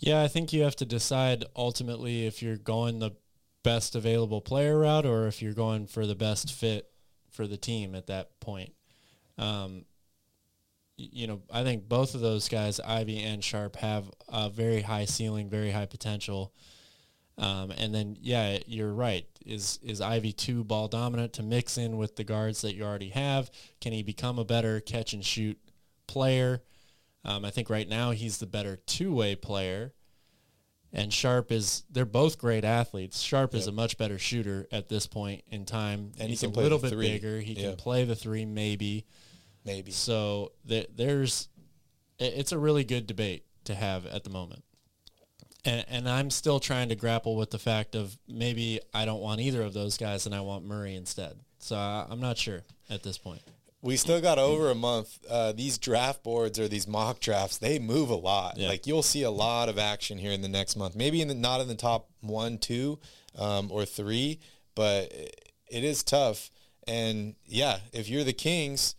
Yeah, 0.00 0.22
I 0.22 0.28
think 0.28 0.52
you 0.52 0.62
have 0.62 0.76
to 0.76 0.84
decide 0.84 1.44
ultimately 1.54 2.26
if 2.26 2.42
you're 2.42 2.56
going 2.56 2.98
the 2.98 3.12
best 3.62 3.94
available 3.94 4.40
player 4.40 4.78
route 4.78 5.06
or 5.06 5.26
if 5.26 5.40
you're 5.40 5.54
going 5.54 5.86
for 5.86 6.06
the 6.06 6.14
best 6.14 6.52
fit 6.52 6.90
for 7.30 7.46
the 7.46 7.56
team 7.56 7.94
at 7.94 8.08
that 8.08 8.38
point. 8.40 8.72
Um, 9.38 9.84
you 10.96 11.26
know, 11.26 11.42
I 11.50 11.64
think 11.64 11.88
both 11.88 12.14
of 12.14 12.20
those 12.20 12.48
guys, 12.48 12.78
Ivey 12.78 13.22
and 13.22 13.42
Sharpe, 13.42 13.76
have 13.76 14.10
a 14.28 14.48
very 14.48 14.82
high 14.82 15.06
ceiling, 15.06 15.48
very 15.48 15.70
high 15.72 15.86
potential. 15.86 16.52
Um, 17.36 17.72
and 17.72 17.94
then, 17.94 18.16
yeah, 18.20 18.58
you're 18.66 18.92
right. 18.92 19.26
Is 19.44 19.78
is 19.82 20.00
Ivey 20.00 20.32
too 20.32 20.62
ball 20.62 20.88
dominant 20.88 21.32
to 21.34 21.42
mix 21.42 21.76
in 21.76 21.96
with 21.96 22.16
the 22.16 22.24
guards 22.24 22.62
that 22.62 22.74
you 22.74 22.84
already 22.84 23.08
have? 23.08 23.50
Can 23.80 23.92
he 23.92 24.02
become 24.02 24.38
a 24.38 24.44
better 24.44 24.80
catch 24.80 25.12
and 25.12 25.24
shoot 25.24 25.58
player? 26.06 26.62
Um, 27.24 27.44
I 27.44 27.50
think 27.50 27.70
right 27.70 27.88
now 27.88 28.12
he's 28.12 28.38
the 28.38 28.46
better 28.46 28.76
two 28.86 29.12
way 29.12 29.34
player. 29.34 29.92
And 30.92 31.12
Sharpe 31.12 31.50
is, 31.50 31.82
they're 31.90 32.04
both 32.04 32.38
great 32.38 32.64
athletes. 32.64 33.20
Sharpe 33.20 33.54
yep. 33.54 33.62
is 33.62 33.66
a 33.66 33.72
much 33.72 33.98
better 33.98 34.16
shooter 34.16 34.68
at 34.70 34.88
this 34.88 35.08
point 35.08 35.42
in 35.50 35.64
time. 35.64 36.12
And 36.20 36.30
he's 36.30 36.42
he 36.42 36.46
a 36.46 36.50
little 36.50 36.78
bit 36.78 36.90
three. 36.90 37.08
bigger. 37.08 37.40
He 37.40 37.54
yeah. 37.54 37.70
can 37.70 37.76
play 37.76 38.04
the 38.04 38.14
three, 38.14 38.44
maybe. 38.44 39.04
Maybe. 39.64 39.90
So 39.90 40.52
th- 40.68 40.90
there's, 40.94 41.48
it's 42.20 42.52
a 42.52 42.58
really 42.58 42.84
good 42.84 43.08
debate 43.08 43.44
to 43.64 43.74
have 43.74 44.06
at 44.06 44.22
the 44.22 44.30
moment. 44.30 44.62
And, 45.64 45.84
and 45.88 46.08
I'm 46.08 46.30
still 46.30 46.60
trying 46.60 46.90
to 46.90 46.94
grapple 46.94 47.36
with 47.36 47.50
the 47.50 47.58
fact 47.58 47.94
of 47.94 48.16
maybe 48.28 48.80
I 48.92 49.04
don't 49.04 49.20
want 49.20 49.40
either 49.40 49.62
of 49.62 49.72
those 49.72 49.96
guys 49.96 50.26
and 50.26 50.34
I 50.34 50.40
want 50.40 50.64
Murray 50.64 50.94
instead. 50.94 51.36
So 51.58 51.76
I, 51.76 52.06
I'm 52.08 52.20
not 52.20 52.36
sure 52.36 52.62
at 52.90 53.02
this 53.02 53.16
point. 53.16 53.40
We 53.80 53.96
still 53.96 54.20
got 54.20 54.38
over 54.38 54.70
a 54.70 54.74
month. 54.74 55.18
Uh, 55.28 55.52
these 55.52 55.76
draft 55.76 56.22
boards 56.22 56.58
or 56.58 56.68
these 56.68 56.88
mock 56.88 57.20
drafts, 57.20 57.58
they 57.58 57.78
move 57.78 58.08
a 58.08 58.14
lot. 58.14 58.56
Yeah. 58.56 58.68
Like 58.68 58.86
you'll 58.86 59.02
see 59.02 59.22
a 59.22 59.30
lot 59.30 59.68
of 59.68 59.78
action 59.78 60.16
here 60.16 60.32
in 60.32 60.40
the 60.40 60.48
next 60.48 60.76
month. 60.76 60.96
Maybe 60.96 61.20
in 61.20 61.28
the 61.28 61.34
not 61.34 61.60
in 61.60 61.68
the 61.68 61.74
top 61.74 62.08
one, 62.20 62.56
two, 62.56 62.98
um, 63.38 63.70
or 63.70 63.84
three, 63.84 64.40
but 64.74 65.12
it 65.12 65.84
is 65.84 66.02
tough. 66.02 66.50
And 66.86 67.34
yeah, 67.44 67.78
if 67.92 68.08
you're 68.08 68.24
the 68.24 68.32
Kings, 68.32 68.94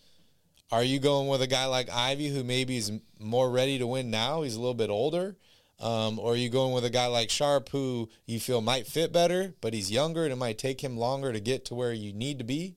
are 0.71 0.83
you 0.83 0.99
going 0.99 1.27
with 1.29 1.41
a 1.41 1.47
guy 1.47 1.65
like 1.65 1.89
Ivey 1.89 2.27
who 2.27 2.43
maybe 2.43 2.77
is 2.77 2.91
more 3.19 3.49
ready 3.49 3.79
to 3.79 3.87
win 3.87 4.11
now? 4.11 4.41
He's 4.41 4.55
a 4.55 4.59
little 4.59 4.73
bit 4.73 4.89
older. 4.89 5.35
Um, 5.79 6.19
or 6.19 6.33
are 6.33 6.37
you 6.37 6.49
going 6.49 6.73
with 6.73 6.85
a 6.85 6.89
guy 6.89 7.07
like 7.07 7.29
Sharpe 7.29 7.69
who 7.69 8.09
you 8.25 8.39
feel 8.39 8.61
might 8.61 8.87
fit 8.87 9.11
better, 9.11 9.55
but 9.59 9.73
he's 9.73 9.91
younger 9.91 10.23
and 10.23 10.31
it 10.31 10.37
might 10.37 10.57
take 10.57 10.81
him 10.81 10.97
longer 10.97 11.33
to 11.33 11.39
get 11.39 11.65
to 11.65 11.75
where 11.75 11.91
you 11.91 12.13
need 12.13 12.39
to 12.39 12.45
be? 12.45 12.75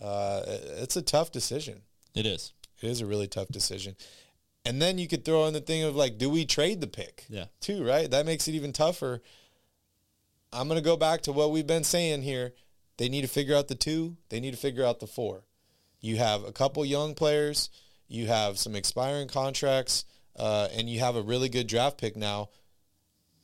Uh, 0.00 0.42
it's 0.46 0.96
a 0.96 1.02
tough 1.02 1.30
decision. 1.30 1.82
It 2.14 2.24
is. 2.24 2.52
It 2.80 2.88
is 2.88 3.00
a 3.00 3.06
really 3.06 3.26
tough 3.26 3.48
decision. 3.48 3.96
And 4.64 4.80
then 4.80 4.98
you 4.98 5.08
could 5.08 5.24
throw 5.24 5.46
in 5.46 5.54
the 5.54 5.60
thing 5.60 5.82
of 5.82 5.96
like, 5.96 6.18
do 6.18 6.30
we 6.30 6.44
trade 6.46 6.80
the 6.80 6.86
pick? 6.86 7.26
Yeah. 7.28 7.46
Too, 7.60 7.86
right? 7.86 8.10
That 8.10 8.26
makes 8.26 8.48
it 8.48 8.52
even 8.52 8.72
tougher. 8.72 9.20
I'm 10.52 10.68
going 10.68 10.80
to 10.80 10.84
go 10.84 10.96
back 10.96 11.22
to 11.22 11.32
what 11.32 11.50
we've 11.50 11.66
been 11.66 11.84
saying 11.84 12.22
here. 12.22 12.54
They 12.96 13.08
need 13.08 13.22
to 13.22 13.28
figure 13.28 13.54
out 13.54 13.68
the 13.68 13.74
two, 13.74 14.16
they 14.28 14.40
need 14.40 14.50
to 14.50 14.56
figure 14.56 14.84
out 14.84 14.98
the 14.98 15.06
four. 15.06 15.44
You 16.00 16.16
have 16.16 16.44
a 16.44 16.52
couple 16.52 16.84
young 16.84 17.14
players, 17.14 17.70
you 18.08 18.26
have 18.26 18.58
some 18.58 18.74
expiring 18.74 19.28
contracts, 19.28 20.04
uh, 20.38 20.68
and 20.72 20.88
you 20.88 21.00
have 21.00 21.16
a 21.16 21.22
really 21.22 21.48
good 21.48 21.66
draft 21.66 21.98
pick 21.98 22.16
now. 22.16 22.50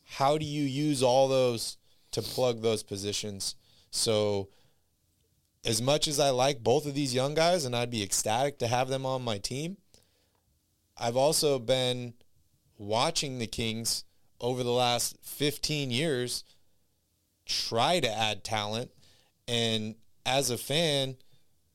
How 0.04 0.38
do 0.38 0.44
you 0.44 0.62
use 0.62 1.02
all 1.02 1.28
those 1.28 1.76
to 2.12 2.22
plug 2.22 2.62
those 2.62 2.82
positions? 2.82 3.56
So, 3.90 4.48
as 5.64 5.80
much 5.80 6.08
as 6.08 6.20
I 6.20 6.30
like 6.30 6.62
both 6.62 6.86
of 6.86 6.94
these 6.94 7.14
young 7.14 7.34
guys 7.34 7.64
and 7.64 7.74
I'd 7.74 7.90
be 7.90 8.02
ecstatic 8.02 8.58
to 8.58 8.66
have 8.66 8.88
them 8.88 9.06
on 9.06 9.22
my 9.22 9.38
team, 9.38 9.78
I've 10.96 11.16
also 11.16 11.58
been 11.58 12.14
watching 12.76 13.38
the 13.38 13.46
Kings 13.46 14.04
over 14.40 14.62
the 14.62 14.70
last 14.70 15.16
15 15.22 15.90
years 15.90 16.44
try 17.46 18.00
to 18.00 18.10
add 18.10 18.44
talent. 18.44 18.90
And 19.48 19.96
as 20.26 20.50
a 20.50 20.58
fan, 20.58 21.16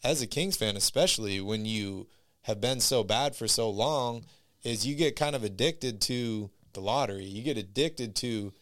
as 0.04 0.22
a 0.22 0.28
Kings 0.28 0.56
fan, 0.56 0.78
especially 0.78 1.42
when 1.42 1.66
you 1.66 2.08
have 2.44 2.62
been 2.62 2.80
so 2.80 3.04
bad 3.04 3.36
for 3.36 3.48
so 3.48 3.70
long, 3.70 4.26
is 4.64 4.86
you 4.86 4.96
get 4.96 5.16
kind 5.16 5.36
of 5.36 5.44
addicted 5.44 6.02
to 6.02 6.50
the 6.74 6.82
lottery. 6.82 7.26
You 7.26 7.44
get 7.44 7.58
addicted 7.58 8.16
to 8.18 8.54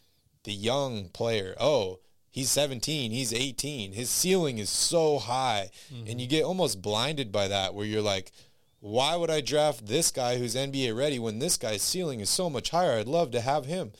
the 0.44 0.52
young 0.52 1.08
player. 1.08 1.54
Oh, 1.58 2.00
he's 2.30 2.50
17, 2.50 3.10
he's 3.10 3.32
18. 3.32 3.92
His 3.92 4.10
ceiling 4.10 4.58
is 4.58 4.70
so 4.70 5.18
high. 5.18 5.70
Mm-hmm. 5.92 6.10
And 6.10 6.20
you 6.20 6.26
get 6.26 6.44
almost 6.44 6.82
blinded 6.82 7.32
by 7.32 7.48
that 7.48 7.74
where 7.74 7.86
you're 7.86 8.02
like, 8.02 8.32
why 8.80 9.16
would 9.16 9.30
I 9.30 9.40
draft 9.40 9.86
this 9.86 10.10
guy 10.10 10.38
who's 10.38 10.54
NBA 10.54 10.96
ready 10.96 11.18
when 11.18 11.40
this 11.40 11.56
guy's 11.56 11.82
ceiling 11.82 12.20
is 12.20 12.30
so 12.30 12.48
much 12.48 12.70
higher? 12.70 12.98
I'd 12.98 13.08
love 13.08 13.32
to 13.32 13.40
have 13.40 13.66
him. 13.66 13.92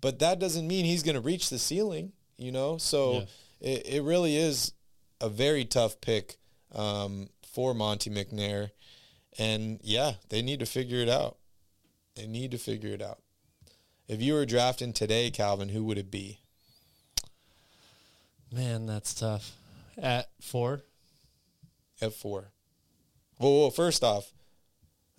But 0.00 0.18
that 0.20 0.38
doesn't 0.38 0.66
mean 0.66 0.84
he's 0.84 1.02
going 1.02 1.16
to 1.16 1.20
reach 1.20 1.50
the 1.50 1.58
ceiling, 1.58 2.12
you 2.38 2.52
know? 2.52 2.78
So 2.78 3.26
yeah. 3.60 3.72
it, 3.72 3.86
it 3.86 4.02
really 4.02 4.36
is 4.36 4.72
a 5.20 5.28
very 5.28 5.64
tough 5.64 6.00
pick 6.00 6.36
um, 6.74 7.28
for 7.52 7.74
Monte 7.74 8.10
McNair. 8.10 8.70
And 9.38 9.80
yeah, 9.82 10.14
they 10.28 10.42
need 10.42 10.60
to 10.60 10.66
figure 10.66 10.98
it 10.98 11.08
out. 11.08 11.36
They 12.14 12.26
need 12.26 12.50
to 12.52 12.58
figure 12.58 12.90
it 12.90 13.02
out. 13.02 13.18
If 14.08 14.22
you 14.22 14.34
were 14.34 14.46
drafting 14.46 14.92
today, 14.92 15.30
Calvin, 15.30 15.68
who 15.68 15.84
would 15.84 15.98
it 15.98 16.10
be? 16.10 16.40
Man, 18.52 18.86
that's 18.86 19.12
tough. 19.14 19.52
At 19.98 20.30
four? 20.40 20.82
At 22.00 22.12
four. 22.12 22.52
Well, 23.38 23.60
well 23.60 23.70
first 23.70 24.04
off, 24.04 24.32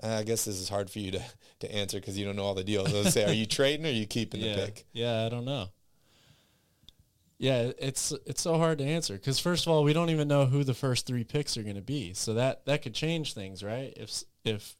I 0.01 0.23
guess 0.23 0.45
this 0.45 0.59
is 0.59 0.69
hard 0.69 0.89
for 0.89 0.99
you 0.99 1.11
to, 1.11 1.21
to 1.59 1.71
answer 1.71 1.99
because 1.99 2.17
you 2.17 2.25
don't 2.25 2.35
know 2.35 2.43
all 2.43 2.53
the 2.55 2.63
deals. 2.63 2.93
I 2.93 2.99
was 2.99 3.13
say, 3.13 3.25
are 3.25 3.33
you 3.33 3.45
trading 3.47 3.85
or 3.85 3.89
are 3.89 3.91
you 3.91 4.05
keeping 4.05 4.41
yeah. 4.41 4.55
the 4.55 4.61
pick? 4.65 4.85
Yeah, 4.93 5.25
I 5.25 5.29
don't 5.29 5.45
know. 5.45 5.69
Yeah, 7.39 7.71
it's 7.77 8.11
it's 8.25 8.41
so 8.41 8.57
hard 8.57 8.79
to 8.79 8.83
answer 8.83 9.13
because 9.13 9.39
first 9.39 9.67
of 9.67 9.71
all, 9.71 9.83
we 9.83 9.93
don't 9.93 10.09
even 10.09 10.27
know 10.27 10.47
who 10.47 10.63
the 10.63 10.73
first 10.73 11.05
three 11.05 11.23
picks 11.23 11.55
are 11.55 11.63
going 11.63 11.75
to 11.75 11.81
be, 11.81 12.13
so 12.13 12.33
that 12.33 12.65
that 12.65 12.81
could 12.81 12.95
change 12.95 13.33
things, 13.33 13.63
right? 13.63 13.93
If 13.95 14.23
if 14.43 14.75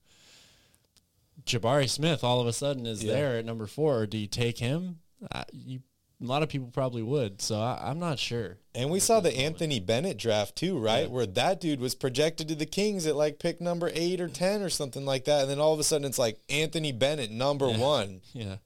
Jabari 1.45 1.87
Smith 1.87 2.23
all 2.23 2.41
of 2.41 2.47
a 2.47 2.53
sudden 2.53 2.87
is 2.87 3.03
yeah. 3.03 3.13
there 3.13 3.37
at 3.37 3.45
number 3.45 3.67
four, 3.67 4.07
do 4.07 4.17
you 4.17 4.27
take 4.27 4.57
him? 4.57 4.99
Uh, 5.31 5.43
you 5.51 5.81
a 6.19 6.25
lot 6.25 6.41
of 6.41 6.49
people 6.49 6.69
probably 6.69 7.03
would, 7.03 7.41
so 7.41 7.59
I, 7.59 7.91
am 7.91 7.99
not 7.99 8.17
sure. 8.17 8.57
And 8.73 8.89
we 8.89 8.99
saw 8.99 9.19
the 9.19 9.37
Anthony 9.37 9.79
Bennett 9.79 10.17
draft 10.17 10.55
too, 10.55 10.79
right? 10.79 11.03
Yeah. 11.03 11.09
Where 11.09 11.27
that 11.27 11.61
dude 11.61 11.79
was 11.79 11.93
projected 11.93 12.47
to 12.47 12.55
the 12.55 12.65
Kings 12.65 13.05
at 13.05 13.15
like 13.15 13.37
pick 13.37 13.61
number 13.61 13.91
eight 13.93 14.19
or 14.19 14.27
ten 14.27 14.63
or 14.63 14.69
something 14.69 15.05
like 15.05 15.25
that, 15.25 15.41
and 15.41 15.49
then 15.51 15.59
all 15.59 15.73
of 15.73 15.79
a 15.79 15.83
sudden 15.83 16.05
it's 16.05 16.17
like 16.17 16.39
Anthony 16.49 16.91
Bennett 16.91 17.31
number 17.31 17.67
yeah. 17.67 17.77
one. 17.77 18.21
Yeah. 18.33 18.57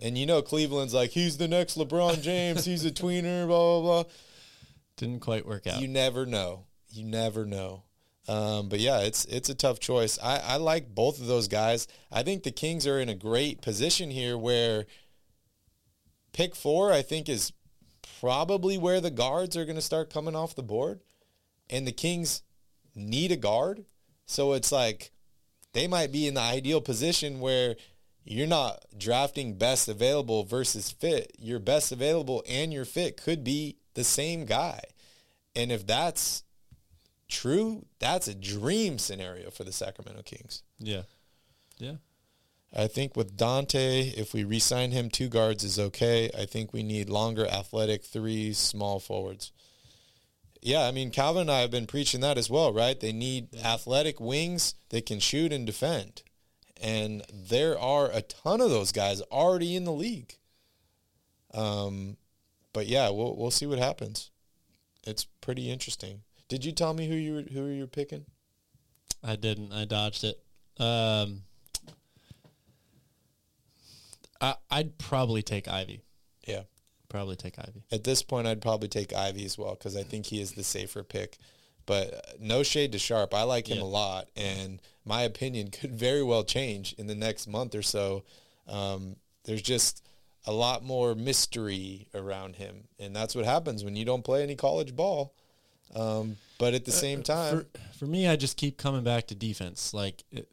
And 0.00 0.18
you 0.18 0.26
know 0.26 0.42
Cleveland's 0.42 0.94
like 0.94 1.10
he's 1.10 1.36
the 1.36 1.48
next 1.48 1.78
LeBron 1.78 2.20
James, 2.22 2.64
he's 2.64 2.84
a 2.84 2.90
tweener, 2.90 3.46
blah 3.46 3.80
blah 3.80 4.02
blah. 4.02 4.10
Didn't 4.96 5.20
quite 5.20 5.46
work 5.46 5.66
out. 5.66 5.80
You 5.80 5.88
never 5.88 6.26
know. 6.26 6.66
You 6.88 7.04
never 7.04 7.44
know. 7.44 7.84
Um, 8.26 8.68
but 8.68 8.80
yeah, 8.80 9.00
it's 9.00 9.24
it's 9.26 9.48
a 9.48 9.54
tough 9.54 9.80
choice. 9.80 10.18
I, 10.22 10.38
I 10.38 10.56
like 10.56 10.94
both 10.94 11.20
of 11.20 11.26
those 11.26 11.48
guys. 11.48 11.86
I 12.10 12.22
think 12.22 12.42
the 12.42 12.50
Kings 12.50 12.86
are 12.86 12.98
in 12.98 13.08
a 13.08 13.14
great 13.14 13.60
position 13.60 14.10
here 14.10 14.38
where 14.38 14.86
pick 16.32 16.54
four, 16.54 16.92
I 16.92 17.02
think, 17.02 17.28
is 17.28 17.52
probably 18.20 18.78
where 18.78 19.00
the 19.00 19.10
guards 19.10 19.56
are 19.56 19.64
going 19.64 19.76
to 19.76 19.82
start 19.82 20.12
coming 20.12 20.36
off 20.36 20.54
the 20.54 20.62
board. 20.62 21.00
And 21.68 21.86
the 21.86 21.92
Kings 21.92 22.42
need 22.94 23.32
a 23.32 23.36
guard. 23.36 23.84
So 24.26 24.52
it's 24.52 24.72
like 24.72 25.10
they 25.72 25.86
might 25.86 26.12
be 26.12 26.26
in 26.26 26.34
the 26.34 26.40
ideal 26.40 26.80
position 26.80 27.40
where 27.40 27.76
you're 28.24 28.46
not 28.46 28.84
drafting 28.96 29.58
best 29.58 29.88
available 29.88 30.44
versus 30.44 30.90
fit. 30.90 31.32
Your 31.38 31.58
best 31.58 31.92
available 31.92 32.42
and 32.48 32.72
your 32.72 32.84
fit 32.84 33.16
could 33.16 33.44
be 33.44 33.76
the 33.94 34.04
same 34.04 34.46
guy. 34.46 34.80
And 35.54 35.70
if 35.70 35.86
that's 35.86 36.42
true, 37.28 37.86
that's 37.98 38.28
a 38.28 38.34
dream 38.34 38.98
scenario 38.98 39.50
for 39.50 39.64
the 39.64 39.72
Sacramento 39.72 40.22
Kings. 40.22 40.62
Yeah. 40.78 41.02
Yeah. 41.78 41.96
I 42.76 42.88
think 42.88 43.16
with 43.16 43.36
Dante, 43.36 44.12
if 44.16 44.34
we 44.34 44.42
re-sign 44.42 44.90
him, 44.90 45.08
two 45.08 45.28
guards 45.28 45.62
is 45.62 45.78
okay. 45.78 46.30
I 46.36 46.44
think 46.44 46.72
we 46.72 46.82
need 46.82 47.08
longer, 47.08 47.46
athletic, 47.46 48.04
three 48.04 48.52
small 48.52 48.98
forwards. 48.98 49.52
Yeah, 50.60 50.86
I 50.86 50.90
mean 50.90 51.10
Calvin 51.10 51.42
and 51.42 51.50
I 51.50 51.60
have 51.60 51.70
been 51.70 51.86
preaching 51.86 52.20
that 52.22 52.38
as 52.38 52.50
well, 52.50 52.72
right? 52.72 52.98
They 52.98 53.12
need 53.12 53.54
athletic 53.62 54.18
wings 54.18 54.74
that 54.88 55.06
can 55.06 55.20
shoot 55.20 55.52
and 55.52 55.66
defend, 55.66 56.22
and 56.84 57.22
there 57.32 57.78
are 57.78 58.10
a 58.12 58.20
ton 58.22 58.60
of 58.60 58.68
those 58.70 58.92
guys 58.92 59.20
already 59.22 59.74
in 59.74 59.84
the 59.84 59.92
league. 59.92 60.34
Um, 61.54 62.16
but 62.72 62.86
yeah, 62.86 63.08
we'll 63.10 63.34
we'll 63.36 63.50
see 63.50 63.66
what 63.66 63.78
happens. 63.78 64.30
It's 65.06 65.24
pretty 65.40 65.70
interesting. 65.70 66.20
Did 66.48 66.64
you 66.64 66.72
tell 66.72 66.92
me 66.94 67.08
who 67.08 67.14
you 67.14 67.34
were, 67.34 67.42
who 67.42 67.66
you're 67.68 67.86
picking? 67.86 68.26
I 69.22 69.36
didn't. 69.36 69.72
I 69.72 69.86
dodged 69.86 70.24
it. 70.24 70.38
Um, 70.78 71.42
I, 74.40 74.56
I'd 74.70 74.98
probably 74.98 75.42
take 75.42 75.68
Ivey. 75.68 76.02
Yeah. 76.46 76.62
Probably 77.08 77.36
take 77.36 77.58
Ivey. 77.58 77.84
At 77.92 78.04
this 78.04 78.22
point, 78.22 78.46
I'd 78.46 78.60
probably 78.60 78.88
take 78.88 79.14
Ivey 79.14 79.44
as 79.44 79.56
well 79.56 79.74
because 79.74 79.96
I 79.96 80.02
think 80.02 80.26
he 80.26 80.40
is 80.40 80.52
the 80.52 80.64
safer 80.64 81.02
pick. 81.02 81.38
But 81.86 82.12
uh, 82.14 82.20
no 82.40 82.62
shade 82.62 82.92
to 82.92 82.98
Sharpe. 82.98 83.34
I 83.34 83.42
like 83.44 83.68
him 83.68 83.78
Yeah. 83.78 83.84
a 83.84 83.86
lot, 83.86 84.28
and 84.36 84.80
my 85.04 85.22
opinion 85.22 85.70
could 85.70 85.94
very 85.94 86.22
well 86.22 86.44
change 86.44 86.94
in 86.94 87.06
the 87.06 87.14
next 87.14 87.46
month 87.46 87.74
or 87.74 87.82
so. 87.82 88.24
Um, 88.66 89.16
there's 89.44 89.62
just 89.62 90.02
a 90.46 90.52
lot 90.52 90.84
more 90.84 91.14
mystery 91.14 92.08
around 92.14 92.56
him, 92.56 92.84
and 92.98 93.14
that's 93.14 93.34
what 93.34 93.44
happens 93.44 93.84
when 93.84 93.96
you 93.96 94.04
don't 94.04 94.24
play 94.24 94.42
any 94.42 94.56
college 94.56 94.94
ball. 94.94 95.34
Um, 95.94 96.36
but 96.58 96.74
at 96.74 96.84
the 96.84 96.92
same 96.92 97.22
time, 97.22 97.66
For, 97.72 97.98
for 97.98 98.06
me, 98.06 98.26
I 98.26 98.36
just 98.36 98.56
keep 98.56 98.76
coming 98.76 99.04
back 99.04 99.26
to 99.28 99.34
defense. 99.34 99.94
Like 99.94 100.24
it, 100.30 100.48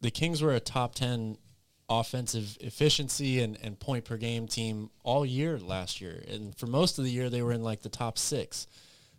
the 0.00 0.10
Kings 0.10 0.42
were 0.42 0.52
a 0.54 0.60
top 0.60 0.94
10 0.94 1.38
offensive 1.88 2.56
efficiency 2.60 3.40
and, 3.40 3.58
and 3.62 3.78
point 3.78 4.04
per 4.04 4.16
game 4.16 4.46
team 4.46 4.90
all 5.02 5.24
year 5.24 5.58
last 5.58 6.00
year. 6.00 6.22
And 6.28 6.56
for 6.56 6.66
most 6.66 6.98
of 6.98 7.04
the 7.04 7.10
year, 7.10 7.28
they 7.30 7.42
were 7.42 7.52
in 7.52 7.62
like 7.62 7.82
the 7.82 7.88
top 7.88 8.18
six. 8.18 8.66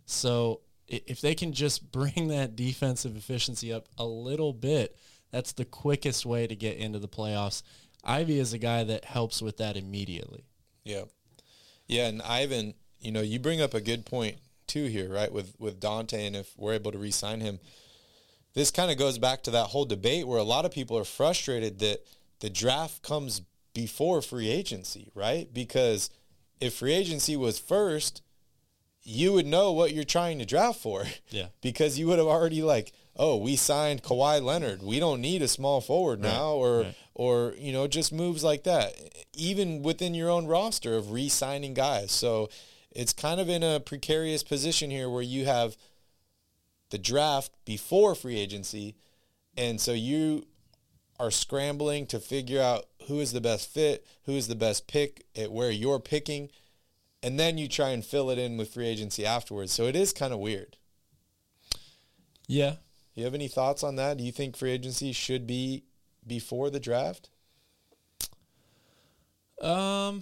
So 0.05 0.61
if 0.87 1.21
they 1.21 1.35
can 1.35 1.53
just 1.53 1.91
bring 1.91 2.27
that 2.29 2.55
defensive 2.55 3.15
efficiency 3.15 3.71
up 3.71 3.87
a 3.97 4.05
little 4.05 4.53
bit, 4.53 4.97
that's 5.31 5.53
the 5.53 5.65
quickest 5.65 6.25
way 6.25 6.47
to 6.47 6.55
get 6.55 6.77
into 6.77 6.99
the 6.99 7.07
playoffs. 7.07 7.61
Ivey 8.03 8.39
is 8.39 8.53
a 8.53 8.57
guy 8.59 8.83
that 8.83 9.05
helps 9.05 9.41
with 9.41 9.57
that 9.57 9.75
immediately. 9.75 10.45
Yeah. 10.83 11.03
Yeah, 11.87 12.07
and 12.07 12.21
Ivan, 12.21 12.75
you 12.99 13.11
know, 13.11 13.21
you 13.21 13.39
bring 13.39 13.61
up 13.61 13.73
a 13.73 13.81
good 13.81 14.05
point 14.05 14.37
too 14.67 14.85
here, 14.85 15.11
right? 15.11 15.31
With 15.31 15.55
with 15.59 15.79
Donte 15.79 16.13
and 16.13 16.35
if 16.35 16.53
we're 16.57 16.73
able 16.73 16.91
to 16.91 16.97
re-sign 16.97 17.41
him. 17.41 17.59
This 18.53 18.71
kind 18.71 18.89
of 18.89 18.97
goes 18.97 19.17
back 19.17 19.43
to 19.43 19.51
that 19.51 19.67
whole 19.67 19.85
debate 19.85 20.27
where 20.27 20.39
a 20.39 20.43
lot 20.43 20.63
of 20.63 20.71
people 20.71 20.97
are 20.97 21.03
frustrated 21.03 21.79
that 21.79 22.05
the 22.39 22.49
draft 22.49 23.01
comes 23.03 23.41
before 23.73 24.21
free 24.21 24.49
agency, 24.49 25.11
right? 25.13 25.53
Because 25.53 26.09
if 26.61 26.75
free 26.75 26.93
agency 26.93 27.35
was 27.35 27.59
first, 27.59 28.21
you 29.05 29.31
would 29.33 29.45
know 29.45 29.71
what 29.71 29.93
you're 29.93 30.03
trying 30.03 30.39
to 30.39 30.45
draft 30.45 30.79
for. 30.79 31.05
Yeah. 31.29 31.47
because 31.61 31.97
you 31.97 32.07
would 32.07 32.17
have 32.17 32.27
already 32.27 32.61
like, 32.61 32.91
oh, 33.15 33.37
we 33.37 33.55
signed 33.55 34.03
Kawhi 34.03 34.41
Leonard. 34.41 34.81
We 34.81 34.99
don't 34.99 35.21
need 35.21 35.41
a 35.41 35.47
small 35.47 35.79
forward 35.79 36.19
now, 36.19 36.53
or 36.53 36.81
right. 36.81 36.95
or 37.13 37.53
you 37.57 37.71
know, 37.71 37.87
just 37.87 38.11
moves 38.11 38.43
like 38.43 38.63
that. 38.63 38.93
Even 39.33 39.83
within 39.83 40.15
your 40.15 40.29
own 40.29 40.47
roster 40.47 40.95
of 40.95 41.11
re-signing 41.11 41.73
guys. 41.73 42.11
So 42.11 42.49
it's 42.91 43.13
kind 43.13 43.39
of 43.39 43.47
in 43.47 43.63
a 43.63 43.79
precarious 43.79 44.43
position 44.43 44.89
here 44.89 45.09
where 45.09 45.21
you 45.21 45.45
have 45.45 45.77
the 46.89 46.97
draft 46.97 47.51
before 47.63 48.15
free 48.15 48.39
agency, 48.39 48.95
and 49.55 49.79
so 49.79 49.93
you 49.93 50.47
are 51.19 51.31
scrambling 51.31 52.05
to 52.07 52.19
figure 52.19 52.61
out 52.61 52.85
who 53.07 53.19
is 53.19 53.31
the 53.31 53.41
best 53.41 53.69
fit, 53.69 54.05
who 54.25 54.33
is 54.33 54.47
the 54.47 54.55
best 54.55 54.87
pick 54.87 55.25
at 55.35 55.51
where 55.51 55.71
you're 55.71 55.99
picking, 55.99 56.49
and 57.25 57.39
then 57.39 57.57
you 57.57 57.67
try 57.67 57.89
and 57.89 58.05
fill 58.05 58.29
it 58.29 58.37
in 58.37 58.55
with 58.55 58.71
free 58.71 58.85
agency 58.85 59.25
afterwards. 59.25 59.71
So 59.71 59.85
it 59.85 59.95
is 59.95 60.13
kind 60.13 60.31
of 60.31 60.37
weird. 60.37 60.77
Yeah. 62.47 62.75
You 63.15 63.23
have 63.23 63.33
any 63.33 63.47
thoughts 63.47 63.83
on 63.83 63.95
that? 63.95 64.17
Do 64.17 64.23
you 64.23 64.31
think 64.31 64.55
free 64.55 64.69
agency 64.69 65.11
should 65.11 65.47
be 65.47 65.85
before 66.27 66.69
the 66.69 66.79
draft? 66.79 67.31
Um, 69.59 70.21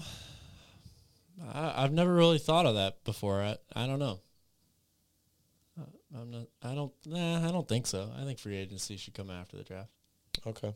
I, 1.54 1.74
I've 1.84 1.92
never 1.92 2.14
really 2.14 2.38
thought 2.38 2.66
of 2.66 2.76
that 2.76 3.04
before. 3.04 3.42
I, 3.42 3.58
I 3.76 3.86
don't 3.86 4.00
know. 4.00 4.22
Uh, 5.78 6.22
I'm 6.22 6.32
not. 6.32 6.48
I 6.64 6.74
don't. 6.74 6.94
Nah, 7.06 7.46
I 7.46 7.52
don't 7.52 7.68
think 7.68 7.86
so. 7.86 8.12
I 8.18 8.24
think 8.24 8.40
free 8.40 8.56
agency 8.56 8.96
should 8.96 9.14
come 9.14 9.30
after 9.30 9.58
the 9.58 9.64
draft. 9.64 9.90
Okay. 10.48 10.74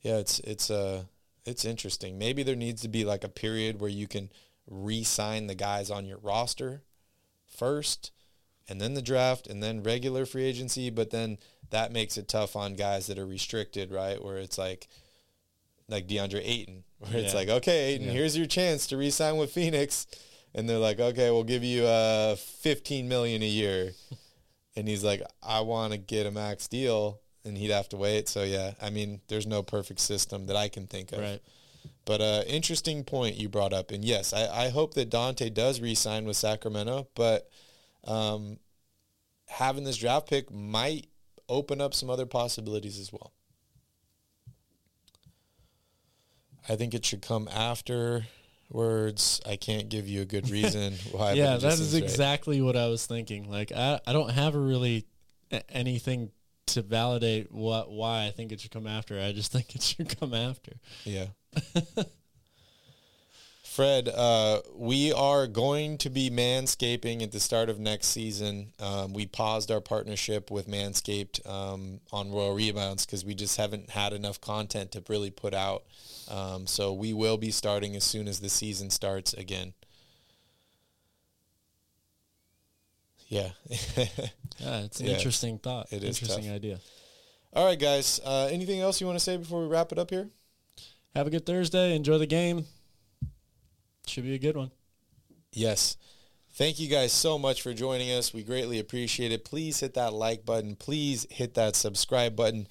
Yeah, 0.00 0.16
it's 0.16 0.38
it's 0.40 0.70
uh 0.70 1.02
it's 1.44 1.66
interesting. 1.66 2.18
Maybe 2.18 2.42
there 2.42 2.56
needs 2.56 2.80
to 2.82 2.88
be 2.88 3.04
like 3.04 3.24
a 3.24 3.28
period 3.28 3.82
where 3.82 3.90
you 3.90 4.08
can 4.08 4.30
re-sign 4.68 5.46
the 5.46 5.54
guys 5.54 5.90
on 5.90 6.06
your 6.06 6.18
roster 6.18 6.82
first 7.48 8.12
and 8.68 8.80
then 8.80 8.94
the 8.94 9.02
draft 9.02 9.46
and 9.46 9.62
then 9.62 9.82
regular 9.82 10.24
free 10.24 10.44
agency, 10.44 10.90
but 10.90 11.10
then 11.10 11.38
that 11.70 11.92
makes 11.92 12.16
it 12.16 12.28
tough 12.28 12.54
on 12.56 12.74
guys 12.74 13.06
that 13.08 13.18
are 13.18 13.26
restricted, 13.26 13.90
right? 13.90 14.22
Where 14.22 14.38
it's 14.38 14.58
like 14.58 14.88
like 15.88 16.06
DeAndre 16.06 16.42
Ayton, 16.44 16.84
where 16.98 17.16
it's 17.16 17.32
Yeah. 17.32 17.38
like, 17.40 17.48
okay, 17.48 17.94
Ayton, 17.94 18.06
Yeah. 18.06 18.12
here's 18.12 18.36
your 18.36 18.46
chance 18.46 18.86
to 18.88 18.96
re-sign 18.96 19.36
with 19.38 19.50
Phoenix, 19.52 20.06
and 20.54 20.68
they're 20.68 20.78
like, 20.78 21.00
okay, 21.00 21.30
we'll 21.32 21.42
give 21.44 21.64
you 21.64 21.84
uh 21.84 22.36
15 22.36 23.08
million 23.08 23.42
a 23.42 23.46
year, 23.48 23.92
and 24.76 24.86
he's 24.86 25.02
like, 25.02 25.20
I 25.42 25.60
want 25.62 25.92
to 25.92 25.98
get 25.98 26.26
a 26.26 26.30
max 26.30 26.68
deal, 26.68 27.20
and 27.44 27.58
he'd 27.58 27.70
have 27.72 27.88
to 27.88 27.96
wait. 27.96 28.28
So 28.28 28.44
yeah, 28.44 28.74
I 28.80 28.90
mean, 28.90 29.20
there's 29.26 29.46
no 29.48 29.64
perfect 29.64 29.98
system 29.98 30.46
that 30.46 30.54
I 30.56 30.68
can 30.68 30.86
think 30.86 31.10
of. 31.10 31.18
Right. 31.20 31.40
But 32.04 32.20
uh, 32.20 32.42
interesting 32.46 33.04
point 33.04 33.36
you 33.36 33.48
brought 33.48 33.72
up, 33.72 33.90
and 33.90 34.04
yes, 34.04 34.32
I, 34.32 34.66
I 34.66 34.68
hope 34.70 34.94
that 34.94 35.10
Donte 35.10 35.52
does 35.52 35.80
re-sign 35.80 36.24
with 36.24 36.36
Sacramento, 36.36 37.08
but 37.14 37.48
um, 38.04 38.58
having 39.48 39.84
this 39.84 39.96
draft 39.96 40.28
pick 40.28 40.50
might 40.50 41.06
open 41.48 41.80
up 41.80 41.94
some 41.94 42.08
other 42.08 42.26
possibilities 42.26 42.98
as 42.98 43.12
well. 43.12 43.32
I 46.68 46.76
think 46.76 46.94
it 46.94 47.04
should 47.04 47.22
come 47.22 47.48
afterwards. 47.48 49.40
I 49.46 49.56
can't 49.56 49.88
give 49.88 50.08
you 50.08 50.22
a 50.22 50.24
good 50.24 50.48
reason 50.50 50.94
why. 51.10 51.32
yeah, 51.32 51.56
that 51.56 51.72
is 51.72 51.94
right. 51.94 52.02
exactly 52.02 52.60
what 52.60 52.76
I 52.76 52.86
was 52.86 53.04
thinking. 53.06 53.50
Like 53.50 53.72
I, 53.72 54.00
I 54.06 54.12
don't 54.12 54.30
have 54.30 54.54
a 54.54 54.58
really 54.58 55.06
anything 55.68 56.30
to 56.66 56.82
validate 56.82 57.50
what 57.50 57.90
why 57.90 58.26
I 58.26 58.30
think 58.30 58.52
it 58.52 58.60
should 58.60 58.70
come 58.70 58.86
after. 58.86 59.20
I 59.20 59.32
just 59.32 59.52
think 59.52 59.74
it 59.74 59.82
should 59.82 60.18
come 60.18 60.34
after. 60.34 60.72
Yeah. 61.04 61.26
Fred, 63.62 64.08
uh, 64.08 64.60
we 64.74 65.12
are 65.12 65.46
going 65.46 65.96
to 65.98 66.10
be 66.10 66.28
manscaping 66.28 67.22
at 67.22 67.30
the 67.32 67.38
start 67.40 67.68
of 67.70 67.78
next 67.78 68.08
season. 68.08 68.72
Um, 68.80 69.12
we 69.12 69.26
paused 69.26 69.70
our 69.70 69.80
partnership 69.80 70.50
with 70.50 70.66
Manscaped 70.68 71.46
um, 71.48 72.00
on 72.12 72.30
Royal 72.32 72.54
Rebounds 72.54 73.06
because 73.06 73.24
we 73.24 73.34
just 73.34 73.56
haven't 73.56 73.90
had 73.90 74.12
enough 74.12 74.40
content 74.40 74.90
to 74.92 75.04
really 75.08 75.30
put 75.30 75.54
out. 75.54 75.84
Um, 76.28 76.66
so 76.66 76.92
we 76.92 77.12
will 77.12 77.36
be 77.36 77.50
starting 77.52 77.94
as 77.96 78.02
soon 78.04 78.26
as 78.28 78.40
the 78.40 78.48
season 78.50 78.90
starts 78.90 79.32
again. 79.34 79.72
Yeah. 83.28 83.50
Yeah, 84.58 84.80
it's 84.80 85.00
an 85.00 85.06
Yeah, 85.06 85.12
interesting 85.14 85.58
thought. 85.58 85.90
it 85.90 86.04
is 86.04 86.20
interesting 86.20 86.50
idea. 86.50 86.80
All 87.54 87.64
right, 87.64 87.78
guys. 87.78 88.20
Uh, 88.22 88.48
anything 88.52 88.80
else 88.80 89.00
you 89.00 89.06
want 89.06 89.18
to 89.18 89.24
say 89.24 89.38
before 89.38 89.62
we 89.62 89.68
wrap 89.68 89.90
it 89.90 89.98
up 89.98 90.10
here? 90.10 90.28
Have 91.14 91.26
a 91.26 91.30
good 91.30 91.44
Thursday. 91.44 91.96
Enjoy 91.96 92.18
the 92.18 92.26
game. 92.26 92.66
Should 94.06 94.24
be 94.24 94.34
a 94.34 94.38
good 94.38 94.56
one. 94.56 94.70
Yes. 95.52 95.96
Thank 96.52 96.78
you 96.78 96.88
guys 96.88 97.12
so 97.12 97.38
much 97.38 97.62
for 97.62 97.72
joining 97.74 98.10
us. 98.12 98.32
We 98.32 98.42
greatly 98.42 98.78
appreciate 98.78 99.32
it. 99.32 99.44
Please 99.44 99.80
hit 99.80 99.94
that 99.94 100.12
like 100.12 100.44
button. 100.44 100.76
Please 100.76 101.26
hit 101.30 101.54
that 101.54 101.74
subscribe 101.74 102.36
button. 102.36 102.68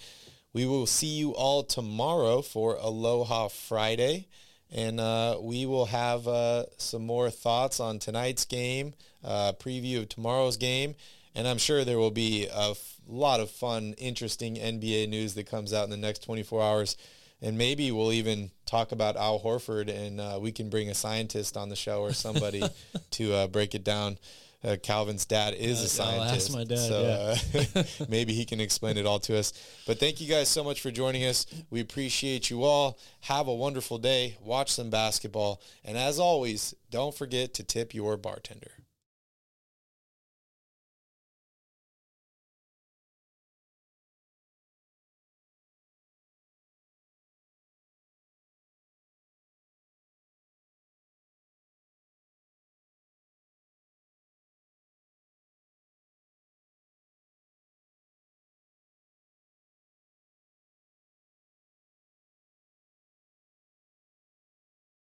We 0.54 0.66
will 0.66 0.86
see 0.86 1.08
you 1.18 1.32
all 1.32 1.64
tomorrow 1.64 2.42
for 2.42 2.76
Aloha 2.76 3.50
Friday. 3.50 4.28
And 4.72 5.00
uh, 5.00 5.38
we 5.42 5.66
will 5.66 5.88
have 5.88 6.28
uh, 6.28 6.66
some 6.78 7.06
more 7.06 7.30
thoughts 7.30 7.80
on 7.80 8.00
tonight's 8.00 8.46
game, 8.46 8.94
uh, 9.24 9.54
preview 9.54 10.00
of 10.00 10.10
tomorrow's 10.10 10.58
game. 10.58 10.96
And 11.36 11.48
I'm 11.48 11.58
sure 11.58 11.84
there 11.84 11.98
will 11.98 12.12
be 12.12 12.48
a 12.48 12.72
f- 12.72 12.98
lot 13.08 13.40
of 13.40 13.50
fun, 13.50 13.96
interesting 13.98 14.56
NBA 14.56 15.10
news 15.10 15.34
that 15.34 15.50
comes 15.50 15.74
out 15.74 15.86
in 15.86 15.90
the 15.90 15.98
next 15.98 16.24
24 16.24 16.62
hours. 16.62 16.98
And 17.42 17.58
maybe 17.58 17.92
we'll 17.92 18.12
even 18.12 18.52
talk 18.66 18.92
about 18.92 19.16
Al 19.16 19.40
Horford 19.40 19.90
and 19.90 20.20
uh, 20.20 20.40
we 20.42 20.52
can 20.52 20.70
bring 20.70 20.90
a 20.90 20.94
scientist 20.94 21.56
on 21.56 21.70
the 21.70 21.76
show 21.76 22.02
or 22.02 22.14
somebody 22.14 22.64
to 23.12 23.34
uh, 23.34 23.48
break 23.48 23.76
it 23.76 23.84
down. 23.84 24.18
Uh, 24.62 24.76
Calvin's 24.84 25.26
dad 25.26 25.54
is 25.54 25.82
a 25.82 25.88
scientist. 25.88 26.54
my 26.54 26.66
dad, 26.66 26.78
so 26.78 27.34
uh, 27.76 27.84
maybe 28.10 28.34
he 28.34 28.44
can 28.44 28.60
explain 28.60 28.98
it 28.98 29.06
all 29.06 29.20
to 29.20 29.38
us. 29.38 29.54
But 29.88 30.02
thank 30.02 30.20
you 30.20 30.28
guys 30.28 30.50
so 30.50 30.66
much 30.66 30.82
for 30.82 30.92
joining 30.92 31.24
us. 31.24 31.46
We 31.70 31.80
appreciate 31.80 32.50
you 32.50 32.66
all. 32.66 33.00
Have 33.22 33.48
a 33.48 33.56
wonderful 33.56 34.00
day. 34.00 34.36
Watch 34.44 34.74
some 34.74 34.90
basketball. 34.90 35.62
And 35.86 35.98
as 35.98 36.20
always, 36.20 36.76
don't 36.92 37.16
forget 37.16 37.54
to 37.54 37.64
tip 37.64 37.94
your 37.94 38.18
bartender. 38.18 38.72